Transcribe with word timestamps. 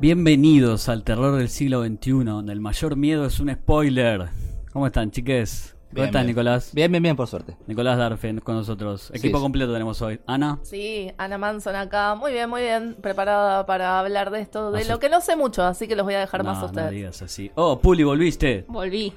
Bienvenidos 0.00 0.88
al 0.88 1.02
terror 1.02 1.36
del 1.36 1.48
siglo 1.48 1.82
XXI, 1.84 2.10
donde 2.24 2.52
el 2.52 2.60
mayor 2.60 2.94
miedo 2.96 3.26
es 3.26 3.40
un 3.40 3.52
spoiler. 3.52 4.28
¿Cómo 4.72 4.86
están, 4.86 5.10
chiques? 5.10 5.74
¿Cómo 5.88 5.94
Bien, 5.94 6.06
estás, 6.06 6.22
bien. 6.22 6.26
Nicolás? 6.28 6.70
Bien, 6.72 6.92
bien, 6.92 7.02
bien, 7.02 7.16
por 7.16 7.26
suerte. 7.26 7.56
Nicolás 7.66 7.98
Darfen 7.98 8.38
con 8.40 8.54
nosotros. 8.54 9.10
Equipo 9.12 9.38
sí. 9.38 9.42
completo 9.42 9.72
tenemos 9.72 10.00
hoy. 10.02 10.20
Ana. 10.26 10.60
Sí, 10.62 11.10
Ana 11.16 11.36
Manson 11.38 11.74
acá. 11.74 12.14
Muy 12.14 12.30
bien, 12.32 12.48
muy 12.48 12.60
bien. 12.60 12.94
Preparada 13.00 13.66
para 13.66 13.98
hablar 13.98 14.30
de 14.30 14.40
esto, 14.42 14.70
de 14.70 14.82
Asu- 14.82 14.88
lo 14.88 14.98
que 15.00 15.08
no 15.08 15.20
sé 15.20 15.34
mucho, 15.34 15.64
así 15.64 15.88
que 15.88 15.96
los 15.96 16.04
voy 16.04 16.14
a 16.14 16.20
dejar 16.20 16.44
no, 16.44 16.50
más 16.50 16.58
a 16.58 16.60
no 16.60 16.66
ustedes. 16.66 16.90
digas 16.92 17.22
así. 17.22 17.50
Oh, 17.56 17.80
Puli, 17.80 18.04
volviste. 18.04 18.66
Volví. 18.68 19.12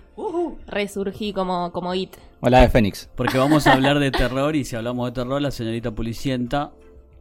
Resurgí 0.66 1.32
como, 1.34 1.72
como 1.74 1.94
It. 1.94 2.16
Hola 2.40 2.62
de 2.62 2.70
Fénix. 2.70 3.08
Porque 3.16 3.38
vamos 3.38 3.68
a 3.68 3.74
hablar 3.74 4.00
de 4.00 4.10
terror 4.10 4.56
y 4.56 4.64
si 4.64 4.76
hablamos 4.78 5.06
de 5.08 5.12
terror, 5.12 5.42
la 5.42 5.52
señorita 5.52 5.92
Pulicienta 5.92 6.72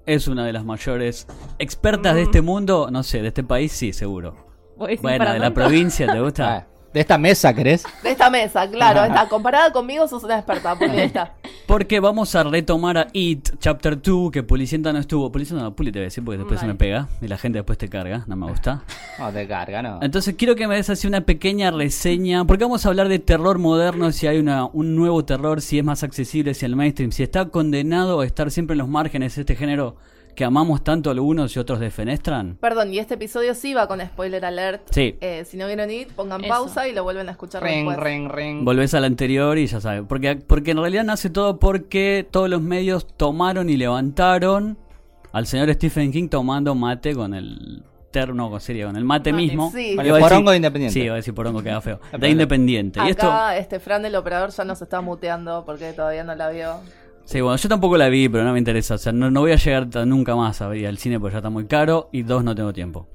es 0.06 0.28
una 0.28 0.45
de 0.45 0.52
las 0.52 0.64
mayores 0.64 1.27
expertas 1.59 2.14
de 2.14 2.22
este 2.22 2.42
mundo. 2.42 2.88
No 2.90 3.02
sé, 3.02 3.22
de 3.22 3.28
este 3.28 3.45
país 3.45 3.72
sí, 3.72 3.92
seguro. 3.92 4.34
¿Vos 4.76 4.88
decís 4.88 5.02
Bueno, 5.02 5.32
de 5.32 5.38
la 5.38 5.52
provincia, 5.52 6.06
¿te 6.06 6.20
gusta? 6.20 6.66
¿De 6.92 6.98
esta 6.98 7.18
mesa 7.18 7.54
querés? 7.54 7.84
De 8.02 8.10
esta 8.10 8.28
mesa, 8.30 8.68
claro. 8.68 9.04
Está 9.04 9.28
comparada 9.28 9.72
conmigo, 9.72 10.08
sos 10.08 10.24
una 10.24 10.36
experta. 10.36 10.76
Está. 10.80 11.34
Porque 11.66 12.00
vamos 12.00 12.34
a 12.34 12.42
retomar 12.42 12.98
a 12.98 13.06
It 13.12 13.48
Chapter 13.60 14.02
2, 14.02 14.32
que 14.32 14.42
Pulicienta 14.42 14.92
no 14.92 14.98
estuvo. 14.98 15.30
Pulicienta 15.30 15.62
no, 15.62 15.76
Puli 15.76 15.92
te 15.92 16.00
voy 16.00 16.04
a 16.04 16.06
decir 16.06 16.24
porque 16.24 16.38
después 16.38 16.58
se 16.58 16.66
me 16.66 16.74
pega 16.74 17.06
y 17.22 17.28
la 17.28 17.38
gente 17.38 17.58
después 17.58 17.78
te 17.78 17.88
carga, 17.88 18.24
no 18.26 18.34
me 18.34 18.50
gusta. 18.50 18.82
No, 19.20 19.30
te 19.30 19.46
carga, 19.46 19.82
no. 19.82 19.98
Entonces 20.00 20.34
quiero 20.34 20.56
que 20.56 20.66
me 20.66 20.76
des 20.76 20.88
así 20.88 21.06
una 21.06 21.20
pequeña 21.20 21.70
reseña, 21.70 22.46
porque 22.46 22.64
vamos 22.64 22.86
a 22.86 22.88
hablar 22.88 23.09
de 23.09 23.18
terror 23.18 23.59
moderno, 23.59 24.12
si 24.12 24.26
hay 24.26 24.38
una, 24.38 24.65
un 24.65 24.96
nuevo 24.96 25.26
terror, 25.26 25.60
si 25.60 25.78
es 25.78 25.84
más 25.84 26.02
accesible, 26.02 26.54
si 26.54 26.65
el 26.65 26.74
mainstream, 26.74 27.12
si 27.12 27.22
está 27.22 27.45
condenado 27.50 28.20
a 28.20 28.26
estar 28.26 28.50
siempre 28.50 28.74
en 28.74 28.78
los 28.78 28.88
márgenes 28.88 29.37
este 29.37 29.56
género 29.56 29.96
que 30.34 30.45
amamos 30.45 30.82
tanto 30.84 31.10
algunos 31.10 31.54
y 31.54 31.59
otros 31.59 31.80
defenestran. 31.80 32.56
Perdón, 32.60 32.92
y 32.95 32.98
este 32.98 33.14
episodio 33.14 33.54
sí 33.54 33.74
va 33.74 33.86
con 33.88 34.00
spoiler 34.00 34.45
alert. 34.45 34.82
Sí. 34.90 35.16
Eh, 35.20 35.45
si 35.45 35.56
no 35.56 35.66
vieron 35.66 35.90
IT, 35.90 36.12
pongan 36.12 36.40
Eso. 36.45 36.48
pausa 36.48 36.88
y 36.88 36.92
lo 36.92 37.02
vuelven 37.02 37.28
a 37.28 37.32
escuchar 37.32 37.62
Ring, 37.62 37.87
después. 37.88 37.98
ring, 37.98 38.28
ring. 38.30 38.64
Volvés 38.64 38.95
al 38.95 39.04
anterior 39.04 39.59
y 39.59 39.66
ya 39.66 39.80
sabes. 39.80 40.02
Porque, 40.09 40.37
porque 40.37 40.70
en 40.70 40.78
realidad 40.78 41.04
nace 41.04 41.30
todo 41.30 41.59
porque 41.59 42.26
todos 42.30 42.48
los 42.48 42.62
medios 42.62 43.06
tomaron 43.16 43.68
y 43.70 43.76
levantaron 43.76 44.78
al 45.32 45.46
señor 45.46 45.72
Stephen 45.74 46.10
King 46.12 46.28
tomando 46.28 46.74
mate 46.74 47.15
con 47.15 47.34
el 47.34 47.84
terno, 48.10 48.50
con 48.50 48.60
sería, 48.60 48.87
con 48.87 48.96
el 48.96 49.04
mate, 49.04 49.30
Mate, 49.32 49.42
mismo. 49.44 49.70
sí. 49.70 49.94
Decir- 49.96 50.18
porongo 50.20 50.50
de 50.50 50.56
Independiente. 50.56 50.92
Sí, 50.94 51.02
iba 51.04 51.12
a 51.12 51.16
decir 51.16 51.32
porongo 51.32 51.62
queda 51.62 51.80
feo. 51.80 52.00
De. 52.18 52.28
Independiente. 52.28 52.98
Y 53.06 53.10
esto, 53.10 53.28
Acá, 53.30 53.56
este 53.56 53.78
Fran 53.78 54.02
del 54.02 54.16
operador 54.16 54.50
ya 54.50 54.65
nos 54.65 54.82
está 54.82 55.00
muteando 55.00 55.65
porque 55.65 55.92
todavía 55.92 56.24
no 56.24 56.34
la 56.34 56.50
vio. 56.50 56.80
Sí, 57.30 57.40
bueno, 57.40 57.56
yo 57.59 57.68
tampoco 57.68 57.96
la 57.96 58.09
vi, 58.09 58.28
pero 58.28 58.42
no 58.42 58.52
me 58.52 58.59
interesa. 58.59 58.96
O 58.96 58.98
sea, 58.98 59.12
no, 59.12 59.30
no 59.30 59.38
voy 59.42 59.52
a 59.52 59.56
llegar 59.56 59.86
nunca 60.04 60.34
más 60.34 60.60
a 60.62 60.74
ir 60.74 60.84
al 60.88 60.98
cine 60.98 61.20
porque 61.20 61.34
ya 61.34 61.38
está 61.38 61.48
muy 61.48 61.66
caro 61.66 62.09
y 62.10 62.22
dos, 62.24 62.42
no 62.42 62.56
tengo 62.56 62.72
tiempo. 62.72 63.06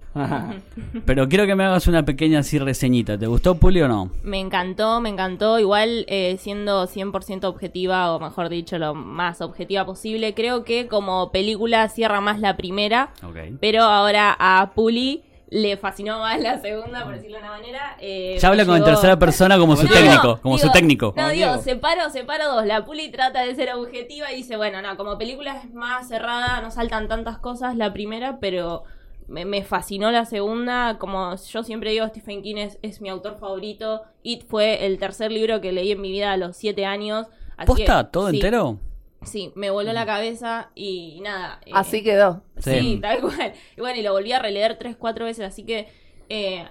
Pero 1.05 1.27
quiero 1.27 1.45
que 1.45 1.53
me 1.55 1.65
hagas 1.65 1.87
una 1.87 2.05
pequeña 2.05 2.39
así 2.39 2.57
reseñita. 2.57 3.17
¿Te 3.17 3.27
gustó, 3.27 3.55
Puli, 3.55 3.81
o 3.81 3.89
no? 3.89 4.11
Me 4.23 4.39
encantó, 4.39 5.01
me 5.01 5.09
encantó. 5.09 5.59
Igual 5.59 6.05
eh, 6.07 6.37
siendo 6.39 6.87
100% 6.87 7.43
objetiva, 7.43 8.15
o 8.15 8.19
mejor 8.21 8.47
dicho, 8.47 8.77
lo 8.77 8.95
más 8.95 9.41
objetiva 9.41 9.85
posible, 9.85 10.33
creo 10.33 10.63
que 10.63 10.87
como 10.87 11.33
película 11.33 11.89
cierra 11.89 12.21
más 12.21 12.39
la 12.39 12.55
primera, 12.55 13.09
Ok. 13.21 13.57
pero 13.59 13.83
ahora 13.83 14.33
a 14.39 14.71
Puli 14.73 15.23
le 15.49 15.77
fascinó 15.77 16.19
más 16.19 16.39
la 16.41 16.59
segunda, 16.59 17.03
por 17.03 17.13
decirlo 17.15 17.37
de 17.37 17.43
una 17.43 17.51
manera. 17.51 17.97
eh, 17.99 18.37
Ya 18.39 18.47
habla 18.49 18.63
en 18.63 18.69
llegó- 18.69 18.83
tercera 18.83 19.17
persona 19.19 19.57
como 19.57 19.75
su 19.75 19.83
No, 19.87 19.93
técnico. 19.93 20.39
Como 20.41 20.57
su 20.57 20.71
técnico. 20.71 21.13
No, 21.15 21.29
digo, 21.29 21.57
separo, 21.59 22.09
separo 22.09 22.51
dos. 22.53 22.65
La 22.65 22.83
Puli 22.85 23.09
trata 23.11 23.41
de 23.45 23.53
ser 23.55 23.73
objetiva 23.73 24.31
y 24.31 24.37
dice, 24.37 24.57
bueno, 24.57 24.81
no, 24.81 24.97
como 24.97 25.17
película 25.17 25.57
es 25.63 25.73
más 25.73 26.07
cerrada, 26.07 26.61
no 26.61 26.71
saltan 26.71 27.07
tantas 27.07 27.37
cosas 27.37 27.75
la 27.75 27.93
primera, 27.93 28.39
pero 28.39 28.83
me, 29.27 29.45
me 29.45 29.63
fascinó 29.63 30.11
la 30.11 30.25
segunda. 30.25 30.97
Como 30.97 31.35
yo 31.35 31.63
siempre 31.63 31.91
digo, 31.91 32.07
Stephen 32.07 32.41
King 32.41 32.57
es, 32.57 32.79
es 32.81 32.99
mi 33.01 33.09
autor 33.09 33.37
favorito. 33.39 34.01
It 34.23 34.45
fue 34.47 34.85
el 34.85 34.97
tercer 34.97 35.31
libro 35.31 35.61
que 35.61 35.71
leí 35.71 35.91
en 35.91 36.01
mi 36.01 36.11
vida 36.11 36.31
a 36.31 36.37
los 36.37 36.57
siete 36.57 36.85
años. 36.85 37.27
Así 37.57 37.67
¿Posta? 37.67 38.03
que, 38.05 38.09
¿Todo 38.11 38.29
sí, 38.31 38.37
entero? 38.37 38.79
Sí, 39.23 39.51
me 39.55 39.69
voló 39.71 39.91
la 39.93 40.05
cabeza 40.05 40.69
y 40.75 41.19
nada. 41.21 41.59
eh, 41.65 41.71
Así 41.73 42.03
quedó. 42.03 42.43
Sí, 42.57 42.71
Sí. 42.71 42.99
tal 43.01 43.21
cual. 43.21 43.53
Y 43.75 43.81
bueno, 43.81 43.99
y 43.99 44.03
lo 44.03 44.11
volví 44.13 44.31
a 44.31 44.39
releer 44.39 44.77
tres, 44.77 44.95
cuatro 44.95 45.25
veces, 45.25 45.45
así 45.45 45.63
que 45.65 45.87
eh, 46.29 46.65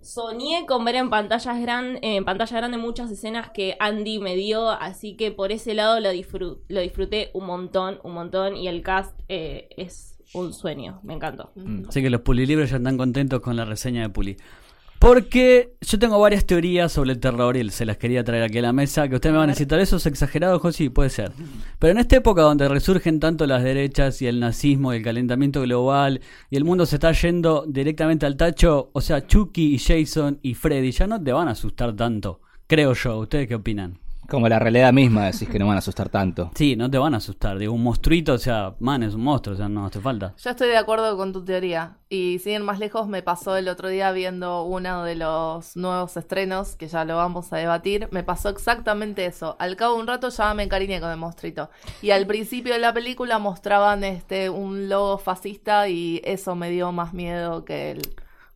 soñé 0.00 0.64
con 0.66 0.84
ver 0.84 0.94
en 0.96 1.10
pantallas 1.10 1.60
gran, 1.60 1.98
en 2.02 2.24
pantalla 2.24 2.56
grande 2.56 2.78
muchas 2.78 3.10
escenas 3.10 3.50
que 3.50 3.76
Andy 3.80 4.18
me 4.18 4.34
dio, 4.34 4.70
así 4.70 5.14
que 5.16 5.30
por 5.30 5.52
ese 5.52 5.74
lado 5.74 6.00
lo, 6.00 6.10
disfru- 6.12 6.58
lo 6.68 6.80
disfruté 6.80 7.30
un 7.34 7.44
montón, 7.46 7.98
un 8.02 8.12
montón, 8.14 8.56
y 8.56 8.68
el 8.68 8.82
cast 8.82 9.18
eh, 9.28 9.68
es 9.76 10.16
un 10.32 10.54
sueño, 10.54 11.00
me 11.02 11.12
encantó. 11.14 11.52
Así 11.88 12.00
que 12.02 12.08
los 12.08 12.20
Pulilibros 12.22 12.70
ya 12.70 12.76
están 12.78 12.96
contentos 12.96 13.40
con 13.40 13.56
la 13.56 13.64
reseña 13.66 14.02
de 14.02 14.08
Puli. 14.08 14.36
Porque 15.00 15.72
yo 15.80 15.98
tengo 15.98 16.20
varias 16.20 16.44
teorías 16.44 16.92
sobre 16.92 17.12
el 17.12 17.20
terror 17.20 17.56
y 17.56 17.70
se 17.70 17.86
las 17.86 17.96
quería 17.96 18.22
traer 18.22 18.42
aquí 18.42 18.58
a 18.58 18.62
la 18.62 18.74
mesa. 18.74 19.08
Que 19.08 19.14
ustedes 19.14 19.32
me 19.32 19.38
van 19.38 19.48
a 19.48 19.54
vez 19.54 19.72
eso 19.88 19.96
es 19.96 20.04
exagerado, 20.04 20.58
José, 20.58 20.90
puede 20.90 21.08
ser. 21.08 21.32
Pero 21.78 21.92
en 21.92 21.98
esta 21.98 22.16
época 22.16 22.42
donde 22.42 22.68
resurgen 22.68 23.18
tanto 23.18 23.46
las 23.46 23.64
derechas 23.64 24.20
y 24.20 24.26
el 24.26 24.40
nazismo 24.40 24.92
y 24.92 24.98
el 24.98 25.02
calentamiento 25.02 25.62
global 25.62 26.20
y 26.50 26.56
el 26.56 26.64
mundo 26.64 26.84
se 26.84 26.96
está 26.96 27.12
yendo 27.12 27.64
directamente 27.66 28.26
al 28.26 28.36
tacho, 28.36 28.90
o 28.92 29.00
sea, 29.00 29.26
Chucky 29.26 29.74
y 29.74 29.78
Jason 29.78 30.38
y 30.42 30.52
Freddy 30.52 30.90
ya 30.92 31.06
no 31.06 31.22
te 31.22 31.32
van 31.32 31.48
a 31.48 31.52
asustar 31.52 31.96
tanto. 31.96 32.42
Creo 32.66 32.92
yo. 32.92 33.20
¿Ustedes 33.20 33.48
qué 33.48 33.54
opinan? 33.54 33.98
Como 34.30 34.48
la 34.48 34.60
realidad 34.60 34.92
misma 34.92 35.26
decís 35.26 35.48
que 35.48 35.58
no 35.58 35.66
van 35.66 35.74
a 35.74 35.80
asustar 35.80 36.08
tanto. 36.08 36.52
Sí, 36.54 36.76
no 36.76 36.88
te 36.88 36.98
van 36.98 37.14
a 37.14 37.16
asustar. 37.16 37.58
Digo, 37.58 37.72
un 37.72 37.82
monstruito, 37.82 38.34
o 38.34 38.38
sea, 38.38 38.76
man, 38.78 39.02
es 39.02 39.14
un 39.14 39.22
monstruo, 39.22 39.54
o 39.54 39.56
sea, 39.56 39.68
no 39.68 39.84
hace 39.84 39.98
falta. 39.98 40.34
Yo 40.40 40.50
estoy 40.50 40.68
de 40.68 40.76
acuerdo 40.76 41.16
con 41.16 41.32
tu 41.32 41.44
teoría. 41.44 41.96
Y 42.08 42.38
sin 42.38 42.52
ir 42.52 42.60
más 42.60 42.78
lejos, 42.78 43.08
me 43.08 43.22
pasó 43.22 43.56
el 43.56 43.66
otro 43.66 43.88
día 43.88 44.12
viendo 44.12 44.62
uno 44.62 45.02
de 45.02 45.16
los 45.16 45.76
nuevos 45.76 46.16
estrenos, 46.16 46.76
que 46.76 46.86
ya 46.86 47.04
lo 47.04 47.16
vamos 47.16 47.52
a 47.52 47.56
debatir. 47.56 48.06
Me 48.12 48.22
pasó 48.22 48.50
exactamente 48.50 49.26
eso. 49.26 49.56
Al 49.58 49.74
cabo 49.74 49.94
de 49.94 50.02
un 50.02 50.06
rato 50.06 50.28
ya 50.28 50.54
me 50.54 50.62
encariñé 50.62 51.00
con 51.00 51.10
el 51.10 51.16
monstruito. 51.16 51.68
Y 52.00 52.12
al 52.12 52.24
principio 52.28 52.74
de 52.74 52.78
la 52.78 52.94
película 52.94 53.40
mostraban 53.40 54.04
este 54.04 54.48
un 54.48 54.88
logo 54.88 55.18
fascista 55.18 55.88
y 55.88 56.20
eso 56.22 56.54
me 56.54 56.70
dio 56.70 56.92
más 56.92 57.12
miedo 57.14 57.64
que 57.64 57.90
el, 57.90 58.02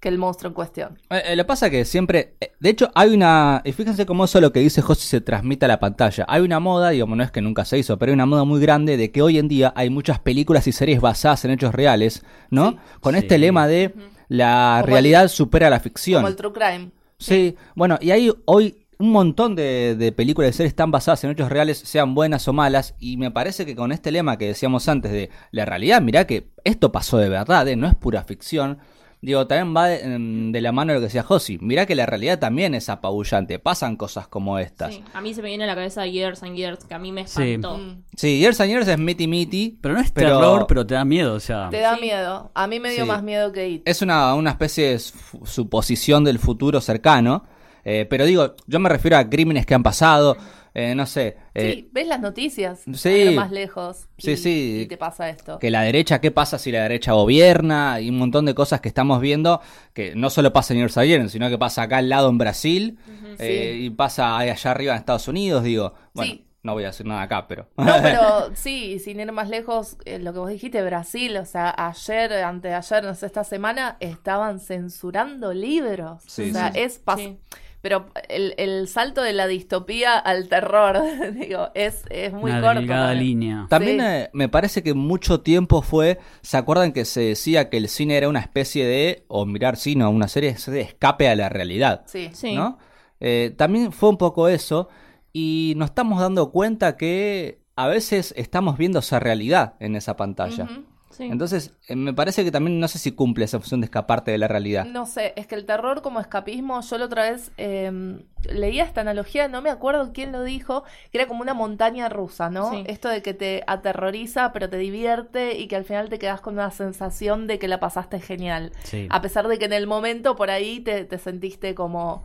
que 0.05 0.09
el 0.11 0.19
monstruo 0.19 0.51
en 0.51 0.55
cuestión. 0.55 0.99
Eh, 1.11 1.23
eh, 1.29 1.37
lo 1.37 1.45
pasa 1.47 1.71
que 1.71 1.85
siempre. 1.85 2.35
eh, 2.41 2.53
de 2.61 2.69
hecho, 2.71 2.91
hay 2.95 3.15
una. 3.15 3.63
Y 3.65 3.73
fíjense 3.73 4.05
cómo 4.07 4.27
eso 4.27 4.41
lo 4.41 4.53
que 4.53 4.61
dice 4.61 4.83
José 4.83 5.07
se 5.09 5.21
transmite 5.21 5.65
a 5.65 5.69
la 5.69 5.81
pantalla. 5.81 6.27
Hay 6.29 6.43
una 6.43 6.61
moda, 6.61 6.91
digamos, 6.91 7.17
no 7.17 7.25
es 7.25 7.31
que 7.31 7.41
nunca 7.41 7.65
se 7.65 7.79
hizo, 7.79 7.99
pero 7.99 8.11
hay 8.11 8.15
una 8.15 8.27
moda 8.27 8.45
muy 8.45 8.61
grande 8.61 8.97
de 8.97 9.11
que 9.11 9.23
hoy 9.23 9.39
en 9.39 9.49
día 9.49 9.73
hay 9.75 9.89
muchas 9.91 10.19
películas 10.21 10.67
y 10.67 10.73
series 10.73 11.01
basadas 11.01 11.45
en 11.47 11.51
hechos 11.53 11.75
reales, 11.75 12.23
¿no? 12.51 12.71
Sí. 12.73 12.77
Con 13.01 13.15
Sí. 13.15 13.21
este 13.21 13.39
lema 13.39 13.67
de 13.67 13.95
la 14.29 14.79
Como 14.83 14.93
realidad 14.93 15.29
supera 15.29 15.71
la 15.71 15.81
ficción. 15.81 16.19
Como 16.23 16.29
el 16.29 16.37
True 16.37 16.53
Crime. 16.53 16.91
Sí, 17.19 17.57
bueno, 17.75 17.99
y 18.01 18.11
hay 18.11 18.31
hoy 18.45 18.77
un 18.99 19.11
montón 19.11 19.57
de, 19.57 19.97
de 19.99 20.13
películas 20.13 20.51
y 20.51 20.53
series 20.53 20.71
están 20.71 20.91
basadas 20.91 21.25
en 21.25 21.31
hechos 21.31 21.49
reales, 21.49 21.79
sean 21.79 22.15
buenas 22.15 22.47
o 22.47 22.53
malas, 22.53 22.95
y 23.01 23.17
me 23.17 23.31
parece 23.31 23.67
que 23.67 23.75
con 23.75 23.91
este 23.93 24.13
lema 24.13 24.39
que 24.39 24.47
decíamos 24.49 24.89
antes 24.89 25.11
de 25.13 25.31
la 25.51 25.65
realidad, 25.65 26.01
mirá 26.01 26.27
que 26.27 26.51
esto 26.63 26.93
pasó 26.93 27.19
de 27.19 27.29
verdad, 27.29 27.67
¿eh? 27.69 27.77
no 27.77 27.87
es 27.89 27.95
pura 27.95 28.23
ficción. 28.25 28.79
Digo, 29.25 29.47
también 29.47 29.75
va 29.75 29.89
de, 29.89 30.19
de 30.53 30.61
la 30.61 30.71
mano 30.71 30.93
de 30.93 30.97
lo 30.97 31.01
que 31.01 31.07
decía 31.07 31.23
Josi. 31.23 31.57
Mirá 31.61 31.87
que 31.87 31.95
la 31.95 32.05
realidad 32.05 32.39
también 32.39 32.75
es 32.75 32.89
apabullante. 32.91 33.59
Pasan 33.59 33.97
cosas 33.97 34.29
como 34.29 34.59
estas. 34.59 34.95
Sí, 34.95 35.03
a 35.15 35.21
mí 35.23 35.33
se 35.33 35.41
me 35.41 35.49
viene 35.49 35.65
a 35.65 35.67
la 35.67 35.75
cabeza 35.75 36.07
Years 36.07 36.43
and 36.43 36.55
Years, 36.57 36.85
que 36.85 36.93
a 36.95 36.99
mí 36.99 37.11
me 37.11 37.27
Sí. 37.27 37.53
espantó. 37.55 37.79
Mm. 37.79 38.03
Sí, 38.17 38.39
Years 38.39 38.61
and 38.61 38.71
Years 38.71 38.87
es 38.89 38.99
Mitty 38.99 39.27
Mitty. 39.27 39.79
Pero 39.81 39.95
no 39.95 40.01
es 40.01 40.11
Pero- 40.11 40.39
terror, 40.39 40.67
pero 40.69 40.87
te 40.87 40.95
da 40.95 41.05
miedo, 41.07 41.35
o 41.35 41.41
sea. 41.41 41.69
Te 41.71 41.81
da 41.81 41.95
Sí. 41.95 42.03
miedo. 42.03 42.51
A 42.55 42.67
mí 42.67 42.81
me 42.81 42.91
dio 42.91 43.05
Sí. 43.05 43.09
más 43.09 43.23
miedo 43.23 43.51
que 43.53 43.69
It. 43.69 43.83
Es 43.89 44.03
una, 44.03 44.35
una 44.35 44.51
especie 44.51 44.91
de 44.91 44.99
su- 44.99 45.41
suposición 45.47 46.23
del 46.25 46.39
futuro 46.39 46.81
cercano. 46.81 47.45
eh, 47.87 48.07
pero 48.09 48.25
digo, 48.25 48.55
yo 48.67 48.81
me 48.81 48.89
refiero 48.89 49.19
a 49.19 49.29
crímenes 49.29 49.67
que 49.67 49.75
han 49.75 49.83
pasado. 49.83 50.39
Eh, 50.75 50.95
no 50.97 51.07
sé. 51.07 51.37
eh, 51.55 51.73
sí, 51.75 51.89
ves 51.93 52.07
las 52.09 52.21
noticias. 52.21 52.83
sí. 52.95 53.33
más 53.37 53.53
lejos. 53.53 54.09
Sí, 54.19 54.33
y, 54.33 54.37
sí. 54.37 54.81
Y 54.83 54.87
te 54.87 54.97
pasa 54.97 55.31
esto. 55.31 55.59
que 55.61 55.71
la 55.71 55.83
derecha, 55.83 56.21
¿qué 56.21 56.31
pasa 56.33 56.59
si 56.59 56.73
la 56.73 56.83
derecha 56.83 57.13
gobierna? 57.13 58.01
Y 58.01 58.11
un 58.11 58.19
montón 58.19 58.45
de 58.45 58.55
cosas 58.55 58.81
que 58.81 58.89
estamos 58.89 59.21
viendo 59.21 59.61
que 59.93 60.15
no 60.17 60.31
solo 60.31 60.53
pasa 60.53 60.75
en 60.75 60.87
Years, 60.87 61.31
sino 61.33 61.49
que 61.49 61.59
pasa 61.59 61.83
acá 61.83 61.99
al 61.99 62.09
lado 62.09 62.29
en 62.29 62.39
Brasil 62.39 62.99
eh, 63.39 63.79
y 63.81 63.91
pasa 63.91 64.37
allá 64.37 64.71
arriba 64.71 64.93
en 64.93 64.99
Estados 64.99 65.29
Unidos, 65.29 65.63
digo. 65.63 65.95
Bueno, 66.13 66.33
Sí. 66.35 66.47
no 66.65 66.73
voy 66.73 66.85
a 66.85 66.89
decir 66.89 67.07
nada 67.07 67.23
acá, 67.23 67.47
pero... 67.47 67.69
No, 67.77 67.85
pero 68.03 68.51
sí, 68.57 68.99
sin 68.99 69.21
ir 69.21 69.31
más 69.33 69.49
lejos, 69.49 69.97
eh, 70.07 70.19
lo 70.19 70.33
que 70.33 70.39
vos 70.41 70.49
dijiste, 70.51 70.83
Brasil, 70.83 71.37
o 71.37 71.45
sea, 71.45 71.73
ayer, 71.77 72.33
anteayer, 72.43 73.05
no 73.05 73.15
sé, 73.15 73.27
esta 73.27 73.45
semana, 73.45 73.97
estaban 74.01 74.59
censurando 74.61 75.53
libros. 75.53 76.23
Sí, 76.27 76.51
o 76.51 76.53
sea, 76.53 76.73
sí. 76.73 76.81
es 76.81 77.01
Sí. 77.17 77.39
Pero 77.85 78.07
el, 78.31 78.55
el 78.57 78.89
salto 78.89 79.21
de 79.21 79.35
la 79.35 79.47
distopía 79.47 80.17
al 80.19 80.49
terror, 80.49 81.03
digo, 81.35 81.69
es, 81.75 82.03
es 82.09 82.33
muy 82.33 82.51
una 82.51 82.63
corto. 82.63 82.81
delgada 82.81 83.13
mí. 83.13 83.21
línea. 83.21 83.67
También 83.69 84.01
Sí. 84.01 84.07
eh, 84.07 84.31
me 84.33 84.49
parece 84.49 84.83
que 84.83 84.95
mucho 84.95 85.43
tiempo 85.43 85.83
fue, 85.83 86.19
¿se 86.41 86.57
acuerdan 86.57 86.93
que 86.95 87.05
se 87.05 87.21
decía 87.21 87.69
que 87.69 87.77
el 87.77 87.89
cine 87.91 88.17
era 88.17 88.31
una 88.31 88.41
especie 88.41 88.87
de, 88.87 89.27
o 89.29 89.45
mirar 89.45 89.77
cine 89.77 90.03
o 90.05 90.09
una 90.09 90.29
serie, 90.29 90.57
de 90.67 90.81
escape 90.81 91.29
a 91.29 91.37
la 91.37 91.51
realidad? 91.51 92.05
Sí. 92.07 92.31
Sí. 92.33 92.55
¿no? 92.55 92.79
Eh, 93.21 93.53
también 93.55 93.93
fue 93.93 94.09
un 94.09 94.17
poco 94.17 94.49
eso 94.49 94.89
y 95.35 95.75
nos 95.77 95.91
estamos 95.91 96.21
dando 96.21 96.51
cuenta 96.53 96.97
que 96.97 97.59
a 97.77 97.87
veces 97.89 98.33
estamos 98.39 98.79
viendo 98.79 99.01
esa 99.01 99.21
realidad 99.21 99.75
en 99.79 99.95
esa 99.95 100.17
pantalla. 100.17 100.65
Ujú. 100.65 100.85
Sí. 101.17 101.25
Entonces, 101.25 101.73
eh, 101.89 101.97
me 101.97 102.13
parece 102.13 102.45
que 102.45 102.51
también 102.51 102.81
no 102.81 102.89
sé 102.89 102.99
si 102.99 103.13
cumple 103.13 103.45
esa 103.45 103.59
función 103.59 103.81
de 103.81 103.87
escaparte 103.87 104.31
de 104.31 104.39
la 104.39 104.49
realidad. 104.49 104.85
No 104.85 105.07
sé, 105.07 105.33
es 105.37 105.47
que 105.47 105.55
el 105.55 105.65
terror 105.65 106.03
como 106.03 106.21
escapismo, 106.21 106.81
yo 106.81 106.99
la 106.99 107.05
otra 107.05 107.31
vez 107.31 107.53
eh, 107.57 108.19
leía 108.43 108.85
esta 108.85 109.01
analogía, 109.01 109.49
no 109.49 109.63
me 109.63 109.71
acuerdo 109.71 110.13
quién 110.13 110.33
lo 110.33 110.43
dijo, 110.43 110.85
que 111.11 111.19
era 111.19 111.29
como 111.29 111.43
una 111.43 111.55
montaña 111.55 112.09
rusa, 112.09 112.51
¿no? 112.51 112.71
Sí. 112.71 112.85
Esto 112.87 113.09
de 113.09 113.23
que 113.23 113.35
te 113.35 113.63
aterroriza, 113.67 114.53
pero 114.53 114.69
te 114.69 114.77
divierte 114.77 115.59
y 115.59 115.69
que 115.69 115.77
al 115.77 115.85
final 115.85 116.09
te 116.09 116.19
quedas 116.19 116.41
con 116.41 116.55
una 116.55 116.71
sensación 116.71 117.47
de 117.47 117.59
que 117.59 117.69
la 117.69 117.81
pasaste 117.81 118.21
genial. 118.21 118.73
Sí. 118.83 119.07
A 119.11 119.23
pesar 119.23 119.49
de 119.49 119.59
que 119.59 119.67
en 119.67 119.73
el 119.73 119.87
momento 119.87 120.37
por 120.37 120.51
ahí 120.51 120.81
te, 120.81 121.05
te 121.05 121.19
sentiste 121.19 121.75
como 121.75 122.25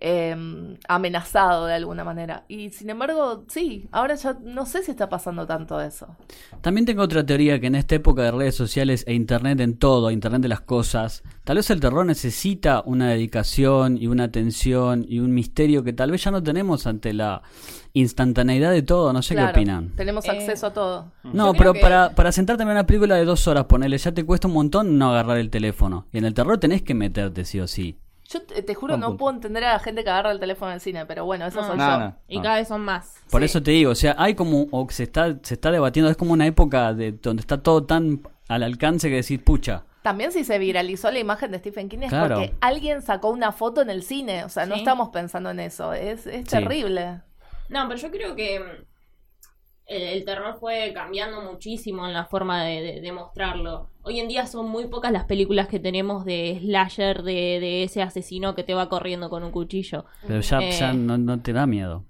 eh, 0.00 0.76
amenazado 0.88 1.66
de 1.66 1.74
alguna 1.74 2.04
manera. 2.04 2.44
Y 2.48 2.70
sin 2.70 2.90
embargo, 2.90 3.44
sí, 3.48 3.88
ahora 3.92 4.14
ya 4.14 4.38
no 4.44 4.64
sé 4.66 4.82
si 4.82 4.90
está 4.90 5.08
pasando 5.08 5.46
tanto 5.46 5.80
eso. 5.80 6.16
También 6.60 6.86
tengo 6.86 7.02
otra 7.02 7.24
teoría 7.24 7.60
que 7.60 7.66
en 7.66 7.74
esta 7.74 7.94
época 7.96 8.22
de 8.22 8.30
redes 8.30 8.54
sociales 8.54 9.04
e 9.06 9.14
internet 9.14 9.60
en 9.60 9.76
todo, 9.78 10.10
internet 10.10 10.42
de 10.42 10.48
las 10.48 10.60
cosas, 10.60 11.22
tal 11.44 11.56
vez 11.56 11.70
el 11.70 11.80
terror 11.80 12.06
necesita 12.06 12.82
una 12.86 13.08
dedicación 13.10 13.96
y 14.00 14.06
una 14.06 14.24
atención 14.24 15.04
y 15.08 15.18
un 15.20 15.32
misterio 15.34 15.82
que 15.84 15.92
tal 15.92 16.10
vez 16.10 16.24
ya 16.24 16.30
no 16.30 16.42
tenemos 16.42 16.86
ante 16.86 17.12
la 17.12 17.42
instantaneidad 17.92 18.70
de 18.70 18.82
todo, 18.82 19.12
no 19.12 19.22
sé 19.22 19.34
Claro, 19.34 19.52
qué 19.52 19.60
opinan. 19.60 19.92
Tenemos 19.96 20.24
Eh, 20.26 20.30
acceso 20.30 20.66
a 20.68 20.72
todo. 20.72 21.12
No, 21.24 21.52
Yo 21.52 21.58
pero 21.58 21.72
que- 21.72 21.80
para, 21.80 22.14
para 22.14 22.32
sentarte 22.32 22.62
en 22.62 22.68
una 22.68 22.86
película 22.86 23.16
de 23.16 23.24
dos 23.24 23.48
horas, 23.48 23.64
ponele, 23.64 23.98
ya 23.98 24.12
te 24.12 24.24
cuesta 24.24 24.46
un 24.48 24.54
montón 24.54 24.98
no 24.98 25.10
agarrar 25.10 25.38
el 25.38 25.50
teléfono. 25.50 26.06
Y 26.12 26.18
en 26.18 26.24
el 26.24 26.34
terror 26.34 26.58
tenés 26.58 26.82
que 26.82 26.94
meterte 26.94 27.44
sí 27.44 27.60
o 27.60 27.66
sí. 27.66 27.98
Yo 28.30 28.42
te, 28.42 28.62
te 28.62 28.74
juro, 28.74 28.92
Buen 28.92 29.00
no 29.00 29.06
punto. 29.08 29.18
puedo 29.18 29.34
entender 29.36 29.64
a 29.64 29.72
la 29.72 29.78
gente 29.78 30.04
que 30.04 30.10
agarra 30.10 30.30
el 30.32 30.38
teléfono 30.40 30.70
en 30.70 30.74
el 30.74 30.80
cine, 30.80 31.06
pero 31.06 31.24
bueno, 31.24 31.46
eso 31.46 31.60
No. 31.62 31.66
soy 31.66 31.78
No, 31.78 31.90
yo. 31.90 31.98
no. 31.98 32.16
Y 32.28 32.40
cada 32.42 32.56
vez 32.56 32.68
son 32.68 32.82
más. 32.82 33.14
Por 33.30 33.40
Sí. 33.40 33.46
eso 33.46 33.62
te 33.62 33.70
digo, 33.70 33.92
o 33.92 33.94
sea, 33.94 34.14
hay 34.18 34.34
como, 34.34 34.66
o 34.70 34.86
se 34.90 35.04
está, 35.04 35.38
se 35.42 35.54
está 35.54 35.70
debatiendo, 35.70 36.10
es 36.10 36.16
como 36.16 36.32
una 36.34 36.46
época 36.46 36.92
de 36.92 37.12
donde 37.12 37.40
está 37.40 37.62
todo 37.62 37.84
tan 37.84 38.20
al 38.48 38.62
alcance 38.62 39.08
que 39.08 39.16
decís, 39.16 39.38
pucha, 39.40 39.84
También 40.02 40.30
si 40.32 40.44
se 40.44 40.58
viralizó 40.58 41.10
la 41.10 41.18
imagen 41.18 41.50
de 41.50 41.58
Stephen 41.58 41.88
King 41.88 41.98
es 42.02 42.08
Claro. 42.10 42.36
porque 42.36 42.54
alguien 42.60 43.02
sacó 43.02 43.28
una 43.30 43.52
foto 43.52 43.82
en 43.82 43.90
el 43.90 44.02
cine. 44.02 44.44
O 44.44 44.48
sea, 44.48 44.64
no 44.64 44.74
Sí. 44.74 44.80
estamos 44.80 45.08
pensando 45.10 45.50
en 45.50 45.60
eso. 45.60 45.92
Es, 45.92 46.26
es 46.26 46.42
Sí. 46.42 46.44
terrible. 46.44 47.20
No, 47.68 47.86
pero 47.88 48.00
yo 48.00 48.10
creo 48.10 48.34
que 48.34 48.86
el, 49.88 50.02
el 50.02 50.24
terror 50.24 50.56
fue 50.60 50.92
cambiando 50.94 51.40
muchísimo 51.42 52.06
en 52.06 52.12
la 52.12 52.26
forma 52.26 52.62
de, 52.62 52.80
de- 52.82 53.00
de 53.00 53.12
mostrarlo. 53.12 53.88
Hoy 54.02 54.20
en 54.20 54.28
día 54.28 54.46
son 54.46 54.68
muy 54.70 54.86
pocas 54.86 55.10
las 55.12 55.24
películas 55.24 55.66
que 55.68 55.80
tenemos 55.80 56.24
de 56.24 56.58
slasher, 56.62 57.22
de, 57.22 57.58
de 57.60 57.82
ese 57.84 58.02
asesino 58.02 58.54
que 58.54 58.62
te 58.64 58.74
va 58.74 58.88
corriendo 58.88 59.28
con 59.30 59.42
un 59.42 59.50
cuchillo. 59.50 60.04
pero 60.26 60.40
ya, 60.40 60.60
Eh. 60.60 60.70
ya 60.78 60.92
no, 60.92 61.18
no 61.18 61.40
te 61.40 61.52
da 61.52 61.66
miedo. 61.66 62.04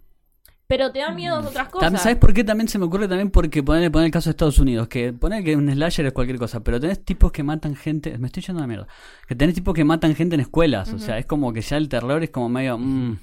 Pero 0.67 0.93
te 0.93 0.99
dan 0.99 1.17
miedo 1.17 1.39
otras 1.39 1.71
cosas. 1.71 2.03
¿Sabes 2.03 2.19
por 2.19 2.35
qué 2.35 2.45
también 2.45 2.69
se 2.69 2.79
me 2.79 2.85
ocurre 2.85 3.09
también? 3.09 3.31
Porque 3.31 3.63
ponerle 3.63 3.91
poner 3.91 4.05
el 4.07 4.13
caso 4.13 4.29
de 4.29 4.33
Estados 4.33 4.59
Unidos, 4.59 4.87
que 4.87 5.15
poner 5.15 5.43
que 5.43 5.57
un 5.57 5.71
slasher 5.73 6.05
es 6.05 6.13
cualquier 6.13 6.39
cosa, 6.39 6.63
pero 6.63 6.79
tenés 6.79 7.03
tipos 7.03 7.33
que 7.33 7.43
matan 7.43 7.75
gente, 7.75 8.19
me 8.19 8.27
estoy 8.27 8.43
yendo 8.43 8.59
a 8.61 8.65
la 8.65 8.67
mierda, 8.67 8.87
que 9.27 9.35
tenés 9.35 9.55
tipos 9.55 9.73
que 9.73 9.85
matan 9.85 10.15
gente 10.15 10.35
en 10.35 10.43
escuelas, 10.43 10.93
o 10.93 10.99
sea, 10.99 11.17
es 11.17 11.25
como 11.25 11.55
que 11.55 11.63
ya 11.63 11.79
el 11.79 11.89
terror 11.89 12.23
es 12.23 12.29
como 12.29 12.51
medio... 12.51 12.77
mm, 12.77 13.19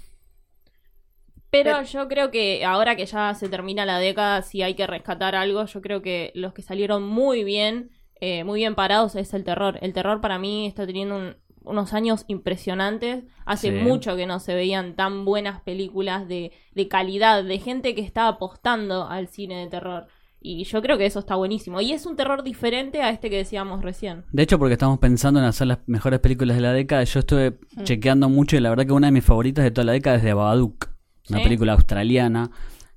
Pero 1.63 1.83
yo 1.83 2.07
creo 2.07 2.31
que 2.31 2.63
ahora 2.65 2.95
que 2.95 3.05
ya 3.05 3.33
se 3.33 3.49
termina 3.49 3.85
la 3.85 3.99
década, 3.99 4.41
si 4.41 4.61
hay 4.61 4.73
que 4.75 4.87
rescatar 4.87 5.35
algo, 5.35 5.65
yo 5.65 5.81
creo 5.81 6.01
que 6.01 6.31
los 6.35 6.53
que 6.53 6.61
salieron 6.61 7.03
muy 7.03 7.43
bien, 7.43 7.91
eh, 8.21 8.43
muy 8.43 8.59
bien 8.61 8.75
parados 8.75 9.15
es 9.15 9.33
el 9.33 9.43
terror. 9.43 9.77
El 9.81 9.93
terror 9.93 10.21
para 10.21 10.39
mí 10.39 10.67
está 10.67 10.85
teniendo 10.85 11.15
un- 11.17 11.35
unos 11.67 11.93
años 11.93 12.25
impresionantes. 12.27 13.23
Hace 13.45 13.71
Sí. 13.71 13.83
mucho 13.83 14.15
que 14.15 14.27
no 14.27 14.39
se 14.39 14.53
veían 14.53 14.95
tan 14.95 15.25
buenas 15.25 15.61
películas 15.61 16.27
de, 16.27 16.51
de 16.73 16.87
calidad, 16.87 17.43
de 17.43 17.57
gente 17.59 17.95
que 17.95 18.01
está 18.01 18.27
apostando 18.27 19.07
al 19.07 19.27
cine 19.27 19.55
de 19.57 19.67
terror. 19.67 20.07
Y 20.41 20.63
yo 20.65 20.79
creo 20.83 20.95
que 20.99 21.07
eso 21.07 21.17
está 21.19 21.33
buenísimo. 21.35 21.81
Y 21.81 21.91
es 21.91 22.05
un 22.05 22.15
terror 22.15 22.43
diferente 22.43 23.01
a 23.01 23.09
este 23.09 23.31
que 23.31 23.37
decíamos 23.37 23.81
recién. 23.81 24.25
De 24.31 24.43
hecho, 24.43 24.59
porque 24.59 24.73
estamos 24.73 24.99
pensando 24.99 25.39
en 25.39 25.45
hacer 25.47 25.65
las 25.65 25.79
mejores 25.87 26.19
películas 26.19 26.55
de 26.55 26.61
la 26.61 26.71
década, 26.71 27.03
yo 27.03 27.19
estuve 27.19 27.57
chequeando 27.83 28.29
mucho 28.29 28.55
y 28.55 28.59
la 28.59 28.69
verdad 28.69 28.85
que 28.85 28.91
una 28.93 29.07
de 29.07 29.11
mis 29.13 29.25
favoritas 29.25 29.63
de 29.63 29.71
toda 29.71 29.85
la 29.85 29.93
década 29.93 30.17
es 30.17 30.23
de 30.23 30.33
Babadook, 30.35 30.89
una 31.29 31.39
Sí. 31.39 31.43
película 31.43 31.73
australiana, 31.73 32.51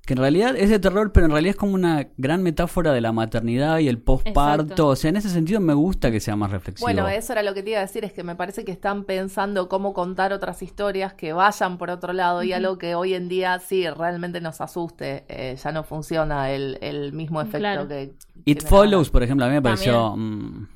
que 0.05 0.13
en 0.13 0.19
realidad 0.19 0.55
es 0.57 0.71
de 0.71 0.79
terror, 0.79 1.11
pero 1.11 1.27
en 1.27 1.31
realidad 1.31 1.51
es 1.51 1.55
como 1.55 1.73
una 1.75 2.07
gran 2.17 2.41
metáfora 2.41 2.93
de 2.93 2.99
la 3.01 3.11
maternidad 3.11 3.77
y 3.77 3.87
el 3.87 3.99
postparto. 3.99 4.63
Exacto. 4.63 4.87
O 4.87 4.95
sea, 4.95 5.09
en 5.09 5.17
ese 5.17 5.29
sentido 5.29 5.59
me 5.59 5.75
gusta 5.75 6.09
que 6.09 6.19
sea 6.19 6.35
más 6.35 6.49
reflexivo. 6.49 6.85
Bueno, 6.87 7.07
eso 7.07 7.33
era 7.33 7.43
lo 7.43 7.53
que 7.53 7.61
te 7.61 7.69
iba 7.71 7.79
a 7.79 7.83
decir, 7.83 8.03
es 8.05 8.11
que 8.13 8.23
me 8.23 8.35
parece 8.35 8.65
que 8.65 8.71
están 8.71 9.03
pensando 9.03 9.69
cómo 9.69 9.93
contar 9.93 10.33
otras 10.33 10.63
historias 10.63 11.13
que 11.13 11.31
vayan 11.33 11.77
por 11.77 11.91
otro 11.91 12.13
lado 12.13 12.41
y 12.41 12.53
algo 12.53 12.79
que 12.79 12.95
hoy 12.95 13.13
en 13.13 13.29
día 13.29 13.59
sí 13.59 13.87
realmente 13.87 14.41
nos 14.41 14.61
asuste. 14.61 15.25
Eh, 15.27 15.55
ya 15.63 15.71
no 15.71 15.83
funciona 15.83 16.49
el, 16.49 16.79
el 16.81 17.13
mismo 17.13 17.39
efecto 17.41 17.59
Claro. 17.59 17.87
que... 17.87 18.13
It. 18.45 18.63
Follows, 18.63 19.11
por 19.11 19.21
ejemplo, 19.21 19.45
a 19.45 19.49
mí 19.49 19.53
me 19.53 19.61
pareció... 19.61 20.15
mm, 20.17 20.67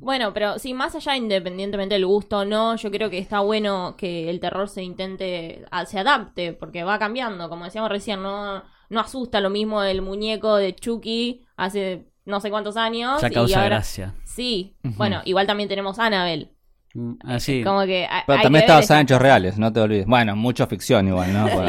Bueno, 0.00 0.32
pero 0.32 0.58
sí, 0.58 0.74
más 0.74 0.94
allá, 0.94 1.16
independientemente 1.16 1.94
del 1.94 2.06
gusto 2.06 2.38
o 2.38 2.44
no, 2.44 2.76
yo 2.76 2.90
creo 2.90 3.10
que 3.10 3.18
está 3.18 3.40
bueno 3.40 3.96
que 3.96 4.30
el 4.30 4.40
terror 4.40 4.68
se 4.68 4.82
intente, 4.82 5.64
a- 5.70 5.86
se 5.86 5.98
adapte, 5.98 6.52
porque 6.52 6.84
va 6.84 6.98
cambiando. 6.98 7.48
Como 7.48 7.64
decíamos 7.64 7.90
recién, 7.90 8.22
no, 8.22 8.62
no 8.90 9.00
asusta 9.00 9.40
lo 9.40 9.50
mismo 9.50 9.82
el 9.82 10.00
muñeco 10.02 10.56
de 10.56 10.74
Chucky 10.74 11.44
hace 11.56 12.08
no 12.24 12.40
sé 12.40 12.50
cuántos 12.50 12.76
años. 12.76 13.20
ya 13.22 13.28
y 13.28 13.32
causa 13.32 13.56
ahora- 13.62 13.76
gracia. 13.76 14.14
Sí, 14.24 14.76
bueno, 14.82 15.20
igual 15.24 15.46
también 15.46 15.68
tenemos 15.68 15.98
Annabelle. 15.98 16.52
Mm, 16.94 17.14
Así. 17.24 17.62
Como 17.64 17.82
que 17.82 18.06
Pero 18.26 18.40
también 18.42 18.60
que 18.62 18.66
está 18.66 18.74
basada 18.76 19.00
en 19.00 19.04
hechos 19.06 19.20
reales, 19.20 19.58
no 19.58 19.72
te 19.72 19.80
olvides. 19.80 20.06
Bueno, 20.06 20.36
mucho 20.36 20.66
ficción 20.66 21.08
igual, 21.08 21.32
¿no? 21.32 21.46
Por- 21.48 21.64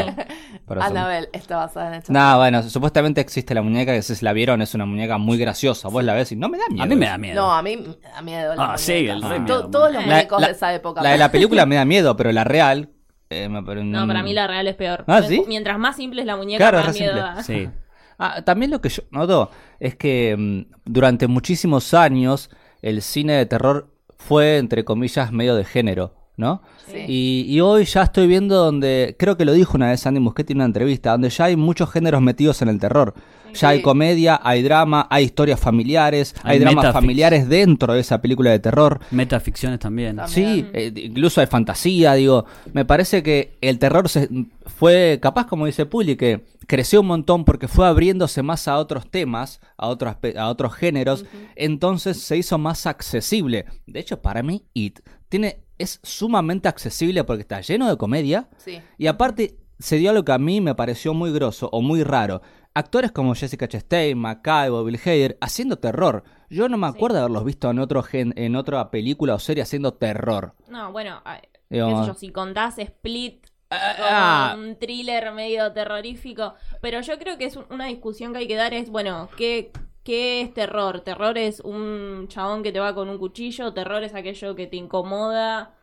Annabelle 0.78 1.30
está 1.34 1.58
basada 1.58 1.88
en 1.90 1.94
hechos. 1.96 2.10
No, 2.10 2.38
bueno, 2.38 2.62
supuestamente 2.64 3.22
existe 3.22 3.54
la 3.56 3.62
muñeca 3.62 3.94
que 3.94 4.02
si 4.02 4.24
la 4.24 4.34
vieron 4.34 4.62
es 4.62 4.74
una 4.76 4.86
muñeca 4.86 5.18
muy 5.18 5.38
graciosa. 5.38 5.88
Vos 5.90 6.04
la 6.04 6.14
ves 6.14 6.32
y 6.32 6.36
no 6.36 6.50
me 6.50 6.58
da 6.58 6.66
miedo. 6.70 6.84
A 6.84 6.88
mí 6.88 6.96
me 6.96 7.06
da 7.08 7.18
miedo. 7.18 7.36
No, 7.42 7.52
a 7.54 7.62
mí 7.62 7.78
me 7.78 8.10
da 8.10 8.22
miedo. 8.22 8.56
la 8.56 8.74
Ah, 8.74 8.78
sí, 8.78 8.92
muñeca. 8.94 9.14
el 9.14 9.22
re 9.24 9.30
To- 9.38 9.42
miedo, 9.44 9.70
Todos 9.70 9.94
los 9.94 10.06
La- 10.06 10.14
muñecos 10.16 10.42
la- 10.42 10.48
de 10.48 10.54
esa 10.54 10.74
época. 10.74 11.02
La 11.02 11.10
de 11.12 11.18
la 11.18 11.32
película 11.32 11.66
me 11.66 11.76
da 11.76 11.86
miedo, 11.86 12.16
pero 12.16 12.32
la 12.32 12.44
real. 12.44 12.90
eh, 13.32 13.48
me 13.48 13.62
pare- 13.62 13.84
No, 13.84 14.08
para 14.08 14.24
mí 14.24 14.34
la 14.34 14.48
real 14.48 14.68
es 14.68 14.76
peor. 14.76 15.04
¿Ah, 15.08 15.22
sí? 15.22 15.44
Mientras 15.48 15.78
más 15.78 15.96
simple 15.96 16.22
es 16.22 16.28
la 16.28 16.36
muñeca, 16.36 16.58
Claro, 16.70 16.80
más 16.80 16.88
es 16.88 16.94
re 16.94 17.00
miedo 17.00 17.14
simple. 17.16 17.36
da. 17.36 17.44
Sí. 17.44 17.70
Ah, 18.22 18.42
también 18.42 18.70
lo 18.70 18.82
que 18.82 18.90
yo 18.90 19.04
noto 19.12 19.50
es 19.80 19.96
que 19.96 20.36
mm, 20.38 20.74
durante 20.84 21.28
muchísimos 21.28 21.94
años 21.94 22.50
el 22.82 23.02
cine 23.02 23.32
de 23.34 23.46
terror 23.46 23.96
fue, 24.18 24.58
entre 24.58 24.84
comillas, 24.84 25.32
medio 25.32 25.56
de 25.56 25.64
género, 25.64 26.16
¿no? 26.40 26.62
Sí. 26.88 27.04
Y, 27.08 27.46
y 27.48 27.60
hoy 27.60 27.84
ya 27.86 28.04
estoy 28.04 28.26
viendo 28.26 28.56
donde, 28.56 29.16
creo 29.20 29.38
que 29.38 29.46
lo 29.46 29.54
dijo 29.54 29.76
una 29.76 29.90
vez 29.90 30.08
Andy 30.08 30.20
Muschietti 30.20 30.54
en 30.54 30.60
una 30.60 30.66
entrevista, 30.66 31.12
donde 31.12 31.30
ya 31.30 31.46
hay 31.46 31.56
muchos 31.56 31.92
géneros 31.92 32.22
metidos 32.22 32.62
en 32.62 32.70
el 32.70 32.80
terror. 32.80 33.14
Ya 33.54 33.70
hay 33.70 33.82
comedia, 33.82 34.40
hay 34.44 34.62
drama, 34.62 35.08
hay 35.10 35.26
historias 35.26 35.60
familiares, 35.60 36.36
hay, 36.44 36.54
Hay 36.54 36.60
dramas 36.60 36.94
familiares 36.94 37.50
dentro 37.50 37.94
de 37.94 38.00
esa 38.00 38.22
película 38.22 38.52
de 38.52 38.60
terror. 38.60 39.00
Metaficciones 39.12 39.80
también. 39.80 40.18
También. 40.18 40.30
Sí, 40.30 40.70
eh, 40.72 40.94
incluso 40.96 41.42
hay 41.42 41.48
fantasía, 41.48 42.14
digo, 42.14 42.46
me 42.74 42.86
parece 42.86 43.24
que 43.24 43.58
el 43.62 43.80
terror 43.80 44.08
se, 44.08 44.30
fue 44.66 45.20
capaz, 45.22 45.48
como 45.48 45.66
dice 45.66 45.88
Puli, 45.88 46.16
que 46.16 46.46
creció 46.68 47.02
un 47.02 47.08
montón 47.08 47.44
porque 47.44 47.68
fue 47.68 47.88
abriéndose 47.88 48.44
más 48.44 48.68
a 48.68 48.78
otros 48.78 49.10
temas, 49.10 49.60
a 49.78 49.88
otros, 49.88 50.16
a 50.38 50.48
otros 50.48 50.74
géneros, 50.76 51.26
entonces 51.56 52.22
se 52.22 52.38
hizo 52.38 52.60
más 52.60 52.86
accesible. 52.86 53.66
De 53.88 54.00
hecho, 54.00 54.22
para 54.22 54.44
mí, 54.44 54.64
It 54.76 55.00
tiene, 55.30 55.60
es 55.80 56.00
sumamente 56.04 56.68
accesible 56.68 57.24
porque 57.24 57.42
está 57.42 57.62
lleno 57.62 57.90
de 57.90 57.98
comedia 57.98 58.48
Sí. 58.58 58.80
y 58.98 59.08
aparte 59.08 59.58
se 59.80 59.96
dio 59.96 60.14
lo 60.14 60.24
que 60.26 60.32
a 60.34 60.38
mí 60.38 60.62
me 60.62 60.76
pareció 60.76 61.14
muy 61.14 61.32
grosso 61.32 61.70
o 61.72 61.82
muy 61.82 62.04
raro. 62.04 62.42
Actores 62.76 63.12
como 63.12 63.34
Jessica 63.34 63.68
Chastain, 63.68 64.18
McCabe, 64.18 64.84
Bill 64.84 65.00
Hader 65.04 65.38
haciendo 65.42 65.78
terror. 65.80 66.24
Yo 66.50 66.70
no 66.70 66.78
me 66.78 66.86
acuerdo 66.88 67.16
de 67.16 67.22
haberlos 67.22 67.46
visto 67.46 67.70
en 67.72 67.80
otro 67.80 68.04
gen, 68.04 68.34
en 68.38 68.56
otra 68.56 68.92
película 68.92 69.34
o 69.36 69.40
serie 69.40 69.64
haciendo 69.64 69.94
terror. 69.94 70.54
No, 70.68 70.92
bueno, 70.92 71.22
qué 71.70 71.76
sé 71.76 71.78
yo, 71.80 72.14
si 72.14 72.30
contás 72.32 72.78
Split 72.78 73.46
como 73.70 73.80
ah, 74.02 74.56
un 74.58 74.78
thriller 74.78 75.32
medio 75.32 75.72
terrorífico, 75.72 76.56
pero 76.82 77.02
yo 77.02 77.18
creo 77.20 77.38
que 77.38 77.46
es 77.46 77.56
un- 77.56 77.66
una 77.70 77.86
discusión 77.86 78.34
que 78.34 78.40
hay 78.40 78.48
que 78.48 78.56
dar 78.56 78.74
es, 78.74 78.90
bueno, 78.90 79.30
¿qué, 79.38 79.72
¿qué 80.10 80.42
es 80.42 80.54
terror? 80.54 81.02
¿Terror 81.02 81.38
es 81.38 81.60
un 81.62 82.28
chabón 82.30 82.64
que 82.64 82.72
te 82.72 82.80
va 82.80 82.96
con 82.96 83.10
un 83.10 83.18
cuchillo? 83.18 83.74
¿Terror 83.74 84.04
es 84.04 84.14
aquello 84.16 84.56
que 84.56 84.68
te 84.68 84.78
incomoda? 84.78 85.76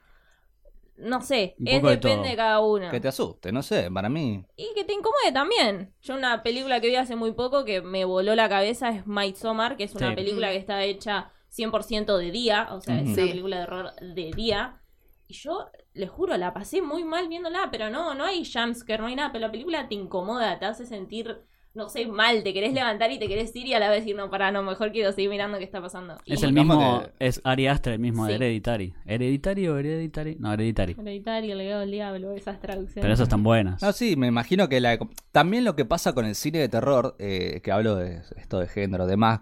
No 0.97 1.21
sé, 1.21 1.55
Un 1.59 1.67
es 1.67 1.83
de 1.83 1.97
depende 1.97 1.99
todo. 1.99 2.31
de 2.31 2.37
cada 2.37 2.61
uno. 2.61 2.91
que 2.91 3.01
te 3.01 3.09
asuste, 3.09 3.53
no 3.53 3.63
sé, 3.63 3.91
para 3.91 4.09
mí. 4.09 4.45
Y 4.57 4.73
que 4.75 4.85
te 4.85 4.95
incomode 4.95 5.33
también. 5.33 5.95
Yo 6.01 6.15
una 6.17 6.43
película 6.43 6.81
que 6.81 6.89
vi 6.89 6.97
hace 6.97 7.15
muy 7.17 7.33
poco 7.33 7.65
que 7.65 7.83
me 7.83 8.05
voló 8.07 8.35
la 8.35 8.49
cabeza 8.49 8.89
es 8.91 9.07
Midsommar, 9.07 9.77
que 9.77 9.85
es 9.85 9.95
una 9.95 10.09
Sí. 10.11 10.15
película 10.15 10.51
que 10.51 10.57
está 10.57 10.83
hecha 10.85 11.31
100% 11.49 12.17
de 12.19 12.31
día, 12.31 12.69
o 12.73 12.81
sea, 12.81 13.01
es 13.01 13.13
una 13.15 13.15
Sí. 13.15 13.29
película 13.29 13.59
de 13.59 13.63
horror 13.65 13.91
de 14.01 14.33
día. 14.33 14.81
Y 15.29 15.35
yo, 15.35 15.71
les 15.93 16.09
juro, 16.11 16.37
la 16.39 16.55
pasé 16.55 16.81
muy 16.83 17.05
mal 17.05 17.29
viéndola, 17.29 17.69
pero 17.71 17.91
no, 17.91 18.15
no 18.15 18.25
hay 18.25 18.45
jumpscare, 18.51 19.01
no 19.01 19.09
hay 19.09 19.17
nada, 19.17 19.33
pero 19.33 19.47
la 19.47 19.51
película 19.53 19.89
te 19.89 19.95
incomoda, 19.95 20.59
te 20.59 20.67
hace 20.67 20.87
sentir, 20.87 21.45
no 21.77 21.89
sé, 21.89 22.07
mal, 22.07 22.43
te 22.43 22.53
querés 22.53 22.73
levantar 22.73 23.13
y 23.13 23.19
te 23.19 23.29
querés 23.29 23.55
ir 23.55 23.67
y 23.67 23.75
a 23.75 23.79
la 23.79 23.89
vez 23.91 24.01
decir, 24.01 24.17
no, 24.17 24.31
para, 24.31 24.51
no, 24.51 24.63
mejor 24.63 24.91
quiero 24.93 25.13
seguir 25.13 25.31
mirando 25.31 25.59
qué 25.59 25.65
está 25.65 25.81
pasando. 25.81 26.17
Es 26.27 26.43
Y- 26.43 26.47
el 26.47 26.53
mismo, 26.53 27.03
es 27.19 27.41
Ari 27.45 27.67
Aster, 27.69 27.93
el 27.93 27.99
mismo 28.01 28.25
de 28.27 28.31
Sí. 28.33 28.37
Hereditary. 28.37 28.95
¿Hereditary 29.07 29.69
o 29.69 29.79
Hereditary? 29.79 30.37
No, 30.41 30.53
Hereditary. 30.53 30.97
Hereditario, 30.99 31.53
el 31.53 31.59
legado 31.59 31.81
del 31.83 31.91
diablo, 31.91 32.33
esas 32.33 32.61
traducciones. 32.61 33.03
Pero 33.03 33.13
esas 33.15 33.25
están 33.27 33.43
buenas. 33.43 33.81
No, 33.83 33.93
sí, 33.93 34.17
me 34.17 34.27
imagino 34.27 34.69
que 34.69 34.81
la, 34.81 34.99
también 35.33 35.65
lo 35.65 35.77
que 35.77 35.85
pasa 35.85 36.13
con 36.15 36.25
el 36.25 36.35
cine 36.35 36.59
de 36.59 36.69
terror, 36.69 37.15
eh, 37.19 37.61
que 37.63 37.71
hablo 37.73 37.95
de 37.97 38.23
esto 38.37 38.59
de 38.59 38.67
género, 38.69 39.07
demás, 39.07 39.41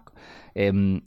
em, 0.53 1.01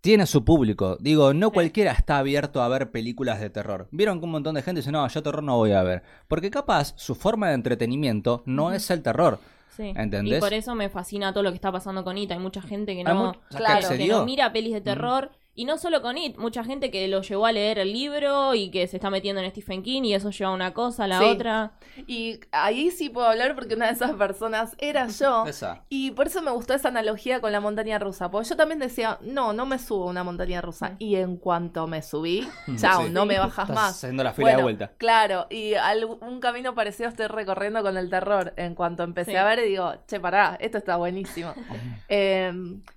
tiene 0.00 0.26
su 0.26 0.44
público. 0.44 0.98
Digo, 1.00 1.32
no 1.32 1.50
cualquiera 1.50 1.92
está 1.92 2.18
abierto 2.18 2.60
a 2.62 2.68
ver 2.68 2.90
películas 2.90 3.40
de 3.40 3.48
terror. 3.48 3.88
Vieron 3.90 4.18
que 4.18 4.26
un 4.26 4.32
montón 4.32 4.54
de 4.54 4.60
gente 4.60 4.80
dice, 4.80 4.92
no, 4.92 5.08
yo 5.08 5.22
terror 5.22 5.42
no 5.42 5.56
voy 5.56 5.72
a 5.72 5.82
ver. 5.82 6.02
Porque 6.28 6.50
capaz 6.50 6.92
su 6.98 7.14
forma 7.14 7.48
de 7.48 7.54
entretenimiento 7.54 8.42
no 8.44 8.72
es 8.72 8.90
el 8.90 9.02
terror. 9.02 9.38
Sí. 9.76 9.92
¿Entendés? 9.96 10.38
Y 10.38 10.40
por 10.40 10.52
eso 10.54 10.74
me 10.74 10.88
fascina 10.88 11.32
todo 11.32 11.42
lo 11.42 11.50
que 11.50 11.56
está 11.56 11.72
pasando 11.72 12.04
con 12.04 12.16
It. 12.18 12.30
Hay 12.32 12.38
mucha 12.38 12.62
gente 12.62 12.94
que 12.94 13.02
no, 13.04 13.14
mu- 13.14 13.22
o 13.24 13.32
sea, 13.32 13.40
que 13.50 13.56
claro, 13.56 13.80
que 13.80 13.86
accedió. 13.86 14.18
no 14.18 14.24
mira 14.24 14.52
pelis 14.52 14.72
de 14.72 14.80
terror. 14.80 15.30
Y 15.56 15.64
no 15.66 15.78
solo 15.78 16.02
con 16.02 16.18
It, 16.18 16.36
mucha 16.36 16.64
gente 16.64 16.90
que 16.90 17.06
lo 17.06 17.22
llevó 17.22 17.46
a 17.46 17.52
leer 17.52 17.78
el 17.78 17.92
libro 17.92 18.54
y 18.54 18.70
que 18.70 18.86
se 18.88 18.96
está 18.96 19.08
metiendo 19.10 19.40
en 19.40 19.50
Stephen 19.50 19.82
King 19.82 20.02
y 20.02 20.14
eso 20.14 20.30
lleva 20.30 20.50
a 20.50 20.54
una 20.54 20.74
cosa 20.74 21.04
a 21.04 21.06
la 21.06 21.18
Sí. 21.20 21.24
otra. 21.26 21.72
Y 22.08 22.40
ahí 22.50 22.90
sí 22.90 23.08
puedo 23.08 23.28
hablar 23.28 23.54
porque 23.54 23.74
una 23.74 23.86
de 23.86 23.92
esas 23.92 24.12
personas 24.14 24.74
era 24.78 25.06
yo. 25.06 25.46
Esa. 25.46 25.84
Y 25.88 26.10
por 26.10 26.26
eso 26.26 26.42
me 26.42 26.50
gustó 26.50 26.74
esa 26.74 26.88
analogía 26.88 27.40
con 27.40 27.52
la 27.52 27.60
montaña 27.60 28.00
rusa. 28.00 28.30
Porque 28.32 28.48
yo 28.48 28.56
también 28.56 28.80
decía, 28.80 29.18
no, 29.22 29.52
no 29.52 29.64
me 29.64 29.78
subo 29.78 30.08
a 30.08 30.10
una 30.10 30.24
montaña 30.24 30.60
rusa. 30.60 30.96
Y 30.98 31.14
en 31.16 31.36
cuanto 31.36 31.86
me 31.86 32.02
subí, 32.02 32.48
chao. 32.76 33.04
Sí. 33.04 33.10
no 33.10 33.24
me 33.24 33.38
bajas 33.38 33.68
Estás 33.68 33.74
más. 33.74 33.90
haciendo 33.96 34.24
la 34.24 34.32
fila 34.32 34.56
de 34.56 34.62
vuelta. 34.62 34.92
Claro, 34.98 35.46
y 35.50 35.74
algún- 35.74 36.18
un 36.22 36.40
camino 36.40 36.74
parecido 36.74 37.08
estoy 37.08 37.28
recorriendo 37.28 37.80
con 37.82 37.96
el 37.96 38.10
terror. 38.10 38.54
En 38.56 38.74
cuanto 38.74 39.04
empecé 39.04 39.30
Sí. 39.30 39.36
a 39.36 39.44
ver, 39.44 39.62
digo, 39.62 39.94
che, 40.08 40.18
pará, 40.18 40.56
esto 40.60 40.78
está 40.78 40.96
buenísimo. 40.96 41.54
Eh, 42.08 42.52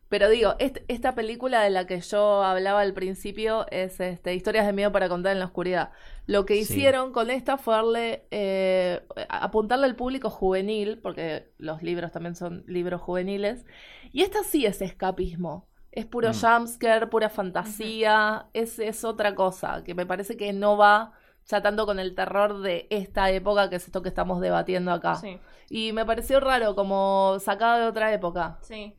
pero 0.10 0.30
digo, 0.30 0.56
est- 0.60 0.80
esta 0.88 1.16
película 1.16 1.62
de 1.62 1.70
la 1.70 1.86
que 1.86 2.00
yo 2.00 2.44
hablaba 2.44 2.82
al 2.82 2.94
principio 2.94 3.66
es 3.72 4.00
este, 4.00 4.34
Historias 4.36 4.66
de 4.66 4.74
miedo 4.74 4.92
para 4.92 5.10
contar 5.10 5.34
en 5.34 5.40
la 5.40 5.46
oscuridad. 5.46 5.92
Lo 6.26 6.46
que 6.46 6.56
Sí. 6.56 6.62
hicieron 6.62 7.12
con 7.12 7.30
esta 7.30 7.58
fue 7.58 7.74
darle, 7.76 8.28
eh, 8.32 9.02
apuntarle 9.30 9.86
al 9.86 9.96
público 9.96 10.30
juvenil, 10.30 11.00
porque 11.00 11.52
los 11.58 11.84
libros 11.84 12.12
también 12.12 12.36
son 12.36 12.64
libros 12.68 13.02
juveniles. 13.02 13.66
Y 14.12 14.22
esta 14.22 14.44
sí 14.44 14.66
es 14.66 14.82
escapismo. 14.82 15.68
Es 15.92 16.06
puro 16.06 16.30
Mm. 16.30 16.34
jumpscare, 16.34 17.08
pura 17.08 17.30
fantasía. 17.30 18.48
es, 18.54 18.80
es 18.80 19.04
otra 19.04 19.36
cosa 19.36 19.84
que 19.84 19.94
me 19.96 20.06
parece 20.06 20.38
que 20.38 20.54
no 20.54 20.78
va 20.78 21.14
ya 21.46 21.62
tanto 21.62 21.86
con 21.86 21.98
el 22.00 22.14
terror 22.14 22.60
de 22.62 22.88
esta 22.90 23.32
época 23.32 23.70
que 23.70 23.78
es 23.78 23.86
esto 23.86 24.02
que 24.02 24.10
estamos 24.10 24.42
debatiendo 24.42 24.92
acá. 24.92 25.16
Sí, 25.16 25.40
Y 25.70 25.92
me 25.94 26.06
pareció 26.06 26.40
raro, 26.40 26.76
como 26.76 27.38
sacado 27.40 27.80
de 27.82 27.88
otra 27.88 28.14
época. 28.14 28.58
sí. 28.62 28.96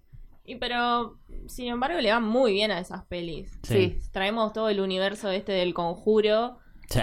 Y 0.49 0.57
pero, 0.57 1.19
sin 1.47 1.69
embargo, 1.69 2.00
le 2.00 2.11
va 2.11 2.21
muy 2.21 2.52
bien 2.52 2.71
a 2.71 2.78
esas 2.81 3.05
pelis. 3.05 3.59
Sí. 3.62 3.99
Traemos 4.12 4.52
todo 4.52 4.69
el 4.71 4.81
universo 4.81 5.31
este 5.31 5.52
del 5.52 5.75
conjuro. 5.75 6.59
Sí. 6.88 7.00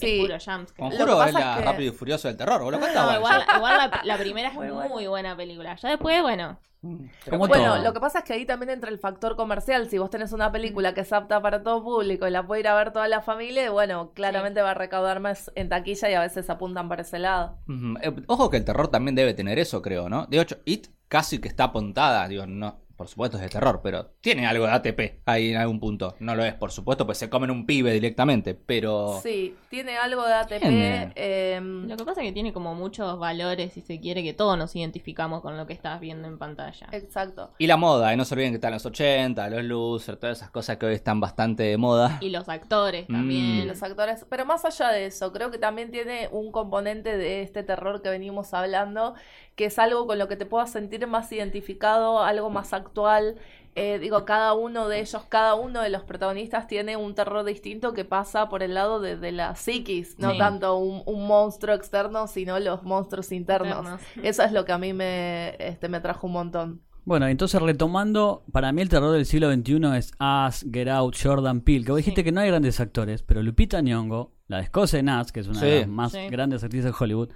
Sí. 0.00 0.18
Puro 0.20 0.34
jumpscare. 0.34 0.58
Lo 0.58 0.90
que 0.90 0.96
Conjuro 0.98 1.22
es 1.24 1.32
la 1.32 1.52
es 1.52 1.56
que- 1.58 1.64
Rápido 1.64 1.92
y 1.92 1.96
Furioso 1.96 2.26
del 2.28 2.36
terror, 2.36 2.60
boludo. 2.60 2.80
¿Cuántas 2.80 3.00
No, 3.02 3.06
van? 3.06 3.16
igual, 3.18 3.44
igual 3.56 3.76
la, 3.78 4.00
la 4.04 4.18
primera 4.18 4.48
es 4.48 4.54
Muy 4.54 4.66
muy, 4.72 5.06
buena. 5.06 5.36
película. 5.36 5.76
Ya 5.76 5.90
después, 5.90 6.20
bueno. 6.22 6.58
Como 6.80 7.46
Bueno, 7.48 7.74
todo. 7.74 7.82
lo 7.82 7.92
que 7.92 7.98
pasa 8.00 8.18
es 8.20 8.24
que 8.24 8.32
ahí 8.34 8.46
también 8.46 8.70
entra 8.70 8.88
el 8.90 8.98
factor 9.00 9.34
comercial. 9.36 9.88
Si 9.88 9.98
vos 9.98 10.10
tenés 10.10 10.32
una 10.32 10.50
película 10.52 10.94
que 10.94 11.00
es 11.00 11.12
apta 11.12 11.40
para 11.42 11.62
todo 11.64 11.82
público 11.82 12.26
y 12.28 12.30
la 12.30 12.46
puede 12.46 12.60
ir 12.60 12.68
a 12.68 12.74
ver 12.76 12.92
toda 12.92 13.08
la 13.08 13.20
familia, 13.20 13.70
bueno, 13.72 14.12
claramente 14.12 14.62
va 14.62 14.70
a 14.72 14.74
recaudar 14.74 15.18
más 15.20 15.50
en 15.56 15.68
taquilla 15.68 16.08
y 16.10 16.14
a 16.14 16.20
veces 16.20 16.48
apuntan 16.50 16.88
para 16.88 17.02
ese 17.02 17.18
lado. 17.18 17.58
Eh, 18.02 18.12
Ojo 18.28 18.48
que 18.50 18.58
el 18.58 18.64
terror 18.64 18.88
también 18.88 19.16
debe 19.16 19.34
tener 19.34 19.58
eso, 19.58 19.82
creo, 19.82 20.08
¿no? 20.08 20.26
De 20.26 20.40
hecho, 20.40 20.58
It 20.66 20.86
casi 21.08 21.40
que 21.40 21.48
está 21.48 21.64
apuntada, 21.64 22.26
digo, 22.28 22.46
no, 22.46 22.80
por 22.98 23.08
supuesto 23.08 23.36
es 23.38 23.44
de 23.44 23.48
terror, 23.48 23.80
pero 23.82 24.10
tiene 24.20 24.46
algo 24.46 24.66
de 24.66 24.72
ATP 24.72 25.20
ahí 25.24 25.52
en 25.52 25.56
algún 25.56 25.78
punto. 25.80 26.16
No 26.18 26.34
lo 26.34 26.44
es, 26.44 26.52
por 26.54 26.72
supuesto, 26.72 27.06
pues 27.06 27.16
se 27.16 27.30
comen 27.30 27.50
un 27.50 27.64
pibe 27.64 27.92
directamente, 27.92 28.54
pero... 28.54 29.20
Sí, 29.22 29.54
tiene 29.70 29.96
algo 29.96 30.26
de 30.26 30.34
ATP. 30.34 30.58
Tiene. 30.58 31.12
em, 31.14 31.88
Lo 31.88 31.96
que 31.96 32.04
pasa 32.04 32.20
es 32.20 32.26
que 32.26 32.32
tiene 32.32 32.52
como 32.52 32.74
muchos 32.74 33.18
valores, 33.18 33.72
si 33.72 33.80
se 33.80 34.00
quiere, 34.00 34.22
que 34.24 34.34
todos 34.34 34.58
nos 34.58 34.74
identificamos 34.76 35.40
con 35.42 35.56
lo 35.56 35.66
que 35.66 35.72
estás 35.72 36.00
viendo 36.00 36.26
en 36.28 36.36
pantalla. 36.38 36.88
exacto. 36.92 37.52
Y 37.58 37.68
la 37.68 37.76
moda, 37.76 38.12
y 38.12 38.16
no 38.16 38.24
se 38.24 38.34
olviden 38.34 38.50
que 38.50 38.56
están 38.56 38.72
los 38.72 38.84
80, 38.84 39.48
los 39.48 39.62
losers, 39.64 40.18
todas 40.18 40.38
esas 40.38 40.50
cosas 40.50 40.76
que 40.76 40.86
hoy 40.86 40.94
están 40.94 41.20
bastante 41.20 41.62
de 41.62 41.76
moda. 41.76 42.18
Y 42.20 42.30
los 42.30 42.48
actores 42.48 43.08
Mm. 43.08 43.12
también. 43.12 43.68
Los 43.68 43.82
actores, 43.82 44.26
pero 44.28 44.44
más 44.44 44.64
allá 44.64 44.88
de 44.88 45.06
eso, 45.06 45.32
creo 45.32 45.50
que 45.52 45.58
también 45.58 45.92
tiene 45.92 46.28
un 46.32 46.50
componente 46.50 47.16
de 47.16 47.42
este 47.42 47.62
terror 47.62 48.02
que 48.02 48.08
venimos 48.10 48.52
hablando, 48.54 49.14
que 49.58 49.64
es 49.64 49.78
algo 49.80 50.06
con 50.06 50.18
lo 50.18 50.28
que 50.28 50.36
te 50.36 50.46
puedas 50.46 50.70
sentir 50.70 51.04
más 51.08 51.32
identificado, 51.32 52.22
algo 52.22 52.48
más 52.48 52.72
actual. 52.72 53.34
Eh, 53.74 53.98
digo, 53.98 54.24
cada 54.24 54.54
uno 54.54 54.88
de 54.88 55.00
ellos, 55.00 55.22
cada 55.28 55.54
uno 55.56 55.82
de 55.82 55.90
los 55.90 56.02
protagonistas 56.04 56.68
tiene 56.68 56.96
un 56.96 57.14
terror 57.16 57.44
distinto 57.44 57.92
que 57.92 58.04
pasa 58.04 58.48
por 58.48 58.62
el 58.62 58.74
lado 58.74 59.00
de, 59.00 59.16
de 59.16 59.32
la 59.32 59.56
psiquis, 59.56 60.16
no 60.18 60.30
Sí. 60.32 60.38
tanto 60.38 60.76
un, 60.76 61.02
un 61.06 61.26
monstruo 61.26 61.74
externo, 61.74 62.28
sino 62.28 62.58
los 62.60 62.84
monstruos 62.84 63.32
internos. 63.32 63.78
Internos. 63.78 64.00
Eso 64.22 64.44
es 64.44 64.52
lo 64.52 64.64
que 64.64 64.72
a 64.72 64.78
mí 64.78 64.92
me, 64.92 65.56
este, 65.58 65.88
me 65.88 66.00
trajo 66.00 66.28
un 66.28 66.32
montón. 66.34 66.80
Bueno, 67.04 67.26
entonces 67.26 67.60
retomando, 67.60 68.44
para 68.52 68.70
mí 68.70 68.82
el 68.82 68.88
terror 68.88 69.10
del 69.12 69.26
siglo 69.26 69.50
XXI 69.52 69.96
es 69.96 70.12
Us, 70.20 70.66
Get 70.72 70.88
Out, 70.88 71.16
Jordan 71.20 71.62
Peele, 71.62 71.84
que 71.84 71.90
vos 71.92 71.96
dijiste 71.98 72.20
Sí. 72.20 72.24
que 72.26 72.32
no 72.32 72.40
hay 72.42 72.48
grandes 72.48 72.78
actores, 72.80 73.22
pero 73.22 73.42
Lupita 73.42 73.80
Nyong'o, 73.80 74.30
la 74.46 74.58
de 74.58 74.62
Escocia 74.64 74.98
en 75.00 75.08
Us, 75.08 75.32
que 75.32 75.40
es 75.40 75.48
una 75.48 75.60
de 75.62 75.80
las 75.80 75.88
más 75.88 76.12
Sí. 76.12 76.28
grandes 76.30 76.62
actrices 76.62 76.92
de 76.92 76.96
Hollywood, 77.04 77.30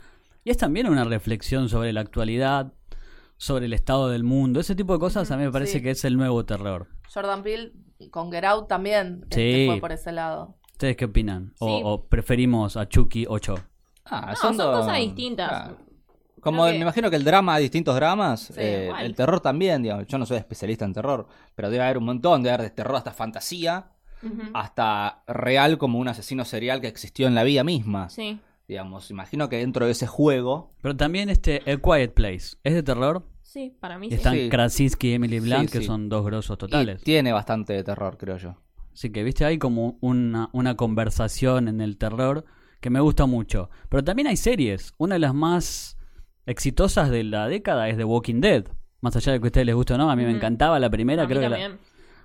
y 0.44 0.50
es 0.50 0.56
también 0.56 0.88
una 0.88 1.04
reflexión 1.04 1.68
sobre 1.68 1.92
la 1.92 2.00
actualidad, 2.00 2.72
sobre 3.36 3.66
el 3.66 3.72
estado 3.72 4.08
del 4.08 4.22
mundo, 4.24 4.60
ese 4.60 4.74
tipo 4.74 4.92
de 4.92 4.98
cosas 5.00 5.30
a 5.30 5.36
mí 5.36 5.44
me 5.44 5.50
parece 5.50 5.74
Sí. 5.78 5.82
que 5.82 5.90
es 5.90 6.04
el 6.04 6.16
nuevo 6.16 6.44
terror. 6.44 6.88
Jordan 7.12 7.42
Peele 7.42 7.72
con 8.10 8.30
Get 8.32 8.44
Out 8.44 8.68
también 8.68 9.20
este, 9.24 9.54
Sí. 9.64 9.66
fue 9.68 9.80
por 9.80 9.92
ese 9.92 10.12
lado. 10.12 10.56
¿Ustedes 10.72 10.96
qué 10.96 11.04
opinan? 11.06 11.52
O, 11.60 11.66
Sí. 11.66 11.82
o 11.84 12.04
preferimos 12.06 12.76
a 12.76 12.88
Chucky 12.88 13.26
8? 13.28 13.54
Ah, 14.04 14.26
No, 14.30 14.36
son 14.36 14.56
dos- 14.56 14.80
cosas 14.80 14.98
distintas. 14.98 15.50
Ah. 15.52 15.76
Como 16.40 16.64
que- 16.66 16.72
me 16.72 16.78
imagino 16.78 17.08
que 17.08 17.14
el 17.16 17.22
drama, 17.22 17.54
hay 17.54 17.62
distintos 17.62 17.94
dramas, 17.94 18.40
Sí, 18.48 18.54
eh, 18.56 18.90
el 19.00 19.14
terror 19.14 19.38
también, 19.38 19.82
digamos, 19.84 20.06
yo 20.08 20.18
no 20.18 20.26
soy 20.26 20.38
especialista 20.38 20.84
en 20.84 20.92
terror, 20.92 21.28
pero 21.54 21.70
debe 21.70 21.84
haber 21.84 21.98
un 21.98 22.04
montón, 22.04 22.42
debe 22.42 22.54
haber 22.54 22.70
de 22.70 22.74
terror 22.74 22.96
hasta 22.96 23.12
fantasía, 23.12 23.92
hasta 24.54 25.22
real 25.26 25.78
como 25.78 25.98
un 25.98 26.08
asesino 26.08 26.44
serial 26.44 26.80
que 26.80 26.88
existió 26.88 27.26
en 27.28 27.34
la 27.34 27.44
vida 27.44 27.64
misma. 27.64 28.08
Sí. 28.08 28.40
Digamos, 28.68 29.10
imagino 29.10 29.48
que 29.48 29.58
dentro 29.58 29.86
de 29.86 29.92
ese 29.92 30.06
juego, 30.06 30.70
Pero 30.80 30.96
también 30.96 31.28
este 31.28 31.62
A 31.70 31.76
Quiet 31.76 32.14
Place, 32.14 32.56
¿es 32.62 32.74
de 32.74 32.82
terror? 32.82 33.26
Sí, 33.42 33.76
para 33.80 33.98
mí 33.98 34.06
Y 34.06 34.10
sí. 34.10 34.16
están 34.16 34.34
Sí. 34.34 34.48
Krasinski 34.48 35.08
y 35.10 35.12
Emily 35.14 35.40
Blunt, 35.40 35.68
Sí, 35.68 35.78
que 35.78 35.84
son 35.84 36.08
dos 36.08 36.24
grosos 36.24 36.56
y 36.56 36.58
totales. 36.58 37.02
tiene 37.02 37.32
bastante 37.32 37.72
de 37.74 37.84
terror, 37.84 38.16
creo 38.16 38.38
yo. 38.38 38.56
Así 38.94 39.10
que, 39.10 39.22
viste, 39.24 39.44
hay 39.44 39.58
como 39.58 39.98
una, 40.00 40.48
una 40.52 40.76
conversación 40.76 41.68
en 41.68 41.80
el 41.80 41.98
terror 41.98 42.44
que 42.80 42.90
me 42.90 43.00
gusta 43.00 43.26
mucho. 43.26 43.68
Pero 43.88 44.04
también 44.04 44.26
hay 44.28 44.36
series. 44.36 44.92
Una 44.98 45.14
de 45.14 45.18
las 45.20 45.34
más 45.34 45.96
exitosas 46.46 47.10
de 47.10 47.24
la 47.24 47.48
década 47.48 47.88
es 47.88 47.96
The 47.96 48.04
Walking 48.04 48.40
Dead. 48.40 48.64
Más 49.00 49.16
allá 49.16 49.32
de 49.32 49.40
que 49.40 49.46
a 49.46 49.48
ustedes 49.48 49.66
les 49.66 49.74
guste 49.74 49.94
o 49.94 49.98
no, 49.98 50.10
a 50.10 50.16
mí 50.16 50.24
me 50.24 50.30
encantaba 50.30 50.78
la 50.78 50.90
primera, 50.90 51.22
A 51.22 51.26
mí 51.26 51.30
creo 51.34 51.42
que 51.42 51.48
la-. 51.48 51.76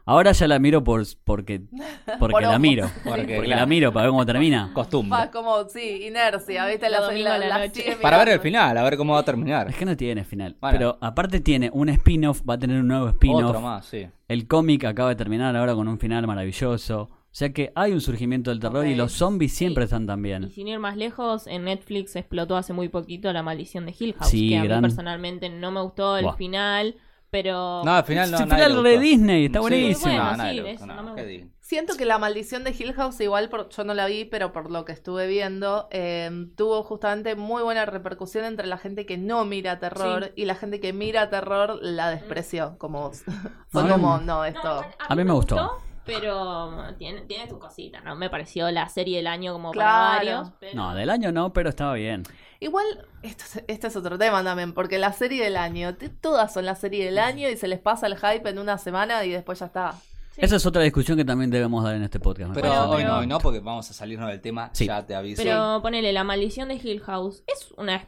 Ahora 0.08 0.32
ya 0.32 0.48
la 0.48 0.58
miro 0.58 0.84
por 0.84 1.04
porque 1.24 1.62
porque 2.20 2.32
Por 2.32 2.42
la 2.42 2.58
miro. 2.58 2.90
Porque, 3.04 3.22
Porque 3.22 3.36
claro. 3.44 3.60
la 3.62 3.66
miro 3.68 3.92
para 3.94 4.04
ver 4.06 4.12
cómo 4.12 4.26
termina. 4.26 4.72
Costumbre. 4.74 5.20
Va 5.20 5.30
como, 5.32 5.68
sí, 5.70 6.06
inercia, 6.08 6.66
¿viste? 6.66 6.90
La, 6.90 7.02
la 7.12 7.38
la 7.38 7.60
noche. 7.60 7.82
sigue 7.84 7.96
Para 7.98 8.18
ver 8.18 8.30
el 8.30 8.40
final, 8.40 8.78
a 8.78 8.84
ver 8.84 8.98
cómo 8.98 9.14
va 9.14 9.20
a 9.20 9.24
terminar. 9.24 9.70
Es 9.70 9.76
que 9.76 9.86
no 9.86 9.96
tiene 9.96 10.24
final. 10.24 10.56
Bueno. 10.60 10.78
Pero 10.78 10.98
aparte 11.02 11.40
tiene 11.42 11.70
un 11.74 11.90
spin-off, 11.90 12.42
va 12.50 12.56
a 12.56 12.58
tener 12.60 12.80
un 12.80 12.88
nuevo 12.88 13.10
spin-off. 13.10 13.44
Otro 13.50 13.62
más, 13.62 13.86
sí. 13.86 14.08
El 14.28 14.48
cómic 14.48 14.86
acaba 14.86 15.10
de 15.10 15.16
terminar 15.16 15.56
ahora 15.56 15.76
con 15.76 15.88
un 15.88 16.00
final 16.00 16.26
maravilloso. 16.26 17.10
O 17.30 17.40
sea 17.40 17.54
que 17.54 17.72
hay 17.76 17.92
un 17.92 18.02
surgimiento 18.02 18.50
del 18.50 18.60
terror 18.60 18.88
y 18.88 18.96
los 18.96 19.12
zombies 19.12 19.54
siempre 19.54 19.84
Sí. 19.84 19.86
están 19.88 20.04
Y 20.04 20.08
también. 20.08 20.50
sin 20.50 20.68
ir 20.68 20.80
más 20.80 20.98
lejos, 20.98 21.46
en 21.46 21.66
Netflix 21.66 22.16
explotó 22.16 22.56
hace 22.58 22.74
muy 22.74 22.90
poquito 22.90 23.32
La 23.32 23.44
Maldición 23.44 23.86
de 23.86 23.94
Hill 24.00 24.16
House, 24.18 24.30
Sí, 24.32 24.50
que 24.50 24.58
a 24.58 24.64
mí 24.64 24.82
personalmente 24.82 25.50
no 25.50 25.70
me 25.70 25.82
gustó 25.82 26.18
el 26.18 26.24
Buah. 26.26 26.36
final, 26.36 26.96
pero... 27.30 27.84
No, 27.84 27.92
al 27.96 28.04
final 28.04 28.32
no. 28.32 28.38
Nadie 28.40 28.66
final 28.66 28.84
gustó. 28.84 29.00
Disney, 29.00 29.46
está 29.46 29.60
Sí, 29.60 29.62
buenísimo. 29.62 30.12
Bueno, 30.14 30.44
sí, 30.78 30.86
no 30.86 31.04
me 31.16 31.50
Siento 31.60 31.98
que 31.98 32.06
la 32.06 32.18
maldición 32.18 32.64
de 32.64 32.72
Hill 32.72 32.94
House, 32.94 33.20
igual 33.20 33.50
por, 33.50 33.68
yo 33.70 33.84
no 33.84 33.94
la 33.94 34.06
vi, 34.06 34.24
pero 34.24 34.54
por 34.54 34.72
lo 34.72 34.86
que 34.86 34.94
estuve 34.94 35.28
viendo, 35.28 35.90
eh, 35.92 36.30
tuvo 36.56 36.82
justamente 36.84 37.36
muy 37.36 37.62
buena 37.62 37.86
repercusión 37.86 38.46
entre 38.46 38.68
la 38.68 38.78
gente 38.78 39.06
que 39.06 39.18
no 39.18 39.44
mira 39.44 39.78
terror 39.78 40.26
Sí. 40.28 40.32
y 40.44 40.46
la 40.46 40.56
gente 40.56 40.80
que 40.80 40.94
mira 40.94 41.30
terror 41.30 41.78
la 41.82 42.10
despreció. 42.10 42.78
Como 42.78 43.12
fue 43.68 43.84
No, 43.84 43.90
como, 43.90 44.08
no. 44.12 44.18
no, 44.20 44.26
No, 44.26 44.46
esto. 44.46 44.86
A 45.10 45.16
mí 45.16 45.24
me 45.26 45.34
gustó. 45.34 45.80
Pero 46.08 46.96
tiene, 46.98 47.22
tiene 47.22 47.48
sus 47.50 47.60
cositas, 47.60 48.04
¿no? 48.04 48.16
Me 48.16 48.30
pareció 48.30 48.70
la 48.72 48.88
serie 48.90 49.18
del 49.18 49.28
año 49.28 49.54
como 49.54 49.72
Claro. 49.72 49.90
para 49.92 50.16
varios. 50.18 50.52
Pero... 50.60 50.76
No, 50.76 50.96
del 50.96 51.10
año 51.10 51.32
no, 51.32 51.54
pero 51.54 51.70
estaba 51.70 51.94
bien. 51.94 52.24
Igual, 52.60 52.86
esto, 53.22 53.44
es- 53.46 53.64
este 53.68 53.88
es 53.88 53.96
otro 53.96 54.18
tema 54.18 54.44
también, 54.44 54.74
porque 54.74 54.98
la 54.98 55.14
serie 55.14 55.44
del 55.44 55.58
año, 55.58 55.96
todas 56.22 56.54
son 56.54 56.66
la 56.66 56.76
serie 56.76 57.06
del 57.06 57.20
año 57.20 57.50
y 57.50 57.58
se 57.58 57.68
les 57.68 57.80
pasa 57.80 58.08
el 58.08 58.16
hype 58.18 58.50
en 58.50 58.58
una 58.60 58.78
semana 58.78 59.24
y 59.26 59.30
después 59.32 59.60
ya 59.60 59.68
está. 59.68 59.92
Sí. 60.32 60.42
Esa 60.44 60.56
es 60.58 60.66
otra 60.66 60.82
discusión 60.84 61.18
que 61.18 61.26
también 61.26 61.50
debemos 61.50 61.84
dar 61.84 61.96
en 61.96 62.04
este 62.04 62.20
podcast. 62.20 62.50
me 62.50 62.56
Pero 62.56 62.70
parece. 62.70 62.88
hoy 62.88 62.98
pero- 62.98 63.10
no, 63.14 63.18
hoy 63.20 63.28
no, 63.28 63.40
porque 63.40 63.60
vamos 63.60 63.90
a 63.90 63.94
salirnos 63.94 64.30
del 64.30 64.40
tema, 64.42 64.70
Sí. 64.74 64.86
ya 64.88 65.06
te 65.06 65.16
aviso. 65.16 65.42
Pero 65.44 65.80
ponele, 65.82 66.12
La 66.14 66.24
Maldición 66.24 66.68
de 66.70 66.76
Hill 66.76 67.02
House 67.02 67.44
es 67.48 67.72
una... 67.78 68.08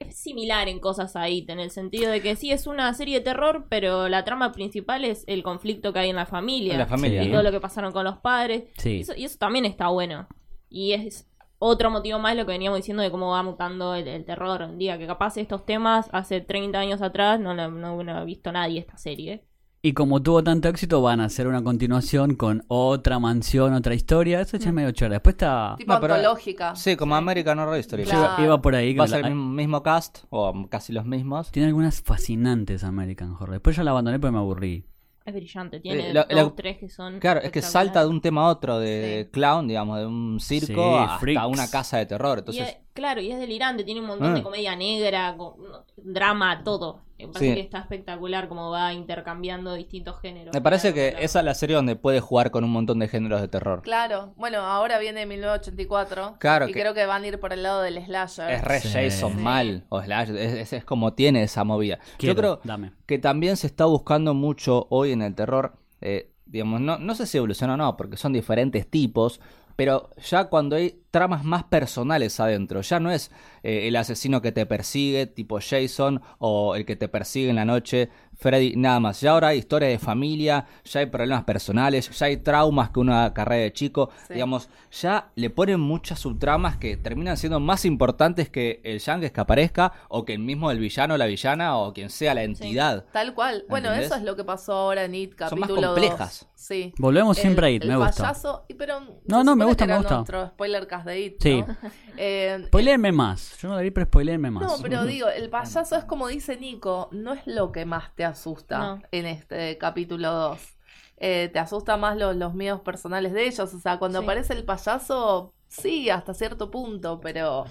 Es 0.00 0.16
similar 0.16 0.68
en 0.68 0.78
cosas 0.80 1.16
ahí, 1.16 1.44
en 1.48 1.58
el 1.60 1.70
sentido 1.70 2.10
de 2.10 2.20
que 2.22 2.36
sí 2.36 2.52
es 2.52 2.66
una 2.66 2.92
serie 2.94 3.18
de 3.18 3.24
terror, 3.24 3.66
pero 3.68 4.08
la 4.08 4.24
trama 4.24 4.52
principal 4.52 5.04
es 5.04 5.24
el 5.26 5.42
conflicto 5.42 5.92
que 5.92 5.98
hay 5.98 6.10
en 6.10 6.16
la 6.16 6.26
familia. 6.26 6.74
En 6.74 6.78
la 6.78 6.86
familia, 6.86 7.20
Sí. 7.22 7.26
y 7.28 7.30
¿no? 7.30 7.38
todo 7.38 7.42
lo 7.44 7.50
que 7.50 7.60
pasaron 7.60 7.92
con 7.92 8.04
los 8.04 8.18
padres. 8.18 8.64
Sí. 8.76 9.00
Eso- 9.00 9.14
y 9.16 9.24
eso 9.24 9.38
también 9.38 9.64
está 9.64 9.88
bueno. 9.88 10.28
Y 10.70 10.92
es 10.92 11.26
otro 11.58 11.90
motivo 11.90 12.20
más 12.20 12.36
lo 12.36 12.46
que 12.46 12.52
veníamos 12.52 12.78
diciendo 12.78 13.02
de 13.02 13.10
cómo 13.10 13.30
va 13.32 13.42
mutando 13.42 13.94
el, 13.96 14.06
el 14.06 14.24
terror. 14.24 14.62
Un 14.62 14.78
día 14.78 14.96
que 14.98 15.06
capaz 15.08 15.36
estos 15.38 15.66
temas 15.66 16.08
hace 16.12 16.40
30 16.40 16.78
años 16.78 17.02
atrás 17.02 17.40
no, 17.40 17.52
la- 17.54 17.66
no 17.68 17.96
hubiera 17.96 18.22
visto 18.24 18.52
nadie 18.52 18.78
esta 18.78 18.96
serie. 18.98 19.42
Y 19.80 19.92
como 19.92 20.20
tuvo 20.22 20.42
tanto 20.42 20.68
éxito, 20.68 21.00
van 21.02 21.20
a 21.20 21.26
hacer 21.26 21.46
una 21.46 21.62
continuación 21.62 22.34
con 22.34 22.64
otra 22.66 23.20
mansión, 23.20 23.74
otra 23.74 23.94
historia. 23.94 24.40
Eso 24.40 24.56
ya 24.56 24.68
es 24.70 24.74
medio 24.74 24.90
chora. 24.90 25.12
Después 25.14 25.34
está. 25.34 25.76
Tipo 25.78 25.92
No, 25.94 26.00
pero- 26.00 26.14
antológica. 26.14 26.74
Sí, 26.74 26.96
como 26.96 27.14
American 27.14 27.58
Horror 27.60 27.76
Story. 27.76 28.02
Claro. 28.04 28.34
Iba, 28.38 28.44
iba 28.44 28.60
por 28.60 28.74
ahí. 28.74 28.92
que 28.94 28.98
Va 28.98 29.04
a 29.04 29.08
la- 29.08 29.16
ser 29.16 29.26
el 29.26 29.34
mismo, 29.34 29.50
mismo 29.52 29.82
cast, 29.84 30.24
o 30.30 30.66
casi 30.68 30.92
los 30.92 31.04
mismos. 31.04 31.52
Tiene 31.52 31.68
algunas 31.68 32.02
fascinantes 32.02 32.82
American 32.82 33.32
Horror. 33.34 33.52
Después 33.52 33.76
ya 33.76 33.84
la 33.84 33.92
abandoné 33.92 34.18
porque 34.18 34.32
me 34.32 34.38
aburrí. 34.38 34.84
Es 35.24 35.34
brillante, 35.34 35.78
tiene 35.78 36.10
Eh, 36.10 36.14
lo- 36.14 36.24
dos, 36.24 36.32
lo- 36.36 36.52
tres 36.54 36.78
que 36.78 36.88
son. 36.88 37.20
Claro, 37.20 37.40
es 37.40 37.52
que 37.52 37.60
salta 37.62 38.00
de 38.00 38.08
un 38.08 38.20
tema 38.22 38.46
a 38.46 38.48
otro, 38.48 38.78
de 38.80 39.24
Sí. 39.26 39.30
clown, 39.30 39.68
digamos, 39.68 39.98
de 39.98 40.06
un 40.06 40.40
circo 40.40 40.66
Sí, 40.96 40.96
hasta 41.04 41.18
freaks. 41.18 41.46
una 41.46 41.70
casa 41.70 41.98
de 41.98 42.06
terror. 42.06 42.38
Y 42.38 42.40
Entonces, 42.40 42.68
es- 42.68 42.76
claro, 42.94 43.20
y 43.20 43.30
es 43.30 43.38
delirante, 43.38 43.84
tiene 43.84 44.00
un 44.00 44.06
montón 44.06 44.32
Ah. 44.32 44.34
de 44.34 44.42
comedia 44.42 44.74
negra, 44.74 45.36
con- 45.36 45.54
drama, 45.98 46.64
todo. 46.64 47.02
Me 47.18 47.26
parece 47.26 47.48
Sí. 47.50 47.54
que 47.56 47.60
está 47.60 47.78
espectacular 47.80 48.48
como 48.48 48.70
va 48.70 48.92
intercambiando 48.92 49.74
distintos 49.74 50.20
géneros. 50.20 50.54
me 50.54 50.60
parece 50.60 50.94
que 50.94 51.10
Claro. 51.10 51.24
esa 51.24 51.38
es 51.40 51.44
la 51.44 51.54
serie 51.54 51.74
donde 51.76 51.96
puede 51.96 52.20
jugar 52.20 52.50
con 52.52 52.62
un 52.64 52.70
montón 52.70 52.98
de 53.00 53.08
géneros 53.08 53.40
de 53.40 53.48
terror. 53.48 53.82
Claro, 53.82 54.32
bueno, 54.36 54.58
ahora 54.60 54.98
viene 54.98 55.26
1984. 55.26 56.36
Claro 56.38 56.68
Y 56.68 56.72
que- 56.72 56.80
creo 56.80 56.94
que 56.94 57.06
van 57.06 57.24
a 57.24 57.26
ir 57.26 57.40
por 57.40 57.52
el 57.52 57.62
lado 57.62 57.82
del 57.82 58.02
slasher. 58.04 58.50
Es 58.50 58.62
re 58.64 58.80
Sí. 58.80 58.88
Jason 58.92 59.32
Sí. 59.32 59.38
mal, 59.38 59.84
o 59.88 60.00
Slash, 60.02 60.30
es, 60.30 60.54
es- 60.54 60.72
es 60.72 60.84
como 60.84 61.12
tiene 61.14 61.42
esa 61.42 61.64
movida. 61.64 61.98
Quiero, 62.18 62.34
Yo 62.34 62.38
creo 62.40 62.60
dame. 62.64 62.92
que 63.06 63.18
también 63.18 63.56
se 63.56 63.66
está 63.66 63.84
buscando 63.86 64.34
mucho 64.34 64.86
hoy 64.90 65.12
en 65.12 65.22
el 65.22 65.34
terror, 65.34 65.74
eh, 66.00 66.30
digamos, 66.46 66.80
no, 66.80 66.98
no 66.98 67.14
sé 67.14 67.26
si 67.26 67.36
evoluciona 67.38 67.74
o 67.74 67.76
no, 67.76 67.96
porque 67.96 68.16
son 68.16 68.32
diferentes 68.32 68.88
tipos, 68.88 69.40
pero 69.78 70.10
ya 70.28 70.46
cuando 70.46 70.74
hay 70.74 71.04
tramas 71.12 71.44
más 71.44 71.62
personales 71.62 72.40
adentro, 72.40 72.80
ya 72.80 72.98
no 72.98 73.12
es 73.12 73.30
eh, 73.62 73.86
el 73.86 73.94
asesino 73.94 74.42
que 74.42 74.50
te 74.50 74.66
persigue, 74.66 75.28
tipo 75.28 75.60
Jason, 75.60 76.20
o 76.38 76.74
el 76.74 76.84
que 76.84 76.96
te 76.96 77.06
persigue 77.06 77.48
en 77.50 77.54
la 77.54 77.64
noche, 77.64 78.08
Freddy, 78.40 78.76
nada 78.76 79.00
más. 79.00 79.20
Ya 79.20 79.32
ahora 79.32 79.48
hay 79.48 79.58
historias 79.58 79.90
de 79.90 79.98
familia, 79.98 80.64
ya 80.84 81.00
hay 81.00 81.06
problemas 81.06 81.42
personales, 81.44 82.08
ya 82.16 82.26
hay 82.26 82.36
traumas 82.36 82.90
que 82.90 83.00
una 83.00 83.34
carrera 83.34 83.64
de 83.64 83.72
chico, 83.72 84.10
Sí. 84.28 84.34
digamos, 84.34 84.68
ya 84.92 85.30
le 85.34 85.50
ponen 85.50 85.80
muchas 85.80 86.20
subtramas 86.20 86.76
que 86.76 86.96
terminan 86.96 87.36
siendo 87.36 87.58
más 87.58 87.84
importantes 87.84 88.48
que 88.48 88.80
el 88.84 89.00
Yankees 89.00 89.32
que 89.32 89.40
aparezca, 89.40 89.92
o 90.08 90.24
que 90.24 90.34
el 90.34 90.38
mismo 90.38 90.70
el 90.70 90.78
villano 90.78 91.14
o 91.14 91.16
la 91.16 91.26
villana, 91.26 91.76
o 91.78 91.92
quien 91.92 92.10
sea 92.10 92.32
la 92.32 92.44
entidad. 92.44 93.06
Tal 93.12 93.34
cual. 93.34 93.64
Bueno, 93.68 93.92
eso 93.92 94.14
es 94.14 94.22
lo 94.22 94.36
que 94.36 94.44
pasó 94.44 94.72
ahora 94.72 95.04
en 95.04 95.14
It, 95.16 95.32
Son 95.36 95.58
más 95.58 95.68
capítulo 95.68 95.88
complejas. 95.94 96.40
2. 96.40 96.48
Sí. 96.54 96.92
Volvemos 96.98 97.36
El- 97.38 97.42
siempre 97.42 97.66
a 97.66 97.70
ir, 97.70 97.82
el 97.82 97.88
me 97.88 97.96
gusta. 97.96 98.22
payaso, 98.22 98.64
y 98.68 98.74
pero 98.74 99.00
No, 99.26 99.42
no, 99.42 99.56
me 99.56 99.64
gusta, 99.64 99.84
que 99.86 99.92
me 99.92 99.98
gusta. 99.98 100.14
nuestro 100.16 100.46
spoiler 100.48 100.86
cast 100.86 101.06
de 101.06 101.20
It, 101.20 101.36
Sí. 101.42 101.60
¿no? 101.66 101.76
Eh, 102.20 102.62
Spoilerme 102.66 103.12
más. 103.12 103.56
Yo 103.60 103.68
no 103.68 103.76
la 103.76 103.80
vi, 103.82 103.90
pero 103.92 104.06
spoilerme 104.06 104.50
más. 104.50 104.62
No, 104.64 104.82
pero 104.82 105.04
digo, 105.06 105.28
el 105.28 105.48
payaso 105.50 105.96
es 105.96 106.04
como 106.04 106.26
dice 106.28 106.56
Nico, 106.56 107.08
no 107.12 107.32
es 107.32 107.40
lo 107.46 107.70
que 107.72 107.84
más 107.84 108.14
te 108.16 108.24
asusta 108.28 108.78
No. 108.78 109.02
en 109.10 109.26
este 109.26 109.76
capítulo 109.78 110.30
2. 110.32 110.78
Eh, 111.16 111.50
te 111.52 111.58
asusta 111.58 111.96
más 111.96 112.16
los, 112.16 112.36
los 112.36 112.54
miedos 112.54 112.80
personales 112.82 113.32
de 113.32 113.46
ellos. 113.48 113.74
O 113.74 113.78
sea, 113.80 113.98
cuando 113.98 114.20
Sí. 114.20 114.24
aparece 114.24 114.52
el 114.54 114.64
payaso, 114.64 115.52
sí, 115.66 116.08
hasta 116.10 116.32
cierto 116.34 116.70
punto, 116.70 117.20
pero 117.20 117.64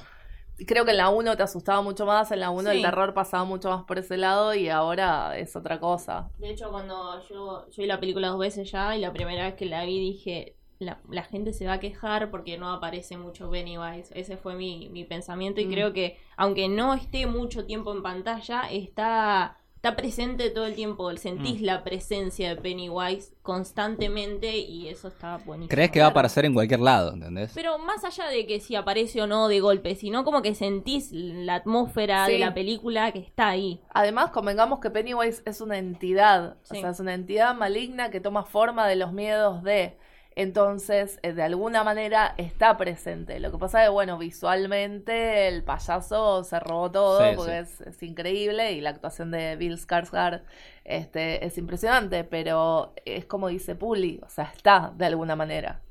creo 0.66 0.84
que 0.86 0.92
en 0.92 0.98
la 0.98 1.10
1 1.10 1.38
te 1.38 1.44
asustaba 1.44 1.82
mucho 1.82 2.06
más, 2.06 2.32
en 2.32 2.40
la 2.42 2.50
1 2.50 2.72
el 2.72 2.82
terror 2.82 3.14
pasaba 3.14 3.46
mucho 3.46 3.70
más 3.70 3.84
por 3.86 4.00
ese 4.00 4.18
lado 4.18 4.54
y 4.54 4.68
ahora 4.70 5.38
es 5.38 5.56
otra 5.56 5.80
cosa. 5.80 6.30
De 6.40 6.50
hecho, 6.50 6.70
cuando 6.72 7.22
yo, 7.30 7.70
yo 7.70 7.82
vi 7.84 7.86
la 7.86 8.00
película 8.00 8.30
dos 8.30 8.40
veces 8.40 8.70
ya 8.72 8.96
y 8.98 9.00
la 9.00 9.14
primera 9.14 9.46
vez 9.46 9.56
que 9.56 9.66
la 9.66 9.86
vi 9.86 10.00
dije, 10.00 10.56
la, 10.80 11.00
la 11.10 11.24
gente 11.24 11.54
se 11.54 11.66
va 11.68 11.74
a 11.74 11.80
quejar 11.80 12.30
porque 12.32 12.58
no 12.58 12.70
aparece 12.72 13.18
mucho 13.18 13.50
Pennywise. 13.50 14.12
Ese 14.14 14.36
fue 14.38 14.56
mi, 14.56 14.90
mi 14.90 15.06
pensamiento 15.06 15.62
y 15.62 15.66
Mm. 15.68 15.72
creo 15.72 15.94
que 15.94 16.18
aunque 16.38 16.68
no 16.70 16.94
esté 16.96 17.28
mucho 17.28 17.66
tiempo 17.66 17.94
en 17.94 18.04
pantalla, 18.04 18.64
está, 18.70 19.58
está 19.78 19.96
presente 19.96 20.50
todo 20.50 20.66
el 20.66 20.76
tiempo. 20.76 21.16
Sentís 21.18 21.62
Mm. 21.62 21.66
la 21.66 21.84
presencia 21.84 22.50
de 22.50 22.56
Pennywise 22.62 23.32
constantemente 23.42 24.58
y 24.58 24.88
eso 24.90 25.08
está 25.08 25.38
buenísimo. 25.38 25.70
Crees 25.70 25.92
que 25.92 26.00
va 26.00 26.08
a 26.08 26.10
aparecer 26.10 26.46
en 26.46 26.54
cualquier 26.54 26.80
lado, 26.80 27.14
¿entendés? 27.14 27.52
Pero 27.54 27.78
más 27.78 28.04
allá 28.04 28.28
de 28.28 28.46
que 28.46 28.60
si 28.60 28.76
aparece 28.76 29.22
o 29.22 29.28
no 29.28 29.48
de 29.48 29.60
golpe, 29.60 29.96
sino 29.96 30.24
como 30.24 30.42
que 30.42 30.56
sentís 30.56 31.10
la 31.12 31.56
atmósfera 31.56 32.28
de 32.28 32.40
la 32.40 32.54
película 32.54 33.12
que 33.12 33.20
está 33.20 33.50
ahí. 33.50 33.82
Además, 33.94 34.32
convengamos 34.32 34.80
que 34.80 34.90
Pennywise 34.90 35.44
es 35.46 35.62
una 35.62 35.78
entidad, 35.78 36.58
Sí. 36.64 36.78
o 36.78 36.82
sea, 36.82 36.90
es 36.90 37.00
una 37.00 37.14
entidad 37.14 37.56
maligna 37.56 38.10
que 38.10 38.20
toma 38.20 38.44
forma 38.44 38.88
de 38.88 38.96
los 38.96 39.14
miedos 39.14 39.64
de. 39.64 39.98
Entonces, 40.40 41.20
eh, 41.24 41.34
de 41.34 41.42
alguna 41.44 41.84
manera 41.84 42.36
está 42.38 42.78
presente. 42.78 43.40
Lo 43.40 43.52
que 43.52 43.58
pasa 43.58 43.82
es 43.82 43.88
que, 43.88 43.92
bueno, 43.94 44.18
visualmente 44.20 45.48
el 45.48 45.64
payaso 45.64 46.44
se 46.44 46.60
robó 46.60 46.92
todo 46.92 47.34
Sí, 47.34 47.36
porque 47.36 47.54
sí. 47.54 47.60
Es, 47.60 47.82
es 47.82 48.04
increíble 48.04 48.74
y 48.74 48.82
la 48.82 48.92
actuación 48.92 49.32
de 49.32 49.56
Bill 49.56 49.78
Skarsgård 49.80 50.44
este, 50.86 51.46
es 51.46 51.58
impresionante, 51.58 52.24
pero 52.24 52.94
es 53.06 53.26
como 53.26 53.48
dice 53.48 53.76
Puli, 53.76 54.20
o 54.26 54.30
sea, 54.30 54.46
está 54.56 54.94
de 54.96 55.06
alguna 55.08 55.36
manera. 55.36 55.82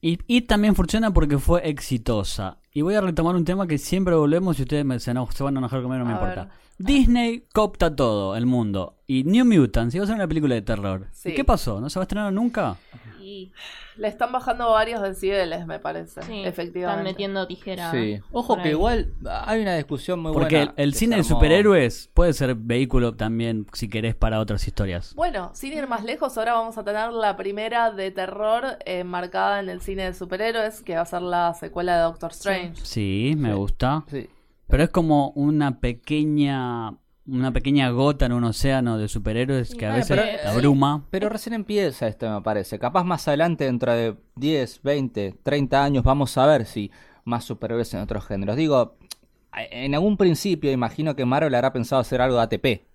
Y, 0.00 0.18
y 0.26 0.42
también 0.42 0.74
funciona 0.74 1.12
porque 1.12 1.38
fue 1.38 1.68
exitosa. 1.68 2.58
Y 2.72 2.82
voy 2.82 2.94
a 2.94 3.00
retomar 3.00 3.34
un 3.34 3.44
tema 3.44 3.66
que 3.66 3.78
siempre 3.78 4.14
volvemos 4.14 4.58
y 4.58 4.62
ustedes 4.62 4.84
me, 4.84 5.00
se, 5.00 5.12
eno- 5.12 5.28
se 5.32 5.42
van 5.42 5.56
a 5.56 5.60
enojar 5.60 5.82
conmigo, 5.82 5.98
no 6.00 6.04
me 6.06 6.12
A 6.12 6.12
importa. 6.12 6.48
ver. 6.48 6.50
Disney 6.78 7.44
copta 7.52 7.94
todo, 7.94 8.36
el 8.36 8.46
mundo. 8.46 8.96
Y 9.06 9.24
New 9.24 9.44
Mutants 9.44 9.94
iba 9.94 10.04
a 10.04 10.06
ser 10.06 10.16
una 10.16 10.26
película 10.28 10.54
de 10.54 10.62
terror. 10.62 11.06
Sí. 11.12 11.30
¿Y 11.30 11.34
qué 11.34 11.44
pasó? 11.44 11.80
¿No 11.80 11.88
se 11.88 11.98
va 11.98 12.02
a 12.02 12.04
estrenar 12.04 12.32
nunca? 12.32 12.76
Y 13.20 13.50
Le 13.96 14.08
están 14.08 14.30
bajando 14.30 14.70
varios 14.70 15.00
decibeles, 15.02 15.66
me 15.66 15.78
parece, 15.80 16.22
sí, 16.22 16.42
efectivamente. 16.44 17.00
están 17.00 17.04
metiendo 17.04 17.46
tijera. 17.46 17.90
Sí. 17.90 18.20
Ojo 18.30 18.56
que 18.56 18.62
ahí. 18.64 18.70
igual 18.70 19.12
hay 19.46 19.62
una 19.62 19.74
discusión 19.74 20.20
muy 20.20 20.32
Porque 20.32 20.60
el, 20.60 20.66
buena. 20.66 20.74
el 20.82 20.92
que 20.92 20.98
cine 20.98 21.16
de 21.16 21.24
superhéroes 21.24 22.10
puede 22.14 22.32
ser 22.34 22.54
vehículo 22.54 23.14
también, 23.16 23.66
si 23.72 23.88
querés, 23.88 24.14
para 24.14 24.38
otras 24.38 24.66
historias. 24.68 25.14
Bueno, 25.14 25.50
sin 25.54 25.72
ir 25.72 25.88
más 25.88 26.04
lejos, 26.04 26.36
ahora 26.38 26.52
vamos 26.52 26.76
a 26.78 26.84
tener 26.84 27.10
la 27.12 27.36
primera 27.36 27.90
de 27.90 28.10
terror 28.10 28.76
eh, 28.84 29.02
marcada 29.02 29.60
en 29.60 29.70
el 29.70 29.80
cine 29.80 30.04
de 30.04 30.14
superhéroes, 30.14 30.82
que 30.82 30.94
va 30.94 31.00
a 31.02 31.06
ser 31.06 31.22
la 31.22 31.54
secuela 31.54 31.96
de 31.96 32.02
Doctor 32.02 32.30
Strange. 32.32 32.84
Sí, 32.84 33.34
me 33.36 33.48
Sí. 33.50 33.54
gusta. 33.56 34.04
Sí. 34.08 34.28
Pero 34.68 34.82
es 34.82 34.90
como 34.90 35.30
una 35.30 35.80
pequeña 35.80 36.96
una 37.28 37.52
pequeña 37.52 37.90
gota 37.90 38.26
en 38.26 38.32
un 38.32 38.44
océano 38.44 38.98
de 38.98 39.08
superhéroes 39.08 39.74
que 39.74 39.84
a 39.84 39.88
bueno, 39.90 40.04
veces 40.04 40.38
pero- 40.40 40.48
abruma. 40.50 41.06
Pero 41.10 41.28
recién 41.28 41.54
empieza 41.54 42.06
esto, 42.06 42.30
me 42.30 42.40
parece. 42.40 42.78
Capaz 42.78 43.02
más 43.02 43.26
adelante, 43.26 43.64
dentro 43.64 43.92
de 43.92 44.16
10, 44.36 44.80
20, 44.84 45.34
30 45.42 45.82
años, 45.82 46.04
vamos 46.04 46.38
a 46.38 46.46
ver 46.46 46.66
si 46.66 46.92
más 47.24 47.42
superhéroes 47.44 47.92
en 47.94 48.00
otros 48.00 48.24
géneros. 48.26 48.54
Digo, 48.54 48.96
en 49.56 49.94
algún 49.96 50.16
principio 50.16 50.70
imagino 50.70 51.16
que 51.16 51.24
Marvel 51.24 51.52
habrá 51.56 51.72
pensado 51.72 52.00
hacer 52.00 52.20
algo 52.20 52.36
de 52.36 52.42
ATP. 52.44 52.86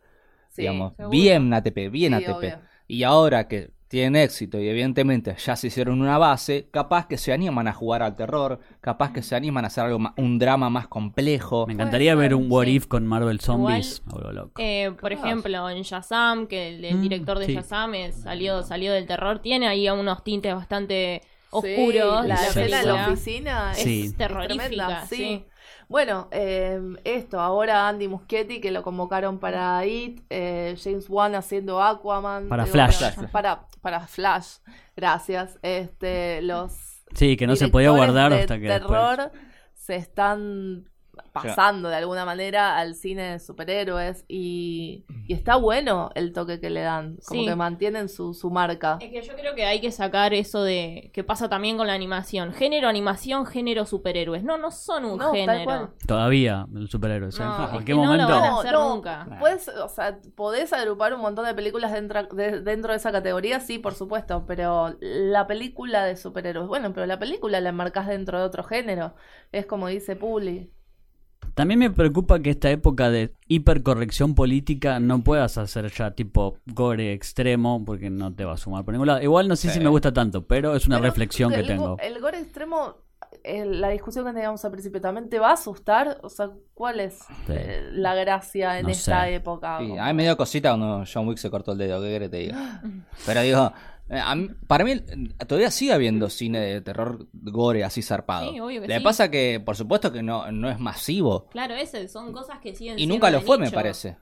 Sí, 0.50 0.62
digamos, 0.62 0.94
seguro. 0.96 1.10
bien 1.10 1.54
ATP, 1.54 1.90
bien 1.90 2.14
Sí, 2.18 2.24
ATP. 2.24 2.38
obvio. 2.38 2.60
Y 2.88 3.04
ahora 3.04 3.48
que 3.50 3.72
tienen 3.92 4.16
éxito 4.16 4.58
y 4.60 4.68
evidentemente 4.70 5.36
ya 5.38 5.56
se 5.56 5.68
hicieron 5.68 6.02
una 6.02 6.18
base, 6.18 6.68
capaz 6.72 7.08
que 7.08 7.18
se 7.18 7.34
animan 7.34 7.68
a 7.68 7.74
jugar 7.74 8.02
al 8.02 8.16
terror, 8.16 8.60
capaz 8.80 9.12
que 9.12 9.22
se 9.22 9.36
animan 9.36 9.66
a 9.66 9.68
hacer 9.68 9.84
algo 9.84 10.00
ma- 10.00 10.14
un 10.18 10.40
drama 10.40 10.70
más 10.70 10.88
complejo. 10.88 11.68
Me 11.68 11.74
encantaría 11.74 12.16
ver 12.16 12.34
un 12.34 12.50
What 12.50 12.66
sí. 12.66 12.76
If 12.76 12.88
con 12.88 13.06
Marvel 13.06 13.40
Zombies. 13.42 14.02
Loco. 14.32 14.54
Eh, 14.62 14.92
por 15.00 15.12
ejemplo, 15.12 15.70
en 15.70 15.82
Shazam, 15.84 16.48
que 16.48 16.70
el, 16.70 16.86
el 16.86 16.96
Mm, 16.98 17.02
director 17.02 17.38
de 17.38 17.46
sí. 17.48 17.54
Shazam 17.54 17.94
es- 17.96 18.16
salió, 18.22 18.64
salió 18.64 18.94
del 18.94 19.06
terror, 19.06 19.40
tiene 19.40 19.68
ahí 19.68 19.90
unos 19.90 20.24
tintes 20.24 20.56
bastante 20.56 21.22
Sí, 21.24 21.28
oscuros. 21.52 22.26
la 22.26 22.36
escena 22.36 22.80
de 22.80 22.86
la 22.86 23.08
oficina 23.08 23.74
Sí. 23.74 24.04
es, 24.04 24.12
es 24.12 24.18
Terrorífica, 24.18 24.58
tremenda, 24.70 25.06
sí. 25.06 25.44
Bueno, 25.92 26.30
eh, 26.32 26.80
esto, 27.04 27.42
ahora 27.42 27.90
Andy 27.90 28.08
Muschietti, 28.08 28.62
que 28.62 28.72
lo 28.72 28.82
convocaron 28.82 29.40
para 29.40 29.86
IT, 29.86 30.24
eh, 30.30 30.78
James 30.82 31.10
Wan 31.10 31.36
haciendo 31.36 31.84
Aquaman. 31.84 32.48
Para 32.48 32.66
Flash. 32.66 33.04
para, 33.30 33.68
para 33.82 34.08
Flash, 34.08 34.60
gracias. 34.96 35.60
Este, 35.62 36.42
los 36.44 37.04
Sí, 37.14 37.36
que 37.36 37.46
no 37.46 37.58
se 37.58 37.68
podía 37.68 37.90
guardar 37.90 38.32
hasta 38.32 38.58
que 38.58 38.68
terror 38.68 39.34
se 39.74 39.98
están 39.98 40.90
pasando 41.32 41.90
de 41.90 41.96
alguna 41.96 42.26
manera 42.26 42.78
al 42.78 42.96
cine 42.96 43.32
de 43.32 43.40
superhéroes 43.40 44.26
y, 44.28 45.06
y 45.28 45.34
está 45.34 45.56
bueno 45.56 46.10
el 46.16 46.34
toque 46.34 46.60
que 46.60 46.70
le 46.70 46.82
dan, 46.82 47.18
como 47.26 47.42
Sí. 47.42 47.48
que 47.48 47.56
mantienen 47.56 48.10
su, 48.10 48.34
su 48.34 48.50
marca. 48.52 48.98
Es 49.00 49.10
que 49.12 49.22
yo 49.22 49.34
creo 49.36 49.56
que 49.56 49.66
hay 49.66 49.80
que 49.80 49.92
sacar 49.92 50.34
eso 50.34 50.64
de 50.64 51.10
que 51.14 51.24
pasa 51.24 51.48
también 51.50 51.78
con 51.78 51.88
la 51.88 51.94
animación. 51.94 52.52
Género 52.54 52.88
animación, 52.90 53.46
género 53.46 53.86
superhéroes. 53.86 54.44
No, 54.44 54.58
no 54.58 54.72
son 54.72 55.06
un 55.06 55.18
No, 55.20 55.32
género. 55.32 55.94
Todavía, 56.06 56.68
el 56.76 56.90
superhéroe. 56.90 57.30
¿eh? 57.30 57.34
No, 57.40 57.58
en 57.58 57.64
es 57.64 57.70
cualquier 57.70 57.98
lo 57.98 58.04
momento. 58.04 58.28
van 58.28 58.44
a 58.44 58.60
hacer 58.60 58.74
nunca. 58.74 59.38
Puedes, 59.40 59.68
o 59.70 59.88
sea, 59.90 60.20
podés 60.36 60.74
agrupar 60.74 61.14
un 61.14 61.22
montón 61.22 61.46
de 61.46 61.54
películas 61.54 61.92
dentro 61.94 62.24
de, 62.24 62.62
dentro 62.62 62.92
de 62.92 62.98
esa 62.98 63.12
categoría, 63.12 63.60
sí, 63.62 63.80
por 63.80 63.94
supuesto, 63.96 64.44
pero 64.46 64.96
la 65.00 65.48
película 65.48 66.06
de 66.06 66.18
superhéroes, 66.18 66.68
bueno, 66.68 66.94
pero 66.94 67.06
la 67.06 67.20
película 67.20 67.62
la 67.62 67.70
enmarcás 67.70 68.08
dentro 68.08 68.38
de 68.40 68.46
otro 68.46 68.64
género, 68.64 69.14
es 69.52 69.66
como 69.66 69.88
dice 69.88 70.16
Publi. 70.16 70.72
También 71.56 71.80
me 71.80 71.90
preocupa 71.90 72.40
que 72.40 72.50
esta 72.52 72.70
época 72.70 73.10
de 73.10 73.34
hipercorrección 73.48 74.36
política 74.36 75.00
no 75.00 75.24
puedas 75.24 75.58
hacer 75.58 75.92
ya 75.92 76.12
tipo 76.12 76.58
gore 76.66 77.14
extremo 77.14 77.84
porque 77.86 78.10
no 78.10 78.34
te 78.34 78.46
va 78.46 78.54
a 78.54 78.58
sumar 78.58 78.84
por 78.86 78.94
ningún 78.94 79.08
lado. 79.08 79.22
Igual 79.22 79.48
no 79.48 79.56
sé 79.56 79.70
si 79.70 79.80
me 79.80 79.90
gusta 79.90 80.14
tanto, 80.14 80.46
pero 80.48 80.76
es 80.76 80.88
una 80.88 80.98
Pero 80.98 81.08
reflexión 81.10 81.52
que 81.52 81.64
tengo. 81.64 81.96
go- 81.96 81.98
El 82.02 82.20
gore 82.20 82.40
extremo 82.40 82.98
eh, 83.44 83.66
la 83.66 83.90
discusión 83.90 84.26
que 84.26 84.34
teníamos 84.34 84.64
al 84.66 84.72
principio, 84.72 85.00
¿también 85.00 85.30
te 85.30 85.40
va 85.40 85.52
a 85.52 85.54
asustar? 85.54 86.20
O 86.22 86.30
sea, 86.30 86.50
¿cuál 86.74 87.00
es 87.00 87.20
Sí. 87.46 87.54
eh, 87.54 87.90
la 87.94 88.14
gracia 88.14 88.78
en 88.80 88.86
No 88.88 88.92
esta 88.92 89.24
sé. 89.24 89.36
época? 89.36 89.80
Sí, 89.80 89.98
a 89.98 90.06
mí 90.08 90.14
me 90.14 90.24
dio 90.24 90.36
cosita 90.36 90.70
cuando 90.70 91.04
John 91.12 91.28
Wick 91.28 91.38
se 91.38 91.50
cortó 91.50 91.72
el 91.72 91.78
dedo, 91.78 92.02
¿qué 92.02 92.08
querés 92.10 92.30
que 92.30 92.38
te 92.38 92.44
diga? 92.44 92.82
Pero 93.26 93.42
digo, 93.42 93.74
a 94.20 94.36
mí- 94.36 94.50
para 94.68 94.84
mí 94.84 94.92
eh, 94.92 95.46
todavía 95.48 95.72
sigue 95.72 95.94
habiendo 95.94 96.30
cine 96.30 96.60
de 96.60 96.82
terror 96.82 97.28
gore 97.34 97.84
así 97.84 98.02
zarpado. 98.02 98.52
Sí, 98.52 98.60
obvio 98.60 98.82
que 98.82 98.88
Le 98.88 98.98
sí. 98.98 99.04
pasa 99.04 99.32
que, 99.32 99.62
por 99.64 99.76
supuesto, 99.76 100.12
que 100.12 100.22
no, 100.24 100.52
no 100.52 100.70
es 100.70 100.80
masivo. 100.80 101.48
Claro, 101.50 101.76
ese 101.76 102.08
son 102.08 102.32
cosas 102.34 102.60
que 102.60 102.76
siguen 102.76 103.00
Y 103.00 103.08
nunca 103.08 103.30
lo 103.32 103.42
fue, 103.42 103.58
me 103.58 103.72
parece. 103.72 104.18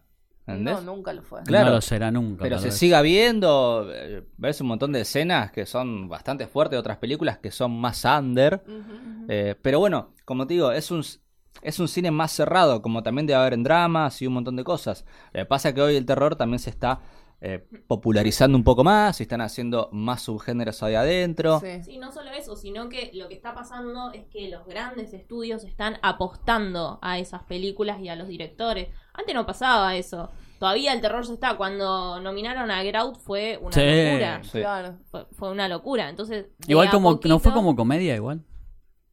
¿Entendés? 0.47 0.83
No, 0.83 0.95
nunca 0.95 1.13
lo 1.13 1.21
fue. 1.21 1.43
Claro. 1.43 1.65
No 1.67 1.71
lo 1.75 1.81
será 1.81 2.09
nunca. 2.09 2.41
Pero 2.41 2.57
se 2.57 2.71
siga 2.71 3.01
viendo, 3.03 3.87
eh, 3.93 4.23
ves 4.37 4.59
un 4.61 4.67
montón 4.67 4.91
de 4.91 5.01
escenas 5.01 5.51
que 5.51 5.67
son 5.67 6.09
bastante 6.09 6.47
fuertes 6.47 6.71
de 6.71 6.79
otras 6.79 6.97
películas 6.97 7.37
que 7.37 7.51
son 7.51 7.71
más 7.79 8.03
under. 8.03 8.63
Eh, 9.27 9.55
pero 9.61 9.77
bueno, 9.79 10.13
como 10.25 10.47
te 10.47 10.55
digo, 10.55 10.71
es 10.71 10.89
un, 10.89 11.03
es 11.61 11.79
un 11.79 11.87
cine 11.87 12.09
más 12.09 12.31
cerrado, 12.31 12.81
como 12.81 13.03
también 13.03 13.27
debe 13.27 13.39
haber 13.39 13.53
en 13.53 13.61
dramas 13.63 14.19
y 14.23 14.27
un 14.27 14.33
montón 14.33 14.55
de 14.55 14.63
cosas. 14.63 15.05
Que 15.33 15.45
pasa 15.45 15.71
que 15.73 15.81
hoy 15.81 15.95
el 15.97 16.05
terror 16.07 16.35
también 16.35 16.57
se 16.59 16.71
está 16.71 16.99
eh, 17.41 17.65
popularizando 17.87 18.57
un 18.57 18.63
poco 18.63 18.83
más 18.83 19.19
y 19.19 19.23
están 19.23 19.39
haciendo 19.41 19.89
más 19.93 20.21
subgéneros 20.23 20.83
ahí 20.83 20.95
adentro. 20.95 21.59
Sí. 21.61 21.83
Sí, 21.83 21.97
no 21.97 22.11
solo 22.11 22.31
eso, 22.31 22.55
sino 22.57 22.89
que 22.89 23.11
lo 23.13 23.27
que 23.29 23.33
está 23.35 23.53
pasando 23.53 24.11
es 24.11 24.25
que 24.25 24.49
los 24.49 24.65
grandes 24.67 25.13
estudios 25.13 25.63
están 25.63 25.97
apostando 26.01 26.99
a 27.01 27.17
esas 27.17 27.43
películas 27.43 27.99
y 28.01 28.09
a 28.09 28.15
los 28.15 28.27
directores. 28.27 28.89
Antes 29.13 29.33
no 29.35 29.45
pasaba 29.45 29.95
eso. 29.95 30.29
Todavía 30.59 30.91
el 30.91 30.99
terror 30.99 31.25
se 31.25 31.33
está. 31.33 31.55
Cuando 31.55 32.19
nominaron 32.19 32.69
a 32.71 32.81
Get 32.81 32.95
Out 32.97 33.17
fue 33.19 33.57
una 33.61 33.71
Sí. 33.71 33.79
locura. 34.05 34.41
Sí. 34.43 34.59
Claro. 34.59 34.97
Fue, 35.09 35.25
fue 35.31 35.51
una 35.51 35.69
locura. 35.69 36.09
Entonces, 36.09 36.47
Igual 36.67 36.89
como, 36.89 37.11
poquito- 37.11 37.29
¿no 37.29 37.39
fue 37.39 37.53
como 37.53 37.75
comedia 37.77 38.15
igual? 38.15 38.43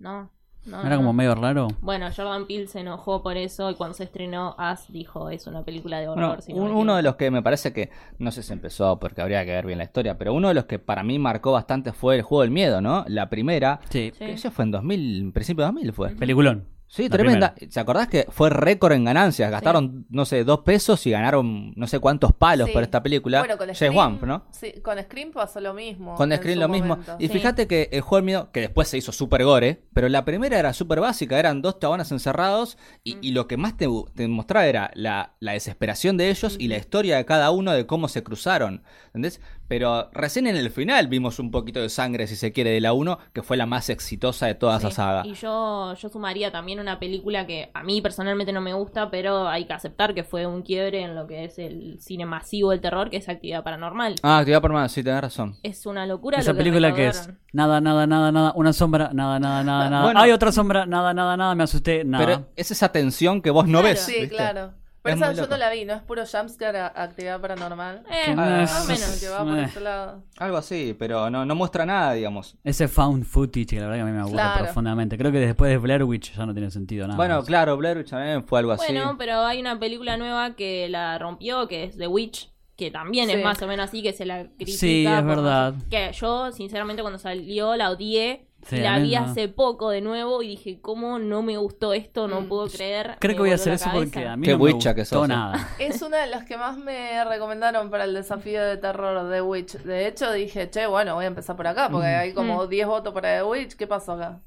No, 0.00 0.30
no. 0.66 0.76
¿No 0.78 0.80
era 0.86 0.90
no. 0.90 0.96
como 0.98 1.12
medio 1.12 1.34
raro? 1.34 1.68
Bueno, 1.80 2.06
Jordan 2.14 2.46
Peele 2.46 2.66
se 2.66 2.80
enojó 2.80 3.22
por 3.22 3.36
eso 3.36 3.70
y 3.70 3.74
cuando 3.74 3.94
se 3.94 4.04
estrenó 4.04 4.54
As 4.58 4.90
dijo 4.92 5.30
es 5.30 5.46
una 5.46 5.62
película 5.62 5.98
de 6.00 6.08
Bueno, 6.08 6.28
horror. 6.30 6.42
si 6.42 6.52
no 6.52 6.58
un- 6.62 6.64
me 6.64 6.70
uno 6.72 6.80
equivoco". 6.82 6.96
de 6.96 7.02
los 7.02 7.16
que 7.16 7.30
me 7.30 7.42
parece 7.42 7.72
que, 7.72 7.90
no 8.18 8.30
sé 8.30 8.42
si 8.42 8.52
empezó 8.52 8.98
porque 8.98 9.22
habría 9.22 9.44
que 9.44 9.52
ver 9.52 9.66
bien 9.66 9.78
la 9.78 9.84
historia, 9.84 10.18
pero 10.18 10.34
uno 10.34 10.48
de 10.48 10.54
los 10.54 10.64
que 10.64 10.78
para 10.78 11.02
mí 11.02 11.18
marcó 11.18 11.52
bastante 11.52 11.92
fue 11.92 12.16
el 12.16 12.22
juego 12.22 12.42
del 12.42 12.50
miedo, 12.50 12.80
¿no? 12.80 13.04
La 13.08 13.28
primera, 13.30 13.80
Sí. 13.88 14.10
Sí. 14.12 14.18
que 14.18 14.32
eso 14.32 14.50
fue 14.50 14.64
en 14.64 14.70
2000, 14.72 15.20
en 15.20 15.32
principio 15.32 15.62
de 15.64 15.68
2000 15.72 15.92
fue. 15.92 16.10
Peliculón. 16.16 16.66
Sí, 16.88 17.04
La 17.04 17.08
tremenda. 17.10 17.54
¿Se 17.68 17.80
acordás 17.80 18.06
que 18.06 18.26
fue 18.30 18.48
récord 18.48 18.92
en 18.92 19.04
ganancias? 19.04 19.50
Gastaron, 19.50 20.06
no 20.08 20.24
sé, 20.24 20.44
dos 20.44 20.60
pesos 20.60 21.04
y 21.06 21.10
ganaron 21.10 21.72
no 21.74 21.86
sé 21.88 21.98
cuántos 21.98 22.32
palos 22.32 22.68
Sí. 22.68 22.72
por 22.72 22.84
esta 22.84 23.02
película. 23.02 23.40
Bueno, 23.40 23.58
con 23.58 23.74
Scream, 23.74 23.96
Wan, 23.96 24.18
¿no? 24.22 24.44
Sí, 24.52 24.72
con 24.82 24.96
Scream 25.02 25.32
pasó 25.32 25.60
lo 25.60 25.74
mismo. 25.74 26.14
Con 26.14 26.30
su 26.30 26.48
lo 26.54 26.68
mismo. 26.68 26.88
momento. 26.96 27.16
Y 27.18 27.26
Sí. 27.26 27.32
fíjate 27.34 27.66
que 27.66 27.88
el 27.92 28.02
juego 28.02 28.16
del 28.18 28.24
miedo, 28.26 28.50
que 28.52 28.60
después 28.60 28.86
se 28.88 28.98
hizo 28.98 29.10
super 29.10 29.42
gore, 29.44 29.82
pero 29.92 30.08
la 30.08 30.24
primera 30.24 30.58
era 30.58 30.72
súper 30.72 31.00
básica, 31.00 31.38
eran 31.38 31.60
dos 31.60 31.80
chabones 31.80 32.12
encerrados 32.12 32.78
y, 33.02 33.16
y 33.20 33.32
lo 33.32 33.48
que 33.48 33.56
más 33.56 33.76
te, 33.76 33.88
te 34.14 34.28
mostraba 34.28 34.66
era 34.66 34.90
la, 34.94 35.34
la 35.40 35.52
desesperación 35.52 36.16
de 36.16 36.30
ellos 36.30 36.56
y 36.58 36.68
la 36.68 36.76
historia 36.76 37.16
de 37.16 37.24
cada 37.24 37.50
uno 37.50 37.72
de 37.72 37.86
cómo 37.86 38.06
se 38.06 38.22
cruzaron. 38.22 38.84
¿Entendés? 39.08 39.40
Pero 39.68 40.10
recién 40.12 40.46
en 40.46 40.56
el 40.56 40.70
final 40.70 41.08
vimos 41.08 41.38
un 41.38 41.50
poquito 41.50 41.80
de 41.80 41.88
sangre, 41.88 42.26
si 42.26 42.36
se 42.36 42.52
quiere, 42.52 42.70
de 42.70 42.80
la 42.80 42.92
1, 42.92 43.18
que 43.32 43.42
fue 43.42 43.56
la 43.56 43.66
más 43.66 43.90
exitosa 43.90 44.46
de 44.46 44.54
toda 44.54 44.78
Sí. 44.78 44.86
esa 44.86 44.96
saga. 44.96 45.26
Y 45.26 45.34
yo, 45.34 45.94
yo 45.94 46.08
sumaría 46.08 46.52
también 46.52 46.78
una 46.80 46.98
película 46.98 47.46
que 47.46 47.70
a 47.74 47.82
mí 47.82 48.00
personalmente 48.00 48.52
no 48.52 48.60
me 48.60 48.72
gusta, 48.74 49.10
pero 49.10 49.48
hay 49.48 49.64
que 49.64 49.72
aceptar 49.72 50.14
que 50.14 50.22
fue 50.24 50.46
un 50.46 50.62
quiebre 50.62 51.02
en 51.02 51.14
lo 51.14 51.26
que 51.26 51.44
es 51.44 51.58
el 51.58 51.98
cine 52.00 52.26
masivo 52.26 52.70
del 52.70 52.80
terror, 52.80 53.10
que 53.10 53.16
es 53.16 53.28
Actividad 53.28 53.64
Paranormal. 53.64 54.14
Ah, 54.22 54.38
actividad 54.38 54.62
permanente, 54.62 54.94
sí, 54.94 55.02
tenés 55.02 55.20
razón. 55.20 55.56
Es 55.62 55.84
una 55.86 56.06
locura 56.06 56.38
Esa 56.38 56.52
lo 56.52 56.56
que 56.58 56.64
película 56.64 56.94
que 56.94 57.08
es 57.08 57.28
nada, 57.52 57.80
nada, 57.80 58.06
nada, 58.06 58.30
nada, 58.30 58.52
una 58.54 58.72
sombra, 58.72 59.10
nada, 59.12 59.38
nada, 59.40 59.64
nada, 59.64 59.90
nada. 59.90 60.04
Bueno. 60.04 60.20
Hay 60.20 60.30
otra 60.30 60.52
sombra, 60.52 60.86
nada, 60.86 61.12
nada, 61.12 61.36
nada, 61.36 61.54
me 61.54 61.64
asusté, 61.64 62.04
nada. 62.04 62.24
Pero 62.24 62.46
es 62.56 62.70
esa 62.70 62.90
tensión 62.92 63.42
que 63.42 63.50
vos 63.50 63.66
no 63.66 63.80
Claro. 63.80 63.88
ves. 63.88 64.00
Sí, 64.00 64.12
¿viste? 64.20 64.28
claro. 64.36 64.72
Pero 65.06 65.16
Es 65.16 65.22
esa 65.22 65.32
yo 65.32 65.42
loco. 65.42 65.50
no 65.52 65.56
la 65.58 65.70
vi, 65.70 65.84
¿no? 65.84 65.94
Es 65.94 66.02
puro 66.02 66.22
jumpscare, 66.26 66.78
a- 66.78 66.86
actividad 66.94 67.40
paranormal. 67.40 68.02
Eh, 68.10 68.22
Que 68.26 68.34
más 68.36 68.84
o 68.84 68.88
menos. 68.88 69.18
Que 69.20 69.28
va 69.28 69.44
por 69.44 69.58
Eh. 69.58 69.62
ese 69.64 69.80
lado. 69.80 70.22
Algo 70.38 70.56
así, 70.58 70.94
pero 70.98 71.30
no, 71.30 71.44
no 71.46 71.54
muestra 71.54 71.86
nada, 71.86 72.12
digamos. 72.12 72.56
Ese 72.64 72.88
found 72.88 73.24
footage 73.24 73.66
que 73.66 73.76
la 73.80 73.86
verdad 73.86 73.96
que 73.96 74.02
a 74.02 74.04
mí 74.06 74.12
me 74.12 74.20
aburre 74.20 74.34
Claro. 74.34 74.64
profundamente. 74.64 75.16
Creo 75.16 75.32
que 75.32 75.38
después 75.38 75.70
de 75.70 75.78
Blair 75.78 76.04
Witch 76.04 76.34
ya 76.36 76.44
no 76.46 76.52
tiene 76.52 76.70
sentido 76.70 77.06
nada. 77.06 77.16
bueno, 77.16 77.36
más. 77.36 77.46
claro, 77.46 77.76
Blair 77.76 77.96
Witch 77.98 78.10
también 78.10 78.44
fue 78.44 78.58
algo 78.58 78.72
así. 78.72 78.92
Bueno, 78.92 79.16
pero 79.18 79.40
hay 79.44 79.60
una 79.60 79.78
película 79.78 80.16
nueva 80.16 80.54
que 80.54 80.88
la 80.88 81.18
rompió, 81.18 81.66
que 81.68 81.84
es 81.84 81.96
The 81.96 82.06
Witch, 82.08 82.50
que 82.76 82.90
también 82.90 83.26
Sí. 83.30 83.36
es 83.36 83.42
más 83.44 83.60
o 83.62 83.66
menos 83.66 83.88
así, 83.88 84.02
que 84.02 84.12
se 84.12 84.26
la 84.26 84.44
critica. 84.56 84.78
Sí, 84.78 85.06
es 85.06 85.24
verdad. 85.24 85.74
Que 85.90 86.10
yo, 86.12 86.52
sinceramente, 86.52 87.00
cuando 87.02 87.18
salió 87.18 87.74
la 87.76 87.90
odié. 87.90 88.46
Sí, 88.68 88.76
la 88.78 88.98
vi 88.98 89.14
hace 89.14 89.48
poco 89.48 89.90
de 89.90 90.00
nuevo 90.00 90.42
y 90.42 90.48
dije, 90.48 90.80
¿cómo 90.80 91.18
no 91.18 91.42
me 91.42 91.56
gustó 91.56 91.92
esto? 91.92 92.26
No 92.28 92.40
Mm. 92.42 92.48
puedo 92.48 92.66
creer. 92.68 93.16
Creo 93.20 93.30
me 93.30 93.34
que 93.36 93.40
voy 93.42 93.50
a 93.52 93.54
hacer 93.54 93.74
eso 93.74 93.88
porque 93.92 94.26
a 94.26 94.36
mí 94.36 94.44
Qué 94.44 94.52
no 94.52 94.58
me 94.58 94.64
witcha 94.64 94.94
que 94.94 95.02
gustó 95.02 95.20
sos, 95.20 95.28
nada. 95.28 95.68
Es 95.78 96.02
una 96.02 96.18
de 96.18 96.26
las 96.26 96.44
que 96.44 96.56
más 96.56 96.76
me 96.76 97.24
recomendaron 97.24 97.90
para 97.90 98.04
el 98.04 98.14
desafío 98.14 98.62
de 98.64 98.76
terror 98.76 99.28
de 99.28 99.40
Witch. 99.42 99.74
De 99.78 100.06
hecho, 100.08 100.32
dije, 100.32 100.68
che, 100.70 100.86
bueno, 100.86 101.14
voy 101.14 101.24
a 101.24 101.28
empezar 101.28 101.56
por 101.56 101.66
acá, 101.66 101.88
porque 101.90 102.08
hay 102.08 102.32
como 102.34 102.66
10 102.66 102.86
votos 102.86 103.12
para 103.14 103.36
The 103.38 103.44
Witch. 103.44 103.74
¿Qué 103.76 103.86
pasó 103.86 104.12
acá? 104.12 104.40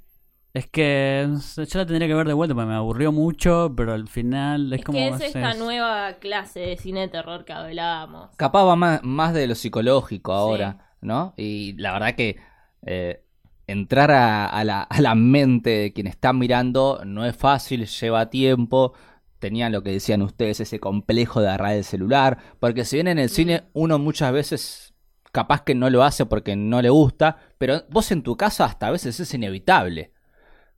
Es 0.52 0.66
que 0.68 1.28
yo 1.56 1.80
la 1.80 1.86
tendría 1.86 2.08
que 2.08 2.14
ver 2.16 2.28
de 2.28 2.34
vuelta 2.34 2.56
porque 2.56 2.68
me 2.68 2.74
aburrió 2.76 3.12
mucho, 3.12 3.72
pero 3.78 3.94
al 3.94 4.08
final 4.08 4.74
es, 4.74 4.80
Es 4.80 4.86
como... 4.86 4.98
que 4.98 5.08
es 5.10 5.22
esta 5.22 5.52
es- 5.52 5.60
nueva 5.60 6.14
clase 6.14 6.60
de 6.62 6.76
cine 6.78 7.02
de 7.02 7.08
terror 7.10 7.46
que 7.46 7.54
hablábamos. 7.54 8.32
Capaz 8.36 8.66
va 8.66 8.76
más, 8.76 9.04
más 9.04 9.34
de 9.36 9.46
lo 9.46 9.54
psicológico 9.54 10.34
ahora, 10.34 10.96
¿no? 11.02 11.36
Y 11.38 11.74
la 11.78 11.94
verdad 11.94 12.16
que 12.16 12.38
eh, 12.82 13.24
entrar 13.72 14.12
a, 14.12 14.46
a 14.46 14.64
la, 14.64 14.82
a 14.82 15.02
la 15.02 15.16
mente 15.16 15.70
de 15.70 15.94
quien 15.94 16.08
está 16.08 16.34
mirando 16.34 17.02
no 17.06 17.26
es 17.26 17.36
fácil, 17.36 17.86
lleva 17.86 18.30
tiempo. 18.30 18.94
Tenían 19.40 19.72
lo 19.72 19.84
que 19.84 19.92
decían 19.92 20.22
ustedes, 20.22 20.60
ese 20.60 20.80
complejo 20.80 21.42
de 21.42 21.48
agarrar 21.48 21.74
el 21.74 21.84
celular. 21.84 22.38
Porque 22.60 22.84
si 22.86 22.98
bien 22.98 23.08
en 23.08 23.20
el 23.20 23.30
cine 23.30 23.64
uno 23.74 24.00
muchas 24.00 24.34
veces 24.34 24.94
capaz 25.32 25.64
que 25.64 25.76
no 25.76 25.90
lo 25.90 26.04
hace 26.04 26.26
porque 26.26 26.56
no 26.56 26.82
le 26.82 26.90
gusta, 26.90 27.38
pero 27.58 27.84
vos 27.90 28.12
en 28.12 28.24
tu 28.24 28.36
casa 28.36 28.66
hasta 28.66 28.88
a 28.88 28.92
veces 28.92 29.20
es 29.20 29.34
inevitable. 29.34 30.12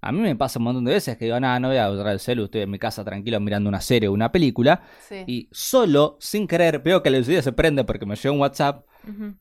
A 0.03 0.11
mí 0.11 0.19
me 0.19 0.35
pasa 0.35 0.57
un 0.57 0.65
montón 0.65 0.83
de 0.85 0.93
veces 0.93 1.15
que 1.17 1.25
digo, 1.25 1.39
nada, 1.39 1.59
no 1.59 1.67
voy 1.67 1.77
a 1.77 1.85
agarrar 1.85 2.13
el 2.13 2.19
celu, 2.19 2.45
estoy 2.45 2.61
en 2.61 2.71
mi 2.71 2.79
casa 2.79 3.03
tranquilo 3.05 3.39
mirando 3.39 3.69
una 3.69 3.81
serie 3.81 4.09
o 4.09 4.13
una 4.13 4.31
película. 4.31 4.81
Sí. 5.07 5.23
Y 5.27 5.47
solo, 5.51 6.17
sin 6.19 6.47
querer, 6.47 6.79
veo 6.79 7.03
que 7.03 7.09
el 7.09 7.23
video 7.23 7.41
se 7.43 7.51
prende 7.53 7.83
porque 7.83 8.05
me 8.07 8.15
llegó 8.15 8.33
un 8.33 8.41
WhatsApp. 8.41 8.85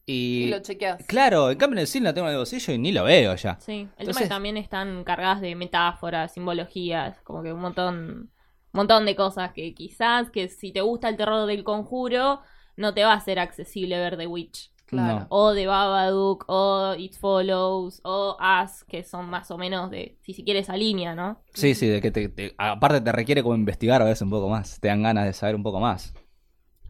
Y, 0.07 0.45
Y 0.45 0.51
lo 0.51 0.61
chequeas. 0.61 1.05
claro, 1.07 1.51
en 1.51 1.59
cambio 1.59 1.77
en 1.79 1.81
el 1.83 1.87
cine 1.87 2.05
la 2.05 2.15
tengo 2.15 2.27
en 2.29 2.33
el 2.33 2.39
bolsillo 2.39 2.73
y 2.75 2.79
ni 2.79 2.93
lo 2.93 3.05
veo 3.05 3.35
ya. 3.37 3.59
Sí, 3.61 3.73
el 3.73 3.79
tema 3.89 3.95
Entonces- 3.99 4.23
es 4.23 4.29
que 4.29 4.35
también 4.35 4.57
están 4.57 5.05
cargadas 5.05 5.41
de 5.41 5.55
metáforas, 5.55 6.33
simbologías, 6.35 7.21
como 7.23 7.43
que 7.43 7.53
un 7.53 7.61
montón, 7.61 7.97
un 7.97 8.31
montón 8.73 9.05
de 9.07 9.17
cosas 9.17 9.53
que 9.53 9.75
quizás 9.75 10.31
que 10.31 10.49
si 10.49 10.73
te 10.73 10.81
gusta 10.83 11.09
el 11.09 11.17
terror 11.17 11.47
del 11.47 11.65
conjuro, 11.65 12.41
no 12.77 12.95
te 12.95 13.05
va 13.05 13.13
a 13.15 13.21
ser 13.21 13.39
accesible 13.39 13.99
ver 13.99 14.17
The 14.17 14.27
Witch. 14.27 14.70
Claro. 14.91 15.21
No. 15.21 15.27
O 15.31 15.55
The 15.55 15.67
Babadook, 15.69 16.45
o 16.49 16.95
It 16.99 17.15
Follows, 17.17 18.01
o 18.03 18.37
Us, 18.41 18.83
que 18.85 19.05
son 19.05 19.31
más 19.31 19.51
o 19.53 19.57
menos 19.57 19.89
de, 19.91 20.19
si 20.21 20.35
se 20.35 20.43
quiere, 20.43 20.59
esa 20.61 20.77
línea, 20.77 21.15
¿no? 21.15 21.41
Sí, 21.55 21.77
sí, 21.77 21.87
de 21.87 22.01
que 22.01 22.11
te, 22.11 22.29
te- 22.29 22.55
aparte 22.59 23.01
te 23.01 23.13
requiere 23.13 23.43
como 23.45 23.55
investigar 23.55 24.03
a 24.03 24.05
veces 24.05 24.23
un 24.23 24.31
poco 24.31 24.49
más. 24.49 24.81
Te 24.81 24.89
dan 24.89 25.03
ganas 25.05 25.27
de 25.27 25.33
saber 25.33 25.55
un 25.55 25.63
poco 25.63 25.79
más. 25.79 26.13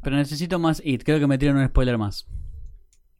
Pero 0.03 0.17
necesito 0.17 0.59
más 0.59 0.81
It, 0.83 1.05
creo 1.05 1.21
que 1.21 1.27
me 1.27 1.37
tiran 1.37 1.59
un 1.59 1.67
spoiler 1.69 1.99
más. 1.99 2.27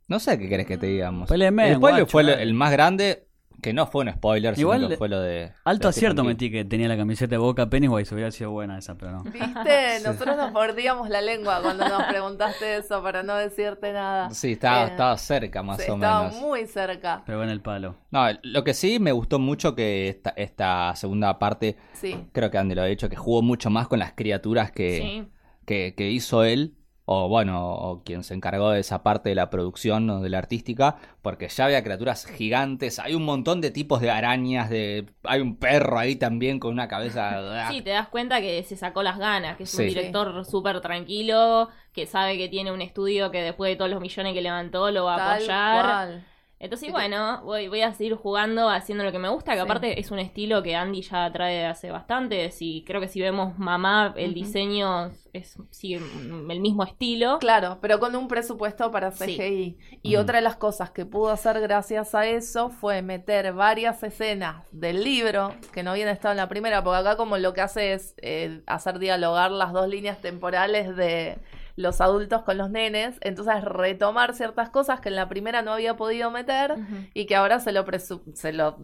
No 0.09 0.19
sé 0.19 0.39
qué 0.39 0.49
querés 0.49 0.67
que 0.67 0.79
te 0.79 0.87
digamos. 0.87 1.29
Spoilerme, 1.29 1.69
el 1.69 1.77
spoiler 1.77 2.01
guacho, 2.05 2.11
fue 2.11 2.43
el 2.43 2.55
más 2.55 2.73
grande, 2.73 3.29
que 3.63 3.73
no 3.73 3.87
fue 3.87 4.05
un 4.05 4.13
spoiler, 4.13 4.59
Igual, 4.59 4.79
sino 4.79 4.89
que 4.89 4.97
fue 4.97 5.09
lo 5.09 5.21
de... 5.21 5.53
Alto 5.65 5.89
de 5.89 5.91
acierto 5.91 6.25
metí 6.25 6.51
que 6.51 6.65
tenía 6.65 6.89
la 6.89 6.97
camiseta 6.97 7.31
de 7.31 7.39
Boca 7.39 7.69
Pennywise, 7.69 8.15
hubiera 8.15 8.31
sido 8.31 8.51
buena 8.51 8.79
esa, 8.79 8.97
pero 8.97 9.13
no. 9.13 9.23
¿Viste? 9.25 10.01
Nosotros 10.05 10.37
nos 10.37 10.53
mordíamos 10.53 11.09
la 11.09 11.21
lengua 11.21 11.61
cuando 11.63 11.89
nos 11.89 12.03
preguntaste 12.05 12.77
eso 12.77 13.03
para 13.03 13.23
no 13.23 13.35
decirte 13.37 13.93
nada. 13.93 14.31
Sí, 14.31 14.53
estaba, 14.53 14.85
Eh, 14.85 14.91
estaba 14.91 15.17
cerca 15.19 15.63
más 15.63 15.81
sí, 15.83 15.91
o 15.91 15.95
estaba 15.95 16.29
menos. 16.29 16.41
muy 16.41 16.67
cerca. 16.67 17.23
Pero 17.27 17.43
en 17.43 17.51
el 17.51 17.61
palo. 17.61 17.97
No, 18.11 18.27
lo 18.43 18.65
que 18.65 18.75
sí 18.75 18.99
me 18.99 19.13
gustó 19.13 19.39
mucho 19.39 19.75
que 19.75 20.09
esta, 20.09 20.31
esta 20.31 20.95
segunda 20.97 21.39
parte, 21.39 21.77
Sí. 21.93 22.27
creo 22.33 22.51
que 22.51 22.59
Andy 22.59 22.75
lo 22.75 22.83
ha 22.83 22.87
dicho, 22.87 23.09
que 23.09 23.17
jugó 23.17 23.43
mucho 23.43 23.71
más 23.71 23.89
con 23.89 23.99
las 23.99 24.13
criaturas 24.13 24.73
que, 24.73 24.99
Sí. 24.99 25.29
que, 25.67 25.95
que 25.97 26.11
hizo 26.11 26.45
él, 26.45 26.75
o 27.13 27.29
bueno, 27.29 27.69
o 27.75 28.05
quien 28.05 28.23
se 28.23 28.35
encargó 28.35 28.71
de 28.71 28.79
esa 28.79 29.03
parte 29.03 29.31
de 29.31 29.35
la 29.35 29.51
producción 29.51 30.09
o 30.11 30.21
de 30.21 30.29
la 30.29 30.39
artística, 30.39 30.97
porque 31.23 31.49
ya 31.49 31.65
había 31.65 31.83
criaturas 31.83 32.25
gigantes, 32.25 33.01
hay 33.01 33.17
un 33.17 33.25
montón 33.25 33.61
de 33.61 33.73
tipos 33.73 34.01
de 34.01 34.13
arañas, 34.13 34.71
de 34.71 35.07
hay 35.25 35.41
un 35.41 35.57
perro 35.57 35.99
ahí 35.99 36.15
también 36.15 36.61
con 36.61 36.71
una 36.73 36.87
cabeza... 36.87 37.67
Sí, 37.73 37.83
te 37.83 37.91
das 37.91 38.07
cuenta 38.07 38.41
que 38.41 38.63
se 38.63 38.77
sacó 38.77 39.03
las 39.03 39.19
ganas, 39.19 39.57
que 39.57 39.65
es 39.65 39.71
Sí. 39.71 39.83
un 39.83 39.89
director 39.89 40.45
súper 40.45 40.81
tranquilo, 40.81 41.69
que 41.93 42.07
sabe 42.07 42.39
que 42.39 42.49
tiene 42.49 42.71
un 42.71 42.81
estudio 42.81 43.33
que 43.33 43.43
después 43.43 43.71
de 43.73 43.77
todos 43.77 43.91
los 43.91 44.01
millones 44.01 44.33
que 44.33 44.41
levantó 44.41 44.93
lo 44.93 45.05
va 45.07 45.15
a 45.15 45.19
Tal 45.19 45.37
apoyar. 45.39 45.85
cual. 45.85 46.27
Entonces, 46.63 46.93
bueno, 46.93 47.41
voy, 47.43 47.69
voy 47.69 47.81
a 47.81 47.95
seguir 47.95 48.15
jugando, 48.17 48.69
haciendo 48.69 49.03
lo 49.03 49.13
que 49.13 49.19
me 49.19 49.31
gusta, 49.31 49.53
que 49.53 49.59
Sí. 49.59 49.65
aparte 49.65 49.99
es 49.99 50.11
un 50.11 50.19
estilo 50.19 50.63
que 50.63 50.77
Andy 50.77 51.01
ya 51.01 51.33
trae 51.33 51.65
hace 51.65 51.91
bastante. 51.91 52.51
Y 52.61 52.85
creo 52.85 53.01
que 53.01 53.09
si 53.09 53.19
vemos 53.19 53.59
Mamá, 53.59 54.13
el 54.19 54.35
diseño 54.35 55.11
es 55.33 55.57
sigue 55.71 55.97
el 55.97 56.61
mismo 56.61 56.85
estilo. 56.85 57.39
Claro, 57.39 57.79
pero 57.81 57.99
con 57.99 58.15
un 58.15 58.29
presupuesto 58.29 58.91
para 58.91 59.11
Sí. 59.11 59.37
CGI. 59.39 59.79
Y 60.03 60.17
otra 60.17 60.37
de 60.37 60.43
las 60.43 60.57
cosas 60.57 60.91
que 60.91 61.07
pudo 61.07 61.31
hacer 61.31 61.59
gracias 61.63 62.15
a 62.15 62.27
eso 62.27 62.69
fue 62.69 63.01
meter 63.01 63.55
varias 63.55 64.03
escenas 64.03 64.63
del 64.71 65.03
libro 65.03 65.55
que 65.73 65.83
no 65.83 65.93
habían 65.93 66.09
estado 66.11 66.33
en 66.33 66.37
la 66.39 66.49
primera, 66.51 66.85
porque 66.85 66.99
acá 66.99 67.17
como 67.17 67.39
lo 67.39 67.55
que 67.55 67.63
hace 67.63 67.95
es 67.95 68.15
eh, 68.19 68.61
hacer 68.67 68.99
dialogar 68.99 69.51
las 69.51 69.73
dos 69.73 69.89
líneas 69.89 70.21
temporales 70.21 70.95
de 70.95 71.39
los 71.77 72.01
adultos 72.01 72.43
con 72.43 72.59
los 72.59 72.71
nenes, 72.71 73.17
entonces 73.21 73.63
retomar 73.65 74.35
ciertas 74.35 74.71
cosas 74.71 75.01
que 75.01 75.09
en 75.09 75.17
la 75.17 75.29
primera 75.29 75.63
no 75.63 75.73
había 75.73 75.97
podido 75.97 76.31
meter 76.31 76.79
y 77.15 77.27
que 77.27 77.37
ahora 77.37 77.61
se 77.61 77.73
lo, 77.73 77.85
presu- 77.87 78.23
se 78.35 78.53
lo 78.53 78.79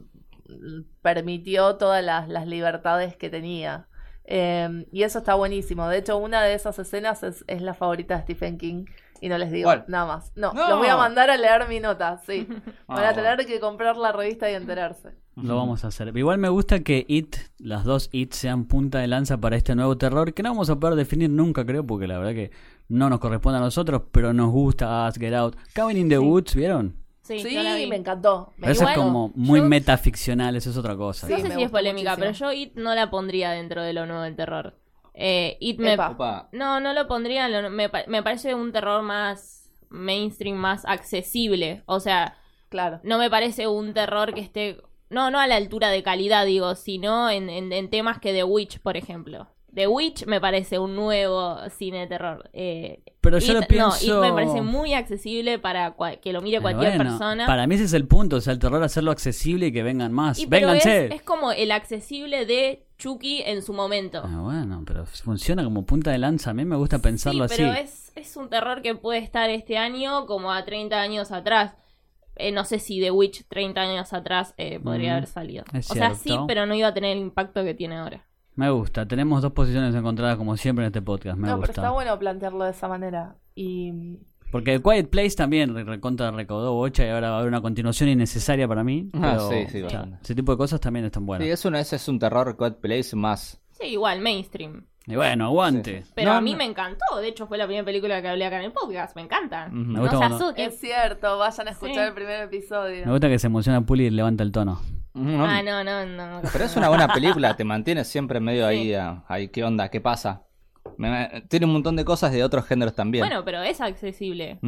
mm, 0.48 0.82
permitió 1.02 1.76
todas 1.76 2.04
las, 2.04 2.28
las 2.28 2.46
libertades 2.46 3.16
que 3.16 3.30
tenía. 3.30 3.88
Eh, 4.24 4.86
y 4.92 5.02
eso 5.04 5.18
está 5.20 5.34
buenísimo. 5.34 5.88
De 5.88 5.98
hecho, 5.98 6.16
una 6.18 6.42
de 6.42 6.54
esas 6.54 6.78
escenas 6.78 7.22
es, 7.22 7.44
es 7.46 7.62
la 7.62 7.74
favorita 7.74 8.16
de 8.16 8.22
Stephen 8.22 8.58
King. 8.58 8.86
Y 9.20 9.28
no 9.28 9.38
les 9.38 9.50
digo 9.50 9.66
¿Cuál? 9.68 9.84
nada 9.88 10.06
más. 10.06 10.32
No, 10.36 10.52
No. 10.52 10.68
los 10.68 10.78
voy 10.78 10.88
a 10.88 10.96
mandar 10.96 11.30
a 11.30 11.36
leer 11.36 11.68
mi 11.68 11.80
nota, 11.80 12.18
sí. 12.26 12.46
Van 12.88 13.04
a 13.04 13.08
Ah, 13.10 13.14
tener 13.14 13.44
que 13.46 13.60
comprar 13.60 13.96
la 13.96 14.12
revista 14.12 14.50
y 14.50 14.54
enterarse. 14.54 15.10
Lo 15.36 15.56
vamos 15.56 15.84
a 15.84 15.88
hacer. 15.88 16.16
Igual 16.16 16.38
me 16.38 16.48
gusta 16.48 16.80
que 16.80 17.04
It, 17.08 17.36
las 17.58 17.84
dos 17.84 18.08
It, 18.12 18.32
sean 18.32 18.64
punta 18.66 18.98
de 19.00 19.06
lanza 19.06 19.38
para 19.38 19.56
este 19.56 19.74
nuevo 19.74 19.96
terror, 19.98 20.32
que 20.32 20.42
no 20.42 20.50
vamos 20.50 20.70
a 20.70 20.76
poder 20.80 20.94
definir 20.96 21.28
nunca, 21.30 21.64
creo, 21.66 21.84
porque 21.86 22.06
la 22.06 22.18
verdad 22.18 22.32
que 22.32 22.50
no 22.88 23.10
nos 23.10 23.18
corresponde 23.20 23.58
a 23.58 23.62
nosotros, 23.62 24.02
pero 24.12 24.32
nos 24.32 24.50
gusta 24.50 25.06
Us, 25.08 25.16
Get 25.18 25.34
Out. 25.34 25.56
Cabin 25.74 25.96
in 25.98 26.08
the 26.08 26.16
Sí. 26.16 26.22
Woods, 26.22 26.54
¿vieron? 26.54 26.96
Sí, 27.22 27.40
Sí, 27.40 27.86
me 27.88 27.96
encantó. 27.96 28.52
Me 28.56 28.70
eso 28.70 28.88
es 28.88 28.94
como 28.96 29.32
muy 29.34 29.58
Yo- 29.60 29.66
metaficcional, 29.66 30.54
eso 30.54 30.70
es 30.70 30.76
otra 30.76 30.96
cosa. 30.96 31.26
Sí, 31.26 31.32
no 31.32 31.40
sé 31.40 31.50
si 31.56 31.62
es 31.64 31.70
polémica, 31.70 32.10
muchísimo. 32.16 32.34
pero 32.38 32.52
yo 32.52 32.52
It 32.52 32.74
no 32.76 32.94
la 32.94 33.10
pondría 33.10 33.50
dentro 33.50 33.82
de 33.82 33.92
lo 33.92 34.06
nuevo 34.06 34.22
del 34.22 34.36
terror. 34.36 34.74
Eh, 35.18 35.56
It 35.60 35.78
me, 35.80 35.94
Epa. 35.94 36.48
No, 36.52 36.78
no 36.78 36.92
lo 36.92 37.08
pondría. 37.08 37.48
lo- 37.48 37.70
me, 37.70 37.88
pa- 37.88 38.04
me 38.06 38.22
parece 38.22 38.54
un 38.54 38.70
terror 38.70 39.02
más 39.02 39.72
mainstream, 39.88 40.56
más 40.56 40.84
accesible. 40.84 41.82
O 41.86 42.00
sea, 42.00 42.36
Claro. 42.68 43.00
no 43.02 43.18
me 43.18 43.30
parece 43.30 43.66
un 43.66 43.94
terror 43.94 44.34
que 44.34 44.40
esté. 44.40 44.76
No, 45.08 45.30
no 45.30 45.38
a 45.38 45.46
la 45.46 45.56
altura 45.56 45.88
de 45.90 46.02
calidad, 46.02 46.44
digo, 46.44 46.74
sino 46.74 47.30
en, 47.30 47.48
en- 47.48 47.72
en 47.72 47.88
temas 47.90 48.18
que 48.18 48.32
The 48.32 48.44
Witch, 48.44 48.80
por 48.80 48.96
ejemplo. 48.96 49.48
The 49.72 49.86
Witch 49.88 50.24
me 50.26 50.40
parece 50.40 50.78
un 50.78 50.96
nuevo 50.96 51.58
cine 51.70 52.00
de 52.00 52.06
terror. 52.06 52.48
Eh, 52.54 53.02
Pero 53.20 53.38
yo 53.38 53.46
It- 53.48 53.54
lo 53.54 53.60
No, 53.60 53.66
pienso- 53.66 54.04
It 54.06 54.20
me 54.20 54.32
parece 54.32 54.62
muy 54.62 54.94
accesible 54.94 55.58
para 55.58 55.94
que 56.22 56.32
lo 56.32 56.40
mire 56.40 56.60
cualquier 56.60 56.96
bueno, 56.96 57.10
persona. 57.10 57.46
Para 57.46 57.66
mí 57.66 57.74
ese 57.74 57.84
es 57.84 57.92
el 57.92 58.06
punto, 58.08 58.36
o 58.36 58.40
sea, 58.40 58.52
el 58.54 58.58
terror 58.58 58.82
hacerlo 58.82 59.10
accesible 59.10 59.66
y 59.66 59.72
que 59.72 59.82
vengan 59.82 60.12
más. 60.12 60.38
Y, 60.38 60.46
Vénganse. 60.46 61.06
es, 61.06 61.12
es 61.16 61.22
como 61.22 61.52
el 61.52 61.70
accesible 61.72 62.46
de 62.46 62.85
Chucky 62.98 63.42
en 63.42 63.62
su 63.62 63.72
momento. 63.72 64.22
Ah, 64.24 64.40
bueno, 64.40 64.82
pero 64.86 65.04
funciona 65.06 65.62
como 65.64 65.84
punta 65.84 66.10
de 66.10 66.18
lanza. 66.18 66.50
A 66.50 66.54
mí 66.54 66.64
me 66.64 66.76
gusta 66.76 66.98
pensarlo 66.98 67.46
sí, 67.48 67.54
así. 67.54 67.62
pero 67.62 67.72
es, 67.74 68.12
es 68.14 68.36
un 68.36 68.48
terror 68.48 68.82
que 68.82 68.94
puede 68.94 69.18
estar 69.18 69.50
este 69.50 69.76
año 69.78 70.26
como 70.26 70.52
a 70.52 70.64
30 70.64 71.00
años 71.00 71.32
atrás. 71.32 71.74
Eh, 72.36 72.52
no 72.52 72.64
sé 72.64 72.78
si 72.78 73.00
The 73.00 73.10
Witch 73.10 73.44
30 73.48 73.80
años 73.80 74.12
atrás 74.12 74.54
eh, 74.58 74.78
podría 74.80 75.12
Mm, 75.12 75.16
haber 75.16 75.26
salido. 75.26 75.64
o 75.74 75.80
sea, 75.82 76.14
sí, 76.14 76.36
pero 76.46 76.66
no 76.66 76.74
iba 76.74 76.88
a 76.88 76.94
tener 76.94 77.16
el 77.16 77.22
impacto 77.22 77.64
que 77.64 77.74
tiene 77.74 77.96
ahora. 77.96 78.26
Me 78.54 78.70
gusta. 78.70 79.06
Tenemos 79.06 79.42
dos 79.42 79.52
posiciones 79.52 79.94
encontradas 79.94 80.36
como 80.36 80.56
siempre 80.56 80.84
en 80.84 80.88
este 80.88 81.02
podcast. 81.02 81.36
Me 81.38 81.48
no, 81.48 81.54
pero 81.54 81.66
gusta. 81.68 81.72
está 81.82 81.90
bueno 81.90 82.18
plantearlo 82.18 82.64
de 82.64 82.70
esa 82.70 82.88
manera. 82.88 83.36
Y 83.54 83.92
Porque 84.50 84.80
Quiet 84.80 85.10
Place 85.10 85.36
también 85.36 85.74
re- 85.74 85.84
recontra 85.84 86.30
recaudó 86.30 86.72
bocha 86.74 87.04
y 87.04 87.10
ahora 87.10 87.30
va 87.30 87.36
a 87.36 87.38
haber 87.40 87.48
una 87.48 87.60
continuación 87.60 88.08
innecesaria 88.08 88.66
para 88.68 88.84
mí. 88.84 89.10
Ah, 89.14 89.36
pero, 89.36 89.48
sí, 89.50 89.66
sí, 89.70 89.82
o 89.82 89.90
sea, 89.90 90.06
ese 90.22 90.34
tipo 90.34 90.52
de 90.52 90.58
cosas 90.58 90.80
también 90.80 91.04
están 91.04 91.26
buenas. 91.26 91.44
Sí, 91.46 91.50
es 91.52 91.64
una, 91.64 91.80
ese 91.80 91.96
es 91.96 92.08
un 92.08 92.18
terror 92.18 92.56
Code 92.56 92.76
Place 92.80 93.14
más. 93.16 93.60
Sí, 93.72 93.88
igual, 93.88 94.20
mainstream. 94.20 94.86
Y 95.08 95.14
bueno, 95.14 95.44
aguante. 95.46 96.02
Sí, 96.02 96.10
Pero 96.16 96.32
No, 96.32 96.36
a 96.38 96.40
mí 96.40 96.52
no. 96.52 96.58
me 96.58 96.64
encantó. 96.64 97.04
De 97.20 97.28
hecho, 97.28 97.46
fue 97.46 97.58
la 97.58 97.66
primera 97.66 97.84
película 97.84 98.20
que 98.22 98.28
hablé 98.28 98.44
acá 98.46 98.58
en 98.58 98.64
el 98.64 98.72
podcast. 98.72 99.14
Me 99.14 99.22
encanta. 99.22 99.68
Me 99.68 99.94
No 99.94 100.00
gusta 100.00 100.54
se 100.54 100.64
es 100.64 100.80
cierto, 100.80 101.38
vayan 101.38 101.68
a 101.68 101.70
escuchar 101.72 101.94
Sí. 101.94 102.00
el 102.08 102.12
primer 102.14 102.42
episodio. 102.42 103.06
Me 103.06 103.12
gusta 103.12 103.28
que 103.28 103.38
se 103.38 103.46
emociona 103.46 103.84
Puli 103.86 104.06
y 104.06 104.10
levanta 104.10 104.42
el 104.42 104.50
tono. 104.50 104.80
No, 105.14 105.44
Ah, 105.46 105.62
no, 105.62 105.84
no, 105.84 106.04
no. 106.06 106.40
Pero 106.52 106.64
es 106.64 106.76
una 106.76 106.88
buena 106.88 107.06
película, 107.08 107.54
te 107.56 107.64
mantiene 107.64 108.04
siempre 108.04 108.40
medio 108.40 108.66
ahí, 108.66 108.84
Sí. 108.88 108.94
ah, 108.94 109.22
ahí, 109.28 109.48
¿qué 109.48 109.62
onda? 109.64 109.88
¿Qué 109.90 110.00
pasa? 110.00 110.42
Me- 110.98 111.10
me- 111.10 111.40
tiene 111.42 111.66
un 111.66 111.72
montón 111.72 111.96
de 111.96 112.04
cosas 112.04 112.32
de 112.32 112.42
otros 112.44 112.64
géneros 112.66 112.94
también. 112.94 113.26
Bueno, 113.26 113.44
pero 113.44 113.62
es 113.62 113.80
accesible. 113.80 114.58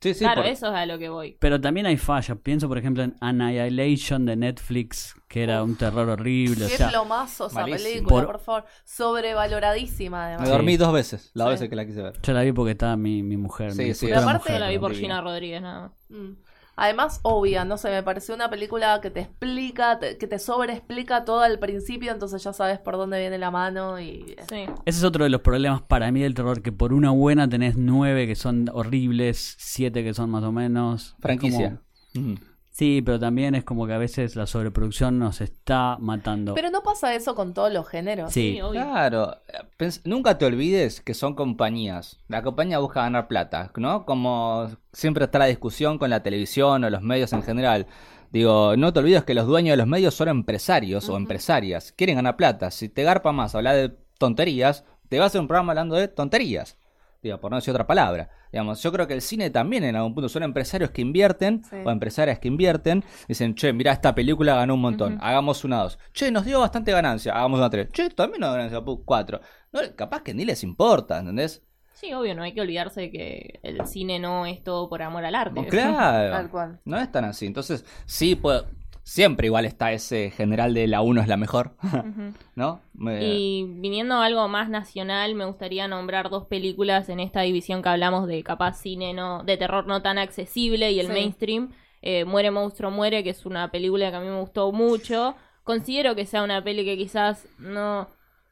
Sí, 0.00 0.14
sí, 0.14 0.20
claro, 0.20 0.42
por- 0.42 0.50
eso 0.50 0.68
es 0.68 0.74
a 0.74 0.86
lo 0.86 0.96
que 0.96 1.08
voy. 1.08 1.36
Pero 1.40 1.60
también 1.60 1.86
hay 1.86 1.96
fallas. 1.96 2.38
Pienso, 2.40 2.68
por 2.68 2.78
ejemplo, 2.78 3.02
en 3.02 3.16
Annihilation 3.20 4.26
de 4.26 4.36
Netflix, 4.36 5.16
que 5.26 5.42
era 5.42 5.64
un 5.64 5.74
terror 5.76 6.08
horrible. 6.08 6.66
O 6.66 6.68
Qué 6.68 6.76
sea, 6.76 6.88
plomazo 6.90 7.48
esa 7.48 7.62
malísimo. 7.62 7.84
película, 8.08 8.08
Por- 8.26 8.26
por... 8.36 8.40
favor. 8.40 8.64
Sobrevaloradísima, 8.84 10.18
Me 10.18 10.24
además. 10.34 10.48
dormí 10.50 10.76
dos 10.76 10.92
veces, 10.92 11.30
las 11.34 11.46
Sí. 11.48 11.50
veces 11.52 11.68
que 11.68 11.76
la 11.76 11.84
quise 11.86 12.02
ver. 12.02 12.14
yo 12.22 12.32
la 12.32 12.42
vi 12.42 12.52
porque 12.52 12.72
estaba 12.72 12.96
mi, 12.96 13.22
mi 13.24 13.36
mujer. 13.36 13.72
Sí, 13.72 13.82
mi 13.82 13.94
sí, 13.94 14.06
Pero 14.06 14.20
aparte 14.20 14.56
la 14.58 14.68
vi 14.68 14.78
por. 14.78 14.94
Gina 14.94 15.20
Rodríguez, 15.20 15.60
nada 15.62 15.80
más. 15.88 16.06
Mm. 16.10 16.32
Además, 16.80 17.18
obvia, 17.24 17.64
no 17.64 17.76
sé, 17.76 17.90
me 17.90 18.04
pareció 18.04 18.36
una 18.36 18.48
película 18.48 19.00
que 19.02 19.10
te 19.10 19.20
explica, 19.20 19.98
te- 19.98 20.16
que 20.16 20.28
te 20.28 20.38
sobreexplica 20.38 21.24
todo 21.24 21.40
al 21.40 21.58
principio, 21.58 22.12
entonces 22.12 22.42
ya 22.44 22.52
sabes 22.52 22.78
por 22.78 22.96
dónde 22.96 23.18
viene 23.18 23.36
la 23.36 23.50
mano 23.50 23.98
y... 24.00 24.36
Sí. 24.48 24.64
Ese 24.84 24.98
es 24.98 25.02
otro 25.04 25.24
de 25.24 25.30
los 25.30 25.40
problemas 25.40 25.82
para 25.82 26.12
mí 26.12 26.20
del 26.22 26.34
terror, 26.34 26.62
que 26.62 26.70
por 26.70 26.92
una 26.92 27.10
buena 27.10 27.48
tenés 27.48 27.76
nueve 27.76 28.28
que 28.28 28.36
son 28.36 28.70
horribles, 28.72 29.56
siete 29.58 30.04
que 30.04 30.14
son 30.14 30.30
más 30.30 30.44
o 30.44 30.52
menos. 30.52 31.16
Franquicia. 31.20 31.80
como-. 32.14 32.36
Sí, 32.78 33.02
pero 33.04 33.18
también 33.18 33.56
es 33.56 33.64
como 33.64 33.88
que 33.88 33.92
a 33.92 33.98
veces 33.98 34.36
la 34.36 34.46
sobreproducción 34.46 35.18
nos 35.18 35.40
está 35.40 35.96
matando. 35.98 36.54
Pero 36.54 36.70
no 36.70 36.84
pasa 36.84 37.12
eso 37.12 37.34
con 37.34 37.52
todos 37.52 37.72
los 37.72 37.88
géneros. 37.88 38.32
sí, 38.32 38.52
Sí, 38.52 38.60
obvio. 38.60 38.80
Claro, 38.82 39.34
pens- 39.76 40.00
nunca 40.04 40.38
te 40.38 40.44
olvides 40.46 41.00
que 41.00 41.12
son 41.12 41.34
compañías. 41.34 42.20
La 42.28 42.40
compañía 42.42 42.78
busca 42.78 43.02
ganar 43.02 43.26
plata, 43.26 43.72
¿no? 43.76 44.06
Como 44.06 44.70
siempre 44.92 45.24
está 45.24 45.40
la 45.40 45.46
discusión 45.46 45.98
con 45.98 46.08
la 46.10 46.22
televisión 46.22 46.84
o 46.84 46.90
los 46.90 47.02
medios 47.02 47.32
en 47.32 47.42
general. 47.42 47.88
Digo, 48.30 48.76
no 48.76 48.92
te 48.92 49.00
olvides 49.00 49.24
que 49.24 49.34
los 49.34 49.48
dueños 49.48 49.72
de 49.72 49.78
los 49.78 49.86
medios 49.88 50.14
son 50.14 50.28
empresarios 50.28 51.08
o 51.08 51.16
empresarias. 51.16 51.90
Quieren 51.90 52.14
ganar 52.14 52.36
plata. 52.36 52.70
Si 52.70 52.88
te 52.88 53.02
garpa 53.02 53.32
más 53.32 53.56
hablar 53.56 53.74
de 53.74 53.88
tonterías, 54.18 54.84
te 55.08 55.18
vas 55.18 55.24
a 55.24 55.26
hacer 55.28 55.40
un 55.40 55.48
programa 55.48 55.72
hablando 55.72 55.96
de 55.96 56.06
tonterías. 56.06 56.78
Digo, 57.22 57.40
por 57.40 57.50
no 57.50 57.56
decir 57.56 57.72
otra 57.72 57.86
palabra. 57.86 58.30
Digamos, 58.52 58.80
yo 58.82 58.92
creo 58.92 59.06
que 59.08 59.14
el 59.14 59.22
cine 59.22 59.50
también 59.50 59.82
en 59.84 59.96
algún 59.96 60.14
punto 60.14 60.28
son 60.28 60.44
empresarios 60.44 60.90
que 60.90 61.02
invierten 61.02 61.64
Sí. 61.64 61.76
o 61.84 61.90
empresarias 61.90 62.38
que 62.38 62.46
invierten. 62.48 63.04
Dicen, 63.26 63.54
che, 63.56 63.72
mira, 63.72 63.92
esta 63.92 64.14
película 64.14 64.54
ganó 64.54 64.74
un 64.74 64.80
montón. 64.80 65.18
Hagamos 65.20 65.64
una 65.64 65.82
dos. 65.82 65.98
Che, 66.12 66.30
nos 66.30 66.44
dio 66.44 66.60
bastante 66.60 66.92
ganancia. 66.92 67.32
Hagamos 67.34 67.58
una 67.58 67.70
tres. 67.70 67.88
Che, 67.92 68.10
también 68.10 68.40
nos 68.40 68.50
dio 68.50 68.56
ganancia. 68.56 68.80
Cuatro. 69.04 69.40
No, 69.72 69.80
capaz 69.96 70.22
que 70.22 70.32
ni 70.32 70.44
les 70.44 70.62
importa, 70.62 71.18
¿entendés? 71.18 71.64
Sí, 71.92 72.14
obvio, 72.14 72.36
no 72.36 72.44
hay 72.44 72.54
que 72.54 72.60
olvidarse 72.60 73.00
de 73.00 73.10
que 73.10 73.58
el 73.64 73.84
cine 73.86 74.20
no 74.20 74.46
es 74.46 74.62
todo 74.62 74.88
por 74.88 75.02
amor 75.02 75.24
al 75.24 75.34
arte. 75.34 75.66
Claro. 75.66 76.30
Tal 76.36 76.48
cual. 76.50 76.80
No 76.84 76.96
es 76.96 77.10
tan 77.10 77.24
así. 77.24 77.46
Entonces, 77.46 77.84
sí, 78.06 78.36
puedo- 78.36 78.66
siempre 79.08 79.46
igual 79.46 79.64
está 79.64 79.90
ese 79.92 80.30
general 80.30 80.74
de 80.74 80.86
la 80.86 81.00
uno 81.00 81.20
es 81.22 81.28
la 81.28 81.36
mejor. 81.38 81.76
¿No? 82.54 82.80
Me- 82.92 83.24
Y 83.24 83.64
viniendo 83.64 84.16
a 84.16 84.24
algo 84.26 84.46
más 84.48 84.68
nacional, 84.68 85.34
me 85.34 85.46
gustaría 85.46 85.88
nombrar 85.88 86.28
dos 86.28 86.46
películas 86.46 87.08
en 87.08 87.18
esta 87.20 87.40
división 87.40 87.82
que 87.82 87.88
hablamos 87.88 88.26
de 88.28 88.42
capaz 88.42 88.74
cine 88.74 89.14
no, 89.14 89.42
de 89.44 89.56
terror 89.56 89.86
no 89.86 90.02
tan 90.02 90.18
accesible 90.18 90.92
y 90.92 91.00
el 91.00 91.06
Sí. 91.06 91.12
mainstream. 91.12 91.70
Eh, 92.02 92.24
Muere 92.26 92.50
Monstruo 92.50 92.90
Muere, 92.90 93.24
que 93.24 93.30
es 93.30 93.46
una 93.46 93.70
película 93.70 94.10
que 94.10 94.16
a 94.16 94.20
mí 94.20 94.26
me 94.28 94.40
gustó 94.40 94.70
mucho. 94.72 95.34
Considero 95.64 96.14
que 96.14 96.26
sea 96.26 96.42
una 96.42 96.62
peli 96.62 96.84
que 96.84 96.96
quizás 96.96 97.48
no... 97.58 98.08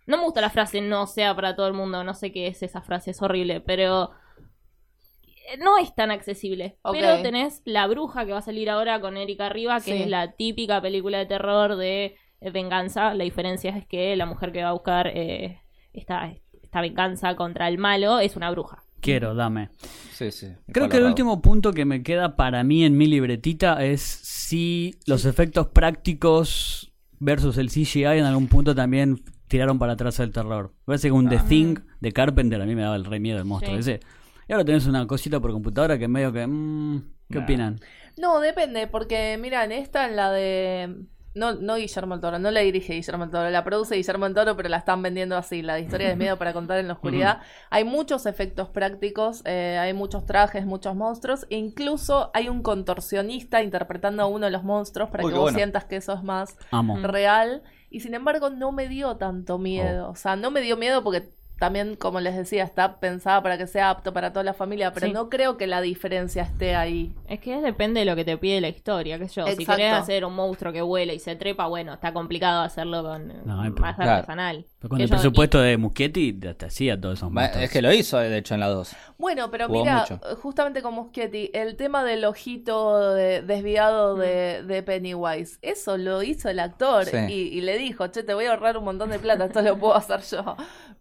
No 0.06 0.16
me 0.18 0.22
gusta 0.24 0.40
la 0.40 0.50
frase 0.50 0.80
no 0.80 1.06
sea 1.06 1.34
para 1.34 1.54
todo 1.56 1.66
el 1.66 1.72
mundo, 1.74 2.02
no 2.04 2.14
sé 2.14 2.30
qué 2.32 2.46
es 2.46 2.62
esa 2.62 2.80
frase, 2.80 3.10
es 3.10 3.20
horrible, 3.22 3.60
pero 3.60 4.04
eh, 4.04 4.16
no 5.58 5.78
es 5.78 5.94
tan 5.94 6.10
accesible. 6.10 6.76
Pero 6.92 7.22
tenés 7.22 7.62
La 7.64 7.86
Bruja 7.86 8.26
que 8.26 8.32
va 8.32 8.38
a 8.38 8.42
salir 8.42 8.68
ahora 8.70 9.00
con 9.00 9.16
Erika 9.16 9.48
Riva, 9.48 9.76
que 9.80 9.96
Sí. 9.96 10.02
es 10.02 10.08
la 10.08 10.32
típica 10.32 10.80
película 10.82 11.18
de 11.18 11.26
terror 11.26 11.76
de 11.76 12.16
eh, 12.40 12.50
venganza. 12.50 13.14
La 13.14 13.24
diferencia 13.24 13.76
es 13.76 13.86
que 13.86 14.14
la 14.16 14.26
mujer 14.26 14.52
que 14.52 14.62
va 14.62 14.70
a 14.70 14.72
buscar 14.72 15.06
eh, 15.08 15.60
esta, 15.92 16.32
esta 16.62 16.80
venganza 16.80 17.34
contra 17.36 17.68
el 17.68 17.78
malo 17.78 18.18
es 18.18 18.36
una 18.36 18.50
bruja. 18.50 18.82
quiero, 19.00 19.34
dame. 19.36 19.68
Sí, 20.12 20.32
sí. 20.32 20.48
Creo 20.72 20.88
que 20.88 20.96
el 20.96 21.04
último 21.04 21.40
punto 21.40 21.72
que 21.72 21.84
me 21.84 22.02
queda 22.02 22.34
para 22.34 22.64
mí 22.64 22.84
en 22.84 22.96
mi 22.96 23.06
libretita 23.06 23.84
es 23.84 24.00
si 24.02 24.94
los 25.06 25.26
efectos 25.26 25.68
prácticos 25.68 26.92
versus 27.20 27.56
el 27.58 27.68
CGI 27.70 28.18
en 28.18 28.24
algún 28.24 28.48
punto 28.48 28.74
también 28.74 29.22
tiraron 29.48 29.78
para 29.78 29.92
atrás 29.92 30.18
el 30.20 30.32
terror. 30.32 30.72
Parece 30.84 31.08
que 31.08 31.12
un 31.12 31.28
The 31.28 31.36
Ah. 31.36 31.44
Thing 31.48 31.76
de 32.00 32.12
Carpenter 32.12 32.60
a 32.60 32.66
mí 32.66 32.74
me 32.74 32.82
daba 32.82 32.96
el 32.96 33.04
re 33.04 33.20
miedo 33.20 33.38
el 33.38 33.44
monstruo 33.44 33.74
Sí. 33.80 33.80
ese. 33.92 34.00
Y 34.48 34.52
ahora 34.52 34.64
tenés 34.64 34.86
una 34.86 35.06
cosita 35.06 35.40
por 35.40 35.52
computadora 35.52 35.98
que 35.98 36.08
medio 36.08 36.32
que... 36.32 36.46
mm, 36.46 37.02
¿Qué 37.30 37.38
Nah. 37.38 37.44
opinan? 37.44 37.80
No, 38.16 38.40
depende, 38.40 38.86
porque 38.86 39.36
mira, 39.40 39.64
en 39.64 39.72
esta, 39.72 40.06
en 40.08 40.16
la 40.16 40.30
de 40.30 41.04
no, 41.34 41.54
no 41.54 41.74
Guillermo 41.76 42.14
del 42.14 42.22
Toro, 42.22 42.38
no 42.38 42.50
la 42.50 42.60
dirige 42.60 42.94
Guillermo 42.94 43.24
del 43.24 43.30
Toro, 43.32 43.50
la 43.50 43.62
produce 43.64 43.96
Guillermo 43.96 44.24
del 44.24 44.34
Toro, 44.34 44.56
pero 44.56 44.68
la 44.70 44.78
están 44.78 45.02
vendiendo 45.02 45.36
así, 45.36 45.60
la 45.60 45.74
de 45.74 45.80
historia 45.82 46.08
de 46.08 46.16
miedo 46.16 46.38
para 46.38 46.54
contar 46.54 46.78
en 46.78 46.86
la 46.88 46.94
oscuridad. 46.98 47.42
hay 47.68 47.84
muchos 47.84 48.24
efectos 48.24 48.70
prácticos, 48.70 49.42
eh, 49.44 49.76
hay 49.78 49.92
muchos 49.92 50.24
trajes, 50.24 50.64
muchos 50.64 50.94
monstruos, 50.96 51.46
e 51.50 51.56
incluso 51.58 52.30
hay 52.32 52.48
un 52.48 52.62
contorsionista 52.62 53.62
interpretando 53.62 54.22
a 54.22 54.26
uno 54.26 54.46
de 54.46 54.52
los 54.52 54.64
monstruos 54.64 55.10
para 55.10 55.24
Uy, 55.24 55.32
que 55.32 55.34
vos 55.38 55.42
bueno. 55.46 55.58
sientas 55.58 55.84
que 55.84 55.96
eso 55.96 56.14
es 56.14 56.22
más 56.22 56.56
Amo. 56.70 56.96
real. 57.02 57.62
Y 57.90 58.00
sin 58.00 58.14
embargo, 58.14 58.48
no 58.50 58.72
me 58.72 58.88
dio 58.88 59.16
tanto 59.16 59.58
miedo. 59.58 60.08
O 60.10 60.16
sea, 60.16 60.36
no 60.36 60.50
me 60.50 60.60
dio 60.60 60.76
miedo 60.76 61.02
porque 61.04 61.30
también, 61.58 61.96
como 61.96 62.20
les 62.20 62.36
decía, 62.36 62.64
está 62.64 63.00
pensada 63.00 63.42
para 63.42 63.56
que 63.58 63.66
sea 63.66 63.90
apto 63.90 64.12
para 64.12 64.32
toda 64.32 64.44
la 64.44 64.52
familia, 64.54 64.92
pero 64.92 65.06
Sí. 65.06 65.12
no 65.12 65.28
creo 65.30 65.56
que 65.56 65.66
la 65.66 65.80
diferencia 65.80 66.42
esté 66.42 66.74
ahí. 66.76 67.14
Es 67.28 67.40
que 67.40 67.60
depende 67.60 68.00
de 68.00 68.06
lo 68.06 68.14
que 68.14 68.24
te 68.24 68.36
pide 68.36 68.60
la 68.60 68.68
historia, 68.68 69.18
qué 69.18 69.28
sé 69.28 69.40
yo. 69.40 69.46
Si 69.46 69.64
querés 69.64 69.92
hacer 69.92 70.24
un 70.24 70.34
monstruo 70.34 70.72
que 70.72 70.82
vuela 70.82 71.12
y 71.12 71.18
se 71.18 71.34
trepa, 71.36 71.66
bueno, 71.66 71.94
está 71.94 72.12
complicado 72.12 72.62
hacerlo 72.62 73.02
con 73.02 73.30
eh, 73.30 73.34
No, 73.44 73.56
más 73.56 73.96
claro. 73.96 74.10
artesanal. 74.12 74.66
Pero 74.78 74.88
Con 74.90 74.98
Que 74.98 75.04
el 75.04 75.10
yo- 75.10 75.14
presupuesto 75.16 75.58
de 75.60 75.76
Muschietti 75.78 76.32
te 76.34 76.66
hacía 76.66 77.00
todos 77.00 77.18
esos 77.18 77.30
monstruos. 77.30 77.64
Es 77.64 77.70
que 77.70 77.80
lo 77.82 77.92
hizo, 77.92 78.18
de 78.18 78.36
hecho, 78.36 78.54
en 78.54 78.60
la 78.60 78.68
2. 78.68 78.94
Bueno, 79.18 79.50
pero 79.50 79.66
Jugó 79.66 79.80
mira, 79.80 80.00
mucho. 80.00 80.20
justamente 80.42 80.82
con 80.82 80.94
Muschietti, 80.94 81.50
el 81.54 81.76
tema 81.76 82.04
del 82.04 82.24
ojito 82.26 83.14
de- 83.14 83.40
desviado 83.42 84.16
Mm. 84.16 84.20
de, 84.20 84.62
de 84.64 84.82
Pennywise, 84.82 85.58
eso 85.62 85.96
lo 85.96 86.22
hizo 86.22 86.48
el 86.50 86.60
actor 86.60 87.04
Sí. 87.06 87.16
y, 87.28 87.32
y 87.58 87.60
le 87.62 87.78
dijo, 87.78 88.06
che, 88.08 88.22
te 88.22 88.34
voy 88.34 88.44
a 88.44 88.50
ahorrar 88.50 88.76
un 88.76 88.84
montón 88.84 89.10
de 89.10 89.18
plata, 89.18 89.46
esto 89.46 89.62
lo 89.62 89.78
puedo 89.78 89.94
hacer 89.96 90.20
yo. 90.30 90.56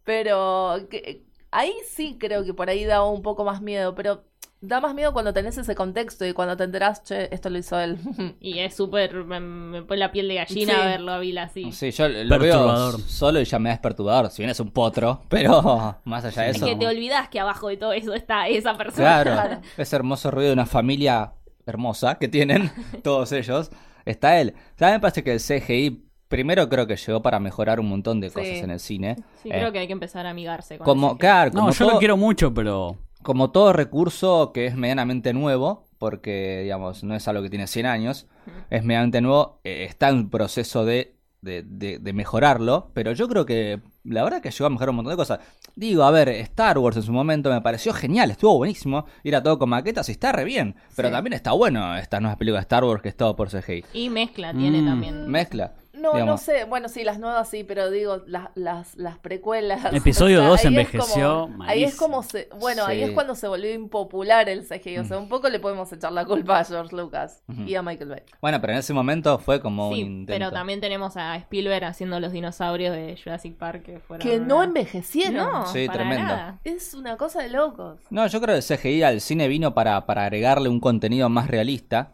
Pero 0.06 0.78
que- 0.89 1.24
ahí 1.52 1.74
sí 1.89 2.18
creo 2.18 2.46
que 2.46 2.54
por 2.54 2.70
ahí 2.70 2.86
da 2.86 3.04
un 3.04 3.22
poco 3.22 3.44
más 3.44 3.62
miedo, 3.62 3.94
pero 3.96 4.24
da 4.62 4.80
más 4.80 4.96
miedo 4.96 5.13
cuando 5.13 5.34
tenés 5.34 5.58
ese 5.58 5.76
contexto 5.76 6.26
y 6.26 6.34
cuando 6.34 6.56
te 6.58 6.63
enterás, 6.63 7.04
che, 7.04 7.28
esto 7.34 7.50
lo 7.50 7.58
hizo 7.58 7.78
él. 7.80 7.98
Y 8.39 8.60
es 8.60 8.76
súper. 8.76 9.13
Me, 9.26 9.39
me 9.39 9.82
pone 9.84 10.00
la 10.00 10.12
piel 10.12 10.28
de 10.28 10.36
gallina 10.36 10.74
Sí. 10.74 10.80
verlo 10.80 11.12
a 11.12 11.20
Bill 11.20 11.38
así. 11.39 11.72
Sí, 11.72 11.91
yo 11.91 12.08
lo 12.08 12.39
veo 12.39 12.98
solo 13.00 13.41
y 13.41 13.46
ya 13.46 13.60
me 13.60 13.70
da 13.70 13.82
perturbador. 13.82 14.30
Si 14.32 14.41
bien 14.41 14.50
es 14.52 14.60
un 14.60 14.72
potro, 14.72 15.24
pero 15.28 15.98
más 16.06 16.24
allá 16.26 16.44
de 16.44 16.50
Es 16.52 16.56
eso. 16.58 16.65
que 16.65 16.76
te 16.76 16.88
olvidás 16.88 17.30
que 17.30 17.39
abajo 17.39 17.68
de 17.68 17.78
todo 17.78 17.91
eso 17.94 18.13
está 18.13 18.48
esa 18.48 18.76
persona. 18.78 19.22
Claro, 19.24 19.62
ese 19.78 19.96
hermoso 19.96 20.32
ruido 20.32 20.48
de 20.50 20.54
una 20.54 20.65
familia 20.65 21.34
hermosa 21.65 22.15
que 22.20 22.28
tienen 22.28 22.72
todos 23.04 23.32
ellos. 23.32 23.72
Está 24.06 24.39
él. 24.39 24.54
También 24.76 24.98
me 24.98 25.00
parece 25.00 25.24
que 25.24 25.34
el 25.34 25.39
CGI, 25.39 26.05
primero 26.28 26.68
creo 26.70 26.88
que 26.88 26.96
llegó 26.96 27.22
para 27.22 27.40
mejorar 27.40 27.80
un 27.80 27.88
montón 27.90 28.20
de 28.20 28.30
Sí. 28.30 28.36
cosas 28.36 28.58
en 28.64 28.70
el 28.72 28.80
cine. 28.80 29.16
Sí, 29.42 29.50
Eh, 29.50 29.54
creo 29.60 29.72
que 29.72 29.80
hay 29.80 29.88
que 29.88 29.94
empezar 29.94 30.26
a 30.26 30.32
amigarse 30.32 30.78
con 30.78 30.86
como, 30.86 31.18
claro, 31.18 31.52
como 31.52 31.68
No, 31.68 31.72
yo 31.74 31.86
todo, 31.86 31.94
lo 31.94 32.00
quiero 32.00 32.18
mucho, 32.18 32.54
pero. 32.54 32.98
como 33.22 33.52
todo 33.52 33.74
recurso 33.74 34.52
que 34.54 34.66
es 34.68 34.76
medianamente 34.76 35.34
nuevo, 35.34 35.86
porque 35.98 36.62
digamos, 36.64 37.04
no 37.04 37.16
es 37.16 37.28
algo 37.28 37.42
que 37.42 37.50
tiene 37.50 37.68
100 37.68 37.86
años, 37.86 38.28
es 38.70 38.84
medianamente 38.84 39.22
nuevo, 39.22 39.60
eh, 39.64 39.86
está 39.90 40.10
en 40.10 40.30
proceso 40.30 40.86
de, 40.86 41.16
de, 41.42 41.64
de- 41.64 42.00
de 42.00 42.14
mejorarlo, 42.14 42.90
pero 42.94 43.12
yo 43.14 43.28
creo 43.28 43.46
que 43.46 43.80
la 44.04 44.24
verdad 44.24 44.42
que 44.42 44.52
llegó 44.52 44.66
a 44.66 44.70
mejorar 44.70 44.90
un 44.92 44.96
montón 44.98 45.12
de 45.14 45.18
cosas. 45.18 45.40
Digo, 45.76 46.04
a 46.04 46.12
ver, 46.12 46.30
Star 46.30 46.78
Wars 46.78 46.96
en 46.98 47.04
su 47.04 47.12
momento 47.12 47.50
me 47.52 47.62
pareció 47.62 47.92
genial, 47.94 48.32
estuvo 48.32 48.56
buenísimo, 48.58 49.06
era 49.24 49.44
todo 49.44 49.58
con 49.60 49.70
maquetas 49.70 50.08
y 50.10 50.14
está 50.14 50.32
re 50.32 50.44
bien, 50.44 50.76
pero 50.96 51.10
Sí. 51.10 51.14
también 51.14 51.34
está 51.34 51.52
bueno 51.52 51.96
estas 51.98 52.22
nuevas 52.22 52.38
películas 52.38 52.62
de 52.62 52.66
Star 52.66 52.84
Wars 52.84 53.02
que 53.02 53.10
es 53.10 53.18
todo 53.18 53.36
por 53.36 53.50
CGI. 53.50 53.84
Y 53.94 54.10
mezcla 54.10 54.54
tiene 54.54 54.82
Mm. 54.82 54.86
también. 54.86 55.28
Mezcla. 55.30 55.74
No, 56.13 56.26
no 56.26 56.38
sé. 56.38 56.65
Bueno, 56.65 56.88
sí, 56.89 57.04
las 57.04 57.20
nuevas 57.20 57.50
sí, 57.50 57.63
pero 57.63 57.89
digo, 57.89 58.22
las, 58.28 58.50
las, 58.56 58.96
las 58.96 59.18
precuelas. 59.18 59.82
Episodio 59.94 60.41
dos 60.44 60.60
ahí 60.60 60.65
es 60.65 60.65
envejeció 60.65 61.50
como- 61.52 61.63
Ahí 61.63 61.84
es 61.84 61.96
como 61.96 62.24
se. 62.24 62.50
Bueno, 62.60 62.86
ahí 62.86 63.02
es 63.04 63.12
cuando 63.12 63.36
se 63.36 63.48
volvió 63.48 63.74
impopular 63.74 64.48
el 64.50 64.65
CGI. 64.68 65.00
O 65.00 65.04
sea, 65.06 65.18
un 65.18 65.30
poco 65.30 65.50
le 65.50 65.60
podemos 65.60 65.91
echar 65.91 66.12
la 66.12 66.26
culpa 66.26 66.60
a 66.60 66.63
George 66.65 66.96
Lucas 66.96 67.44
y 67.65 67.76
a 67.76 67.82
Michael 67.82 68.10
Bay. 68.10 68.22
Bueno, 68.41 68.62
pero 68.62 68.74
en 68.74 68.80
ese 68.80 68.94
momento 68.94 69.38
fue 69.39 69.60
como 69.60 69.89
un 69.89 69.96
Sí, 69.96 70.02
intento. 70.02 70.32
pero 70.34 70.52
también 70.52 70.82
tenemos 70.82 71.18
a 71.18 71.36
Spielberg 71.38 71.86
haciendo 71.86 72.20
los 72.20 72.32
dinosaurios 72.32 72.96
de 72.96 73.18
Jurassic 73.22 73.56
Park 73.58 73.84
que 73.84 74.00
fueron. 74.00 74.28
Que 74.28 74.39
no 74.39 74.63
envejecieron. 74.63 75.36
No, 75.36 75.65
Sí, 75.68 75.88
para 75.88 76.00
tremendo. 76.00 76.24
nada. 76.28 76.60
Es 76.63 76.94
una 76.94 77.18
cosa 77.18 77.41
de 77.41 77.50
locos. 77.50 78.00
No, 78.10 78.26
yo 78.28 78.41
creo 78.41 78.54
que 78.60 78.74
el 78.74 78.78
CGI 78.78 79.04
al 79.04 79.22
cine 79.22 79.48
vino 79.48 79.74
para, 79.74 80.06
para 80.06 80.24
agregarle 80.24 80.70
un 80.70 80.80
contenido 80.80 81.30
más 81.30 81.48
realista. 81.48 82.13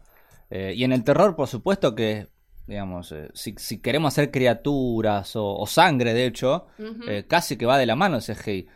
Eh, 0.50 0.74
y 0.76 0.84
en 0.84 0.92
el 0.92 1.04
terror, 1.04 1.36
por 1.36 1.48
supuesto 1.48 1.96
que, 1.96 2.28
digamos, 2.68 3.12
eh, 3.12 3.30
si, 3.34 3.54
si 3.58 3.80
queremos 3.82 4.14
hacer 4.14 4.32
criaturas 4.32 5.36
o, 5.36 5.56
o 5.58 5.66
sangre, 5.68 6.14
de 6.14 6.26
hecho, 6.26 6.68
eh, 7.08 7.26
casi 7.28 7.58
que 7.58 7.66
va 7.66 7.78
de 7.78 7.86
la 7.86 7.96
mano 7.96 8.18
el 8.18 8.24
CGI. 8.24 8.68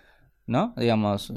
¿No? 0.48 0.76
Digamos. 0.78 1.34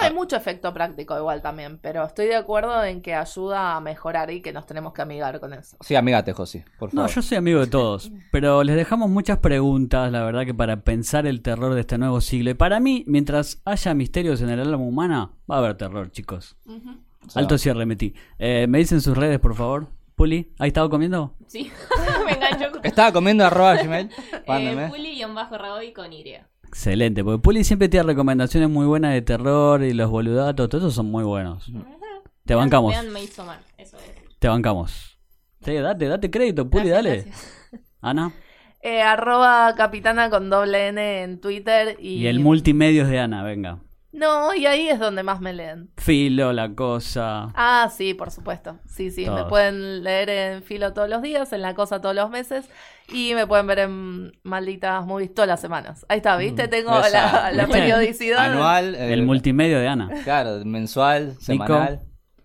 Hay 0.00 0.14
mucho 0.14 0.36
efecto 0.36 0.72
práctico 0.72 1.18
igual 1.18 1.42
también, 1.42 1.78
pero 1.82 2.04
estoy 2.04 2.26
de 2.26 2.36
acuerdo 2.36 2.84
en 2.84 3.02
que 3.02 3.12
ayuda 3.12 3.74
a 3.74 3.80
mejorar 3.80 4.30
y 4.30 4.40
que 4.40 4.52
nos 4.52 4.66
tenemos 4.66 4.92
que 4.92 5.02
amigar 5.02 5.40
con 5.40 5.52
eso. 5.52 5.76
Sí, 5.80 5.96
amigate, 5.96 6.32
Josi, 6.32 6.62
por 6.78 6.94
No, 6.94 7.00
favor. 7.02 7.10
yo 7.16 7.22
soy 7.22 7.38
amigo 7.38 7.58
de 7.58 7.66
todos, 7.66 8.12
pero 8.30 8.62
les 8.62 8.76
dejamos 8.76 9.10
muchas 9.10 9.38
preguntas, 9.38 10.12
la 10.12 10.22
verdad 10.22 10.44
que 10.46 10.54
para 10.54 10.76
pensar 10.84 11.26
el 11.26 11.42
terror 11.42 11.74
de 11.74 11.80
este 11.80 11.98
nuevo 11.98 12.20
siglo. 12.20 12.50
Y 12.50 12.54
para 12.54 12.78
mí, 12.78 13.02
mientras 13.08 13.60
haya 13.64 13.94
misterios 13.94 14.40
en 14.42 14.50
el 14.50 14.60
alma 14.60 14.76
humana, 14.76 15.32
va 15.50 15.56
a 15.56 15.58
haber 15.58 15.76
terror, 15.76 16.12
chicos. 16.12 16.56
Alto 17.34 17.58
cierre 17.58 17.84
metí. 17.84 18.14
Eh, 18.38 18.66
¿Me 18.68 18.78
dicen 18.78 19.00
sus 19.00 19.16
redes, 19.16 19.40
por 19.40 19.56
favor? 19.56 19.88
Puli, 20.22 20.52
¿has 20.60 20.68
estado 20.68 20.88
comiendo? 20.88 21.34
Sí, 21.48 21.68
me 22.24 22.30
enganchó. 22.30 22.80
Estaba 22.84 23.12
comiendo 23.12 23.44
arroba 23.44 23.74
Gmail. 23.74 24.08
eh, 24.32 24.42
Mándame. 24.46 24.88
Puli-Raoy 24.88 25.92
con 25.92 26.12
Y. 26.12 26.36
Excelente, 26.62 27.24
porque 27.24 27.42
Puli 27.42 27.64
siempre 27.64 27.88
tiene 27.88 28.06
recomendaciones 28.06 28.70
muy 28.70 28.86
buenas 28.86 29.14
de 29.14 29.22
terror 29.22 29.82
y 29.82 29.92
los 29.94 30.08
boludatos, 30.08 30.68
todos 30.68 30.84
esos 30.84 30.94
son 30.94 31.06
muy 31.06 31.24
buenos. 31.24 31.72
Te 32.44 32.54
bancamos, 32.54 32.92
Vean 32.92 33.12
Midsommar, 33.12 33.58
eso 33.76 33.96
es. 33.96 34.38
te 34.38 34.46
bancamos. 34.46 35.18
Sí, 35.64 35.74
date, 35.74 36.06
date 36.06 36.30
crédito, 36.30 36.70
Puli, 36.70 36.90
Gracias, 36.90 37.04
dale. 37.04 37.22
gracias. 37.24 37.82
Ana. 38.00 38.32
Eh, 38.80 39.02
arroba 39.02 39.74
capitana 39.76 40.30
con 40.30 40.50
doble 40.50 40.86
N 40.86 41.22
en 41.24 41.40
Twitter 41.40 41.96
y... 41.98 42.18
Y 42.18 42.26
el 42.28 42.38
multimedios 42.38 43.08
de 43.08 43.18
Ana, 43.18 43.42
venga. 43.42 43.80
No, 44.12 44.54
y 44.54 44.66
ahí 44.66 44.88
es 44.90 44.98
donde 44.98 45.22
más 45.22 45.40
me 45.40 45.54
leen. 45.54 45.90
Filo, 45.96 46.52
la 46.52 46.74
cosa. 46.74 47.50
Ah, 47.54 47.90
sí, 47.90 48.12
por 48.12 48.30
supuesto. 48.30 48.78
Sí, 48.86 49.10
sí, 49.10 49.28
me 49.28 49.44
pueden 49.46 50.04
leer 50.04 50.28
en 50.28 50.62
Filo 50.62 50.92
todos 50.92 51.08
los 51.08 51.22
días, 51.22 51.50
en 51.54 51.62
La 51.62 51.74
Cosa 51.74 52.00
todos 52.02 52.14
los 52.14 52.28
meses 52.28 52.68
y 53.08 53.34
me 53.34 53.46
pueden 53.46 53.66
ver 53.66 53.78
en 53.80 54.32
Malditas 54.42 55.04
Movies 55.06 55.32
todas 55.34 55.48
las 55.48 55.60
semanas. 55.60 56.04
Ahí 56.10 56.18
está, 56.18 56.36
¿viste? 56.36 56.68
Tengo 56.68 56.98
Esa. 57.00 57.50
la, 57.52 57.66
periodicidad. 57.72 58.38
Anual. 58.52 58.94
eh, 58.94 59.12
El 59.14 59.22
multimedio 59.22 59.78
de 59.78 59.88
Ana. 59.88 60.10
Claro, 60.24 60.62
mensual, 60.64 61.34
semanal. 61.40 62.00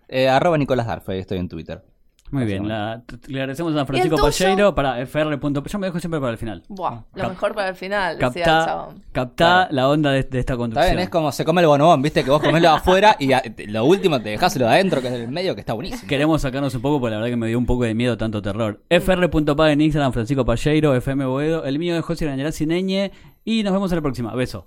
Eh, 0.08 0.28
arroba 0.28 0.56
Nicolás 0.56 0.86
Darfe, 0.86 1.18
estoy 1.18 1.36
en 1.38 1.48
Twitter. 1.50 1.84
Muy 2.30 2.44
bien, 2.44 2.68
la- 2.68 3.02
le 3.26 3.40
agradecemos 3.40 3.74
a 3.74 3.86
Francisco? 3.86 4.16
Palleiro 4.16 4.74
para 4.74 5.04
fr. 5.06 5.38
Yo 5.66 5.78
me 5.78 5.86
dejo 5.86 5.98
siempre 5.98 6.20
para 6.20 6.32
el 6.32 6.38
final. 6.38 6.62
Buah, 6.68 6.94
lo 7.14 7.22
Cap- 7.22 7.30
mejor 7.30 7.54
para 7.54 7.68
el 7.70 7.74
final, 7.74 8.18
decía 8.18 8.26
el 8.28 8.34
Captá, 8.44 8.66
chabón. 8.66 9.02
captá 9.12 9.34
Claro. 9.44 9.68
la 9.72 9.88
onda 9.88 10.10
de, 10.10 10.16
de 10.16 10.20
esta 10.22 10.38
Está 10.38 10.56
conducción. 10.56 10.86
bien, 10.90 10.98
es 11.00 11.08
como 11.08 11.32
se 11.32 11.44
come 11.44 11.60
el 11.62 11.66
bonobón, 11.68 12.02
viste 12.02 12.22
que 12.24 12.30
vos 12.30 12.40
comés 12.42 12.60
lo 12.62 12.68
de 12.70 12.76
afuera 12.76 13.16
y 13.18 13.32
a- 13.32 13.42
lo 13.68 13.84
último 13.86 14.20
te 14.20 14.28
dejás 14.30 14.54
lo 14.56 14.66
de 14.66 14.72
adentro, 14.72 15.00
que 15.00 15.08
es 15.08 15.14
el 15.14 15.28
medio, 15.28 15.54
que 15.54 15.60
está 15.60 15.72
buenísimo. 15.72 16.08
Queremos 16.08 16.42
sacarnos 16.42 16.74
un 16.74 16.82
poco 16.82 17.00
porque 17.00 17.12
la 17.12 17.16
verdad 17.18 17.30
que 17.30 17.36
me 17.36 17.46
dio 17.48 17.58
un 17.58 17.66
poco 17.66 17.84
de 17.84 17.94
miedo 17.94 18.16
tanto 18.16 18.42
terror. 18.42 18.80
fr.pag 18.90 19.70
en 19.70 19.80
Instagram, 19.80 20.12
Francisco 20.12 20.44
Palleiro, 20.44 20.94
FM 20.94 21.24
Boedo, 21.24 21.64
el 21.64 21.78
mío 21.78 21.96
es 21.96 22.04
José 22.04 22.26
Grañará 22.26 22.52
Cineñe 22.52 23.10
y 23.44 23.62
nos 23.62 23.72
vemos 23.72 23.90
en 23.92 23.96
la 23.96 24.02
próxima. 24.02 24.34
Beso. 24.34 24.66